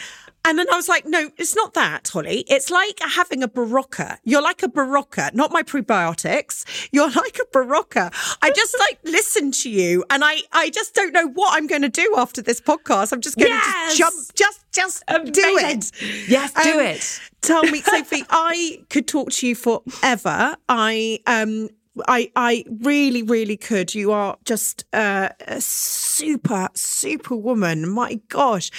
And 0.49 0.57
then 0.57 0.65
I 0.71 0.75
was 0.77 0.89
like, 0.89 1.05
no, 1.05 1.29
it's 1.37 1.55
not 1.55 1.75
that, 1.75 2.07
Holly. 2.07 2.43
It's 2.47 2.71
like 2.71 2.99
having 3.01 3.43
a 3.43 3.47
Berocca. 3.47 4.17
You're 4.23 4.41
like 4.41 4.63
a 4.63 4.67
Berocca, 4.67 5.31
not 5.35 5.51
my 5.51 5.61
prebiotics. 5.61 6.65
You're 6.91 7.11
like 7.23 7.37
a 7.39 7.45
Berocca. 7.55 8.11
I 8.41 8.49
just 8.49 8.75
like 8.79 8.97
listen 9.03 9.51
to 9.51 9.69
you 9.69 10.03
and 10.09 10.23
I, 10.25 10.39
I 10.51 10.71
just 10.71 10.95
don't 10.95 11.13
know 11.13 11.27
what 11.27 11.55
I'm 11.55 11.67
going 11.67 11.83
to 11.83 11.89
do 11.89 12.15
after 12.17 12.41
this 12.41 12.59
podcast. 12.59 13.13
I'm 13.13 13.21
just 13.21 13.37
going 13.37 13.51
to 13.51 13.55
Yes! 13.55 13.95
jump, 13.97 14.15
just, 14.33 14.65
just 14.71 15.03
do 15.07 15.31
it. 15.35 15.91
Yes, 16.27 16.51
do 16.63 16.71
Um, 16.71 16.79
it. 16.79 17.19
Tell 17.41 17.61
me, 17.63 17.81
Sophie, 17.81 18.23
I 18.31 18.81
could 18.89 19.07
talk 19.07 19.29
to 19.33 19.47
you 19.47 19.53
forever. 19.55 20.57
I, 20.67 21.19
um, 21.27 21.69
I, 22.07 22.31
I 22.35 22.65
really, 22.81 23.23
really 23.23 23.57
could. 23.57 23.93
You 23.93 24.11
are 24.11 24.37
just 24.45 24.85
uh, 24.93 25.29
a 25.47 25.61
super, 25.61 26.69
super 26.73 27.35
woman. 27.35 27.89
My 27.89 28.19
gosh. 28.29 28.71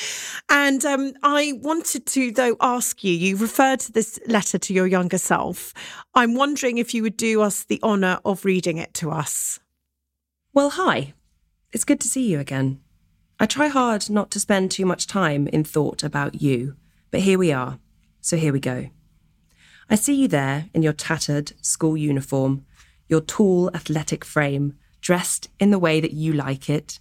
And 0.49 0.85
um, 0.85 1.12
I 1.23 1.55
wanted 1.62 2.07
to, 2.07 2.33
though, 2.33 2.57
ask 2.61 3.03
you 3.05 3.12
you 3.12 3.37
referred 3.37 3.81
to 3.81 3.93
this 3.93 4.18
letter 4.27 4.59
to 4.59 4.75
your 4.75 4.87
younger 4.87 5.18
self. 5.18 5.75
I'm 6.14 6.35
wondering 6.35 6.79
if 6.79 6.95
you 6.95 7.03
would 7.03 7.16
do 7.16 7.43
us 7.43 7.64
the 7.64 7.81
honour 7.83 8.21
of 8.25 8.45
reading 8.45 8.79
it 8.79 8.95
to 8.95 9.11
us. 9.11 9.61
Well, 10.53 10.71
hi. 10.71 11.14
It's 11.73 11.85
good 11.85 12.01
to 12.01 12.09
see 12.09 12.27
you 12.27 12.41
again. 12.41 12.81
I 13.39 13.47
try 13.47 13.68
hard 13.68 14.11
not 14.11 14.31
to 14.33 14.41
spend 14.41 14.71
too 14.71 14.85
much 14.85 15.07
time 15.07 15.47
in 15.47 15.64
thought 15.64 16.03
about 16.03 16.43
you, 16.43 16.77
but 17.11 17.21
here 17.21 17.39
we 17.39 17.53
are. 17.53 17.79
So 18.21 18.37
here 18.37 18.53
we 18.53 18.61
go. 18.61 18.91
I 19.89 19.95
see 19.95 20.14
you 20.14 20.29
there 20.29 20.66
in 20.75 20.83
your 20.83 20.93
tattered 20.93 21.53
school 21.62 21.97
uniform, 21.97 22.64
your 23.11 23.21
tall, 23.21 23.71
athletic 23.75 24.25
frame, 24.25 24.75
dressed 25.01 25.49
in 25.59 25.71
the 25.71 25.79
way 25.79 26.01
that 26.01 26.13
you 26.13 26.33
like 26.33 26.71
it, 26.71 27.01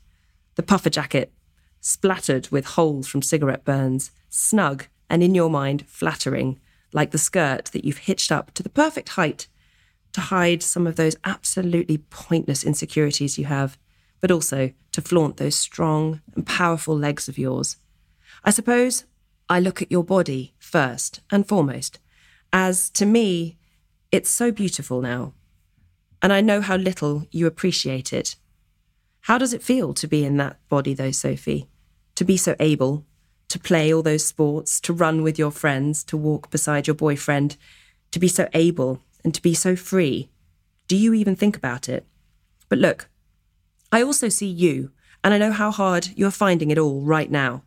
the 0.56 0.64
puffer 0.64 0.90
jacket, 0.90 1.32
splattered 1.80 2.50
with 2.50 2.66
holes 2.66 3.08
from 3.08 3.22
cigarette 3.22 3.64
burns, 3.64 4.12
snug 4.30 4.88
and 5.10 5.24
in 5.24 5.36
your 5.36 5.50
mind 5.50 5.86
flattering, 5.88 6.60
like 6.92 7.12
the 7.12 7.18
skirt 7.18 7.66
that 7.66 7.86
you've 7.86 8.00
hitched 8.00 8.32
up 8.32 8.54
to 8.54 8.64
the 8.64 8.70
perfect 8.70 9.10
height 9.10 9.48
to 10.14 10.22
hide 10.22 10.64
some 10.64 10.88
of 10.88 10.96
those 10.96 11.16
absolutely 11.24 11.98
pointless 11.98 12.64
insecurities 12.64 13.38
you 13.38 13.46
have, 13.46 13.78
but 14.22 14.32
also 14.32 14.72
to 14.92 15.02
flaunt 15.02 15.38
those 15.38 15.56
strong 15.56 16.22
and 16.36 16.46
powerful 16.46 16.98
legs 16.98 17.30
of 17.30 17.38
yours. 17.38 17.78
I 18.44 18.50
suppose 18.50 19.06
I 19.48 19.60
look 19.60 19.82
at 19.82 19.92
your 19.92 20.04
body 20.04 20.54
first 20.58 21.22
and 21.32 21.48
foremost, 21.48 22.00
as 22.52 22.90
to 22.92 23.06
me, 23.06 23.58
it's 24.12 24.30
so 24.30 24.52
beautiful 24.52 25.02
now. 25.02 25.34
And 26.22 26.34
I 26.34 26.42
know 26.42 26.62
how 26.62 26.76
little 26.76 27.26
you 27.32 27.48
appreciate 27.48 28.12
it. 28.12 28.36
How 29.22 29.38
does 29.38 29.54
it 29.54 29.64
feel 29.64 29.94
to 29.94 30.08
be 30.08 30.26
in 30.26 30.38
that 30.38 30.58
body, 30.70 30.94
though, 30.94 31.12
Sophie? 31.12 31.68
To 32.16 32.26
be 32.26 32.38
so 32.38 32.56
able, 32.60 33.06
to 33.50 33.60
play 33.60 33.94
all 33.94 34.04
those 34.04 34.26
sports, 34.26 34.80
to 34.82 34.94
run 34.94 35.24
with 35.24 35.40
your 35.40 35.52
friends, 35.52 36.04
to 36.06 36.18
walk 36.18 36.52
beside 36.52 36.88
your 36.88 36.96
boyfriend, 36.96 37.58
to 38.12 38.20
be 38.20 38.28
so 38.28 38.48
able 38.54 39.02
and 39.24 39.34
to 39.34 39.42
be 39.42 39.54
so 39.54 39.76
free. 39.76 40.30
Do 40.88 40.96
you 40.98 41.14
even 41.14 41.36
think 41.36 41.56
about 41.56 41.88
it? 41.88 42.06
But 42.68 42.80
look, 42.80 43.10
I 43.92 44.04
also 44.04 44.30
see 44.30 44.48
you, 44.48 44.92
and 45.24 45.34
I 45.34 45.38
know 45.38 45.52
how 45.52 45.72
hard 45.72 46.10
you're 46.16 46.32
finding 46.32 46.72
it 46.72 46.78
all 46.78 47.02
right 47.02 47.30
now. 47.30 47.64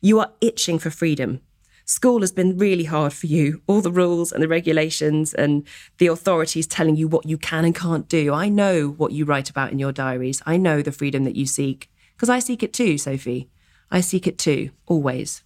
You 0.00 0.20
are 0.20 0.32
itching 0.40 0.78
for 0.78 0.90
freedom. 0.90 1.40
School 1.88 2.20
has 2.20 2.32
been 2.32 2.58
really 2.58 2.84
hard 2.84 3.14
for 3.14 3.26
you. 3.26 3.62
All 3.66 3.80
the 3.80 3.90
rules 3.90 4.30
and 4.30 4.42
the 4.42 4.46
regulations 4.48 5.32
and 5.32 5.66
the 5.96 6.08
authorities 6.08 6.66
telling 6.66 6.96
you 6.96 7.08
what 7.08 7.24
you 7.24 7.38
can 7.38 7.64
and 7.64 7.74
can't 7.74 8.06
do. 8.08 8.30
I 8.34 8.50
know 8.50 8.90
what 8.90 9.12
you 9.12 9.24
write 9.24 9.48
about 9.48 9.72
in 9.72 9.78
your 9.78 9.90
diaries. 9.90 10.42
I 10.44 10.58
know 10.58 10.82
the 10.82 10.92
freedom 10.92 11.24
that 11.24 11.34
you 11.34 11.46
seek. 11.46 11.90
Because 12.14 12.28
I 12.28 12.40
seek 12.40 12.62
it 12.62 12.74
too, 12.74 12.98
Sophie. 12.98 13.48
I 13.90 14.02
seek 14.02 14.26
it 14.26 14.36
too, 14.36 14.68
always. 14.84 15.42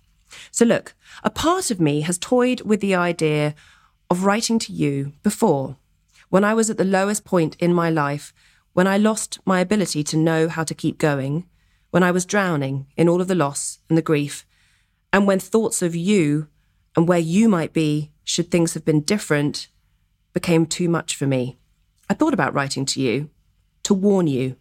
So, 0.50 0.64
look, 0.64 0.94
a 1.22 1.30
part 1.30 1.70
of 1.70 1.80
me 1.80 2.00
has 2.00 2.18
toyed 2.18 2.62
with 2.62 2.80
the 2.80 2.96
idea 2.96 3.54
of 4.10 4.24
writing 4.24 4.58
to 4.58 4.72
you 4.72 5.12
before, 5.22 5.76
when 6.28 6.42
I 6.42 6.54
was 6.54 6.68
at 6.68 6.76
the 6.76 6.84
lowest 6.84 7.24
point 7.24 7.54
in 7.60 7.72
my 7.72 7.88
life, 7.88 8.34
when 8.72 8.88
I 8.88 8.98
lost 8.98 9.38
my 9.44 9.60
ability 9.60 10.02
to 10.02 10.16
know 10.16 10.48
how 10.48 10.64
to 10.64 10.74
keep 10.74 10.98
going, 10.98 11.46
when 11.90 12.02
I 12.02 12.10
was 12.10 12.26
drowning 12.26 12.88
in 12.96 13.08
all 13.08 13.20
of 13.20 13.28
the 13.28 13.36
loss 13.36 13.78
and 13.88 13.96
the 13.96 14.02
grief, 14.02 14.44
and 15.12 15.26
when 15.26 15.38
thoughts 15.38 15.82
of 15.82 15.94
you 15.94 16.48
and 16.96 17.06
where 17.06 17.18
you 17.18 17.48
might 17.48 17.72
be 17.72 18.12
should 18.24 18.50
things 18.50 18.74
have 18.74 18.84
been 18.84 19.02
different 19.02 19.68
became 20.32 20.66
too 20.66 20.88
much 20.88 21.14
for 21.14 21.26
me. 21.26 21.58
I 22.08 22.14
thought 22.14 22.34
about 22.34 22.54
writing 22.54 22.84
to 22.86 23.00
you, 23.00 23.30
to 23.82 23.94
warn 23.94 24.26
you. 24.26 24.56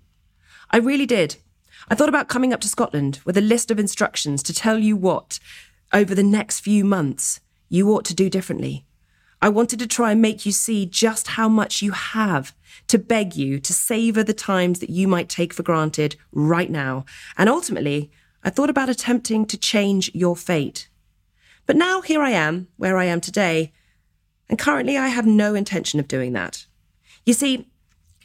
I 0.70 0.78
really 0.78 1.06
did. 1.06 1.38
I 1.90 1.96
thought 1.96 2.10
about 2.10 2.30
coming 2.30 2.54
up 2.54 2.62
to 2.62 2.68
Scotland 2.68 3.20
with 3.26 3.38
a 3.38 3.42
list 3.42 3.72
of 3.72 3.80
instructions 3.80 4.44
to 4.44 4.54
tell 4.54 4.78
you 4.78 4.96
what, 4.96 5.40
over 5.94 6.14
the 6.14 6.24
next 6.24 6.60
few 6.60 6.86
months, 6.86 7.40
you 7.70 7.90
ought 7.92 8.06
to 8.06 8.14
do 8.14 8.30
differently. 8.30 8.86
I 9.42 9.50
wanted 9.50 9.80
to 9.80 9.88
try 9.88 10.12
and 10.12 10.22
make 10.22 10.46
you 10.46 10.52
see 10.52 10.86
just 10.86 11.30
how 11.30 11.50
much 11.50 11.82
you 11.82 11.92
have, 11.92 12.54
to 12.88 13.00
beg 13.00 13.36
you 13.36 13.60
to 13.60 13.74
savour 13.74 14.24
the 14.24 14.34
times 14.34 14.80
that 14.80 14.92
you 14.92 15.08
might 15.08 15.30
take 15.30 15.54
for 15.54 15.64
granted 15.64 16.16
right 16.32 16.70
now. 16.70 17.06
And 17.38 17.50
ultimately, 17.50 18.12
I 18.44 18.50
thought 18.50 18.70
about 18.70 18.90
attempting 18.90 19.46
to 19.48 19.58
change 19.58 20.12
your 20.14 20.36
fate. 20.36 20.90
But 21.66 21.76
now 21.76 22.02
here 22.02 22.22
I 22.22 22.32
am, 22.32 22.68
where 22.78 22.98
I 22.98 23.06
am 23.06 23.22
today, 23.22 23.72
and 24.50 24.58
currently 24.58 24.98
I 24.98 25.08
have 25.10 25.26
no 25.26 25.54
intention 25.56 26.00
of 26.00 26.08
doing 26.08 26.34
that. 26.34 26.66
You 27.26 27.34
see, 27.34 27.68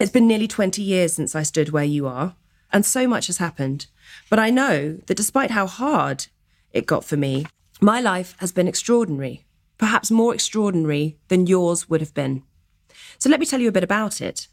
it's 0.01 0.11
been 0.11 0.27
nearly 0.27 0.49
20 0.49 0.83
years 0.83 1.13
since 1.13 1.35
I 1.35 1.43
stood 1.43 1.71
where 1.71 1.85
you 1.85 2.07
are, 2.07 2.35
and 2.73 2.85
so 2.85 3.07
much 3.07 3.27
has 3.29 3.39
happened. 3.39 3.87
But 4.31 4.39
I 4.39 4.51
know 4.51 4.99
that 5.07 5.17
despite 5.17 5.51
how 5.51 5.67
hard 5.67 6.27
it 6.73 6.87
got 6.87 7.05
for 7.05 7.17
me, 7.17 7.47
my 7.81 8.01
life 8.01 8.35
has 8.39 8.53
been 8.53 8.69
extraordinary, 8.69 9.47
perhaps 9.79 10.11
more 10.11 10.35
extraordinary 10.35 11.19
than 11.29 11.47
yours 11.47 11.89
would 11.89 12.01
have 12.01 12.15
been. 12.15 12.43
So 13.19 13.29
let 13.29 13.41
me 13.41 13.47
tell 13.47 13.61
you 13.61 13.69
a 13.69 13.73
bit 13.73 13.85
about 13.85 14.21
it. 14.21 14.49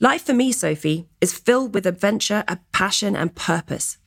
Life 0.00 0.26
for 0.26 0.34
me, 0.34 0.50
Sophie, 0.50 1.08
is 1.20 1.38
filled 1.38 1.74
with 1.74 1.86
adventure, 1.86 2.42
a 2.48 2.58
passion, 2.72 3.14
and 3.14 3.34
purpose. 3.34 3.98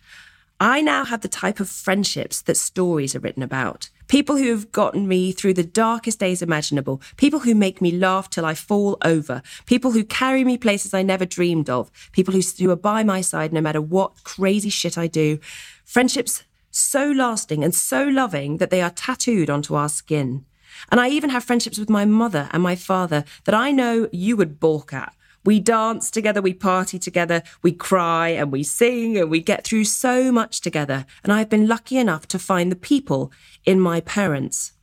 I 0.60 0.82
now 0.82 1.03
have 1.03 1.20
the 1.20 1.28
type 1.28 1.60
of 1.60 1.70
friendships 1.70 2.41
that 2.43 2.56
stories 2.56 3.14
are 3.14 3.20
written 3.20 3.43
about. 3.43 3.89
People 4.08 4.38
who 4.38 4.51
have 4.51 4.72
gotten 4.72 5.06
me 5.06 5.34
through 5.34 5.56
the 5.56 5.64
darkest 5.64 6.20
days 6.20 6.41
imaginable. 6.41 7.01
People 7.18 7.39
who 7.39 7.53
make 7.53 7.82
me 7.82 7.91
laugh 7.91 8.30
till 8.30 8.45
I 8.45 8.53
fall 8.53 8.97
over. 9.03 9.41
People 9.66 9.91
who 9.91 10.06
carry 10.06 10.45
me 10.45 10.58
places 10.58 10.93
I 10.93 11.01
never 11.01 11.26
dreamed 11.26 11.70
of. 11.70 11.91
People 12.14 12.34
who, 12.34 12.41
who 12.60 12.72
are 12.72 12.78
by 12.78 13.03
my 13.03 13.20
side 13.20 13.51
no 13.51 13.60
matter 13.60 13.82
what 13.82 14.24
crazy 14.24 14.70
shit 14.70 14.97
I 14.97 15.08
do. 15.08 15.39
Friendships 15.84 16.43
so 16.72 17.12
lasting 17.12 17.64
and 17.64 17.76
so 17.76 18.03
loving 18.03 18.58
that 18.58 18.70
they 18.70 18.82
are 18.82 18.91
tattooed 18.91 19.49
onto 19.49 19.76
our 19.76 19.89
skin. 19.89 20.45
And 20.89 21.01
I 21.01 21.10
even 21.10 21.32
have 21.32 21.43
friendships 21.43 21.78
with 21.78 21.89
my 21.89 22.06
mother 22.06 22.49
and 22.51 22.64
my 22.64 22.76
father 22.76 23.26
that 23.43 23.56
I 23.56 23.72
know 23.72 24.08
you 24.12 24.38
would 24.38 24.60
balk 24.60 24.93
at 24.93 25.14
we 25.45 25.59
dance 25.59 26.09
together, 26.09 26.41
we 26.41 26.53
party 26.53 26.97
together, 26.99 27.43
we 27.61 27.71
cry 27.71 28.29
and 28.29 28.51
we 28.51 28.63
sing 28.63 29.17
and 29.17 29.29
we 29.29 29.39
get 29.39 29.63
through 29.63 29.85
so 29.85 30.31
much 30.31 30.59
together. 30.59 31.05
And 31.23 31.31
I've 31.31 31.49
been 31.49 31.67
lucky 31.67 31.97
enough 31.97 32.27
to 32.29 32.39
find 32.39 32.71
the 32.71 32.75
people 32.75 33.31
in 33.63 33.79
my 33.79 34.01
parents. 34.01 34.73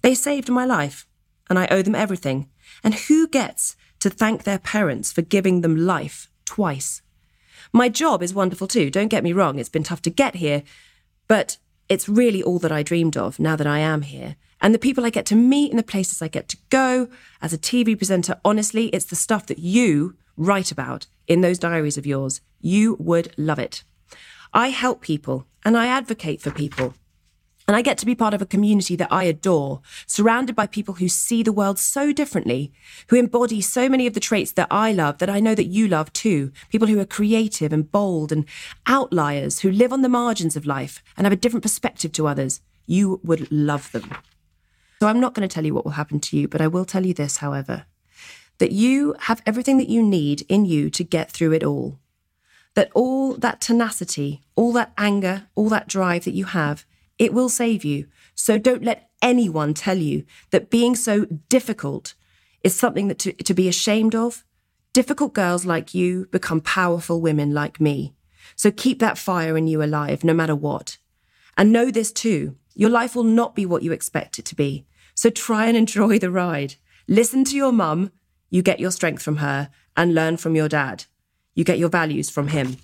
They 0.00 0.14
saved 0.14 0.48
my 0.48 0.64
life 0.64 1.06
and 1.48 1.58
I 1.58 1.68
owe 1.70 1.82
them 1.82 1.94
everything. 1.94 2.48
And 2.82 2.94
who 2.94 3.28
gets 3.28 3.76
to 4.00 4.10
thank 4.10 4.42
their 4.44 4.58
parents 4.58 5.12
for 5.12 5.22
giving 5.22 5.60
them 5.60 5.76
life 5.76 6.30
twice? 6.44 7.02
My 7.72 7.88
job 7.88 8.22
is 8.22 8.34
wonderful 8.34 8.66
too. 8.66 8.90
Don't 8.90 9.08
get 9.08 9.24
me 9.24 9.32
wrong. 9.32 9.58
It's 9.58 9.68
been 9.68 9.82
tough 9.82 10.02
to 10.02 10.10
get 10.10 10.36
here, 10.36 10.62
but 11.28 11.58
it's 11.88 12.08
really 12.08 12.42
all 12.42 12.58
that 12.60 12.72
I 12.72 12.82
dreamed 12.82 13.16
of 13.16 13.38
now 13.38 13.56
that 13.56 13.66
I 13.66 13.80
am 13.80 14.02
here. 14.02 14.36
And 14.60 14.74
the 14.74 14.78
people 14.78 15.04
I 15.04 15.10
get 15.10 15.26
to 15.26 15.36
meet 15.36 15.70
and 15.70 15.78
the 15.78 15.84
places 15.84 16.22
I 16.22 16.28
get 16.28 16.48
to 16.48 16.56
go 16.70 17.08
as 17.42 17.52
a 17.52 17.58
TV 17.58 17.96
presenter, 17.96 18.40
honestly, 18.44 18.86
it's 18.88 19.04
the 19.04 19.16
stuff 19.16 19.46
that 19.46 19.58
you 19.58 20.16
write 20.36 20.70
about 20.70 21.06
in 21.26 21.40
those 21.40 21.58
diaries 21.58 21.98
of 21.98 22.06
yours. 22.06 22.40
You 22.60 22.96
would 22.98 23.32
love 23.36 23.58
it. 23.58 23.84
I 24.52 24.68
help 24.68 25.02
people 25.02 25.46
and 25.64 25.76
I 25.76 25.86
advocate 25.86 26.40
for 26.40 26.50
people. 26.50 26.94
And 27.68 27.76
I 27.76 27.82
get 27.82 27.98
to 27.98 28.06
be 28.06 28.14
part 28.14 28.32
of 28.32 28.40
a 28.40 28.46
community 28.46 28.94
that 28.94 29.12
I 29.12 29.24
adore, 29.24 29.80
surrounded 30.06 30.54
by 30.54 30.68
people 30.68 30.94
who 30.94 31.08
see 31.08 31.42
the 31.42 31.52
world 31.52 31.80
so 31.80 32.12
differently, 32.12 32.72
who 33.08 33.16
embody 33.16 33.60
so 33.60 33.88
many 33.88 34.06
of 34.06 34.14
the 34.14 34.20
traits 34.20 34.52
that 34.52 34.68
I 34.70 34.92
love 34.92 35.18
that 35.18 35.28
I 35.28 35.40
know 35.40 35.54
that 35.56 35.64
you 35.66 35.88
love 35.88 36.12
too. 36.12 36.52
People 36.70 36.86
who 36.86 37.00
are 37.00 37.04
creative 37.04 37.72
and 37.72 37.90
bold 37.90 38.30
and 38.30 38.44
outliers, 38.86 39.60
who 39.60 39.70
live 39.72 39.92
on 39.92 40.02
the 40.02 40.08
margins 40.08 40.54
of 40.54 40.64
life 40.64 41.02
and 41.16 41.24
have 41.24 41.32
a 41.32 41.36
different 41.36 41.64
perspective 41.64 42.12
to 42.12 42.28
others. 42.28 42.60
You 42.86 43.20
would 43.24 43.50
love 43.50 43.90
them. 43.90 44.14
So 45.00 45.08
I'm 45.08 45.20
not 45.20 45.34
going 45.34 45.46
to 45.46 45.52
tell 45.52 45.64
you 45.64 45.74
what 45.74 45.84
will 45.84 45.92
happen 45.92 46.20
to 46.20 46.36
you, 46.36 46.48
but 46.48 46.60
I 46.60 46.68
will 46.68 46.84
tell 46.84 47.04
you 47.04 47.12
this, 47.12 47.38
however, 47.38 47.84
that 48.58 48.72
you 48.72 49.14
have 49.20 49.42
everything 49.44 49.76
that 49.78 49.88
you 49.88 50.02
need 50.02 50.42
in 50.48 50.64
you 50.64 50.88
to 50.90 51.04
get 51.04 51.30
through 51.30 51.52
it 51.52 51.62
all. 51.62 51.98
That 52.74 52.90
all 52.94 53.34
that 53.34 53.60
tenacity, 53.60 54.42
all 54.54 54.72
that 54.72 54.92
anger, 54.96 55.48
all 55.54 55.68
that 55.68 55.88
drive 55.88 56.24
that 56.24 56.34
you 56.34 56.46
have, 56.46 56.84
it 57.18 57.32
will 57.32 57.48
save 57.48 57.84
you. 57.84 58.06
So 58.34 58.58
don't 58.58 58.82
let 58.82 59.10
anyone 59.22 59.74
tell 59.74 59.96
you 59.96 60.24
that 60.50 60.70
being 60.70 60.94
so 60.94 61.26
difficult 61.48 62.14
is 62.62 62.74
something 62.74 63.08
that 63.08 63.18
to, 63.20 63.32
to 63.32 63.54
be 63.54 63.68
ashamed 63.68 64.14
of. 64.14 64.44
Difficult 64.92 65.34
girls 65.34 65.66
like 65.66 65.94
you 65.94 66.26
become 66.30 66.60
powerful 66.60 67.20
women 67.20 67.52
like 67.52 67.80
me. 67.80 68.14
So 68.54 68.70
keep 68.70 68.98
that 69.00 69.18
fire 69.18 69.56
in 69.56 69.66
you 69.66 69.82
alive, 69.82 70.24
no 70.24 70.32
matter 70.32 70.54
what. 70.54 70.96
And 71.56 71.72
know 71.72 71.90
this 71.90 72.12
too 72.12 72.56
your 72.76 72.90
life 72.90 73.16
will 73.16 73.24
not 73.24 73.54
be 73.54 73.64
what 73.64 73.82
you 73.82 73.90
expect 73.90 74.38
it 74.38 74.44
to 74.44 74.54
be. 74.54 74.86
So 75.14 75.30
try 75.30 75.66
and 75.66 75.76
enjoy 75.76 76.18
the 76.18 76.30
ride. 76.30 76.74
Listen 77.08 77.42
to 77.44 77.56
your 77.56 77.72
mum, 77.72 78.12
you 78.50 78.60
get 78.60 78.78
your 78.78 78.90
strength 78.90 79.22
from 79.22 79.38
her, 79.38 79.70
and 79.96 80.14
learn 80.14 80.36
from 80.36 80.54
your 80.54 80.68
dad. 80.68 81.06
You 81.54 81.64
get 81.64 81.78
your 81.78 81.88
values 81.88 82.28
from 82.28 82.48
him. 82.48 82.76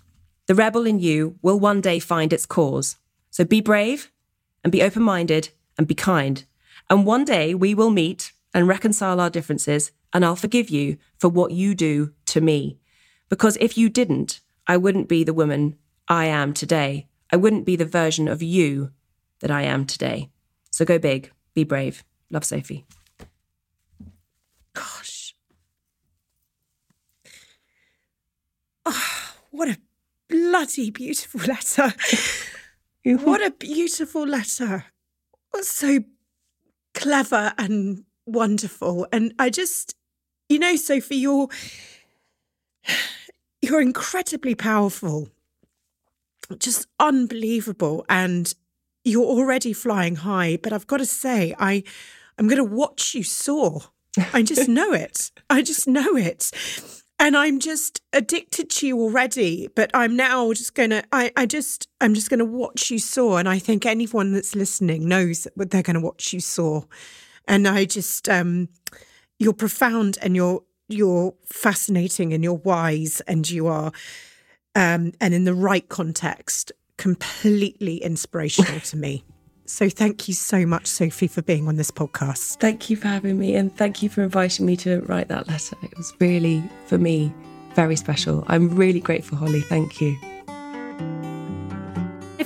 The 0.47 0.55
rebel 0.55 0.87
in 0.87 0.99
you 0.99 1.39
will 1.43 1.61
one 1.61 1.83
day 1.83 1.99
find 1.99 2.33
its 2.33 2.47
cause. 2.47 2.97
So 3.31 3.45
be 3.45 3.61
brave 3.61 4.11
and 4.65 4.73
be 4.73 4.83
open 4.83 5.03
minded 5.03 5.51
and 5.77 5.87
be 5.87 5.95
kind. 5.95 6.43
And 6.89 7.05
one 7.05 7.27
day 7.27 7.55
we 7.55 7.75
will 7.75 7.91
meet 7.91 8.33
and 8.55 8.67
reconcile 8.67 9.21
our 9.21 9.31
differences, 9.31 9.93
and 10.15 10.25
I'll 10.25 10.37
forgive 10.37 10.71
you 10.71 10.97
for 11.19 11.29
what 11.29 11.53
you 11.53 11.75
do 11.75 12.15
to 12.27 12.41
me. 12.41 12.79
Because 13.29 13.59
if 13.61 13.77
you 13.77 13.91
didn't, 13.91 14.41
I 14.67 14.79
wouldn't 14.79 15.09
be 15.09 15.23
the 15.23 15.35
woman 15.35 15.77
I 16.09 16.27
am 16.27 16.55
today. 16.55 17.09
I 17.31 17.37
wouldn't 17.37 17.67
be 17.67 17.77
the 17.77 17.85
version 17.85 18.27
of 18.27 18.43
you 18.43 18.91
that 19.43 19.51
I 19.51 19.63
am 19.63 19.85
today. 19.85 20.31
So 20.71 20.85
go 20.85 20.99
big, 20.99 21.31
be 21.55 21.65
brave. 21.65 22.03
Love, 22.31 22.45
Sophie. 22.45 22.87
Gosh. 24.73 25.35
Oh, 28.87 29.35
what 29.51 29.69
a 29.69 29.79
bloody 30.29 30.91
beautiful 30.91 31.43
letter. 31.43 31.93
what 33.05 33.45
a 33.45 33.51
beautiful 33.51 34.27
letter. 34.27 34.87
What's 35.51 35.69
so 35.69 36.01
clever 36.95 37.53
and 37.59 38.05
wonderful. 38.27 39.07
And 39.13 39.35
I 39.39 39.51
just, 39.51 39.95
you 40.49 40.59
know, 40.59 40.77
Sophie, 40.77 41.17
you're 41.17 41.49
you're 43.63 43.81
incredibly 43.81 44.55
powerful. 44.55 45.29
Just 46.59 46.87
unbelievable. 46.99 48.05
And 48.09 48.55
you're 49.05 49.25
already 49.25 49.73
flying 49.73 50.17
high, 50.17 50.59
but 50.63 50.73
I've 50.73 50.87
got 50.87 50.99
to 50.99 51.07
say, 51.07 51.55
I 51.59 51.83
I'm 52.39 52.49
going 52.49 52.59
to 52.59 52.65
watch 52.65 53.15
you 53.15 53.23
soar. 53.23 53.83
I 54.33 54.43
just 54.43 54.69
know 54.69 54.93
it. 54.93 55.31
I 55.51 55.63
just 55.63 55.87
know 55.87 56.17
it. 56.17 56.51
And 57.19 57.37
I'm 57.37 57.61
just 57.61 58.01
addicted 58.13 58.69
to 58.71 58.87
you 58.87 59.01
already, 59.01 59.69
but 59.77 59.91
I'm 59.95 60.17
now 60.17 60.53
just 60.53 60.75
going 60.75 60.91
to, 60.91 61.05
I, 61.13 61.31
I 61.37 61.47
just, 61.47 61.89
I'm 62.01 62.15
just 62.15 62.31
going 62.31 62.41
to 62.41 62.45
watch 62.45 62.91
you 62.91 62.99
soar. 62.99 63.39
And 63.39 63.49
I 63.49 63.61
think 63.61 63.87
anyone 63.87 64.33
that's 64.33 64.57
listening 64.57 65.07
knows 65.07 65.47
that 65.55 65.71
they're 65.71 65.83
going 65.83 65.95
to 65.95 66.01
watch 66.01 66.33
you 66.33 66.41
soar. 66.41 66.89
And 67.47 67.69
I 67.69 67.85
just, 67.85 68.29
um, 68.29 68.71
you're 69.39 69.53
profound 69.53 70.19
and 70.21 70.35
you're, 70.35 70.63
you're 70.89 71.35
fascinating 71.47 72.33
and 72.33 72.43
you're 72.43 72.55
wise 72.55 73.21
and 73.29 73.49
you 73.49 73.69
are, 73.69 73.93
um, 74.75 75.13
and 75.21 75.33
in 75.33 75.45
the 75.45 75.55
right 75.55 75.89
context, 75.89 76.73
completely 77.03 77.97
inspirational 77.97 78.79
to 78.79 78.97
me. 78.97 79.25
So 79.67 79.89
thank 79.89 80.29
you 80.29 80.35
so 80.35 80.65
much, 80.65 80.87
Sophie, 80.87 81.27
for 81.27 81.43
being 81.43 81.67
on 81.67 81.75
this 81.75 81.91
podcast. 81.91 82.61
Thank 82.61 82.91
you 82.91 82.97
for 82.97 83.09
having 83.09 83.41
me 83.41 83.57
and 83.57 83.77
thank 83.77 84.05
you 84.05 84.09
for 84.09 84.23
inviting 84.23 84.67
me 84.67 84.77
to 84.77 85.01
write 85.01 85.27
that 85.27 85.49
letter. 85.49 85.77
It 85.83 85.97
was 85.97 86.15
really, 86.21 86.63
for 86.87 86.99
me, 86.99 87.35
very 87.75 87.97
special. 87.97 88.45
I'm 88.47 88.69
really 88.77 89.01
grateful, 89.01 89.37
Holly. 89.37 89.63
Thank 89.63 90.01
you 90.01 90.17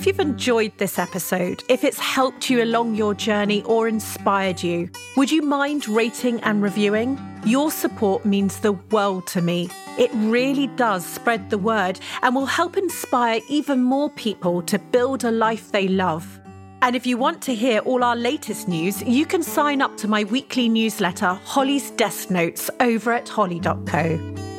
you've 0.05 0.19
enjoyed 0.19 0.77
this 0.77 0.99
episode, 0.99 1.63
if 1.69 1.83
it's 1.83 1.97
helped 1.97 2.49
you 2.49 2.61
along 2.61 2.95
your 2.95 3.13
journey 3.13 3.63
or 3.63 3.87
inspired 3.87 4.61
you, 4.61 4.89
would 5.15 5.31
you 5.31 5.41
mind 5.41 5.87
rating 5.87 6.41
and 6.41 6.61
reviewing? 6.61 7.17
Your 7.45 7.71
support 7.71 8.25
means 8.25 8.59
the 8.59 8.73
world 8.73 9.25
to 9.27 9.41
me. 9.41 9.69
It 9.97 10.11
really 10.13 10.67
does 10.67 11.05
spread 11.05 11.49
the 11.49 11.57
word 11.57 11.99
and 12.21 12.35
will 12.35 12.45
help 12.45 12.75
inspire 12.75 13.39
even 13.47 13.81
more 13.81 14.09
people 14.09 14.61
to 14.63 14.77
build 14.77 15.23
a 15.23 15.31
life 15.31 15.71
they 15.71 15.87
love. 15.87 16.39
And 16.81 16.95
if 16.95 17.07
you 17.07 17.17
want 17.17 17.41
to 17.43 17.55
hear 17.55 17.79
all 17.79 18.03
our 18.03 18.15
latest 18.15 18.67
news, 18.67 19.01
you 19.01 19.25
can 19.25 19.41
sign 19.41 19.81
up 19.81 19.97
to 19.97 20.07
my 20.07 20.25
weekly 20.25 20.69
newsletter, 20.69 21.39
Holly's 21.43 21.91
Desk 21.91 22.29
Notes, 22.29 22.69
over 22.79 23.13
at 23.13 23.27
holly.co. 23.29 24.56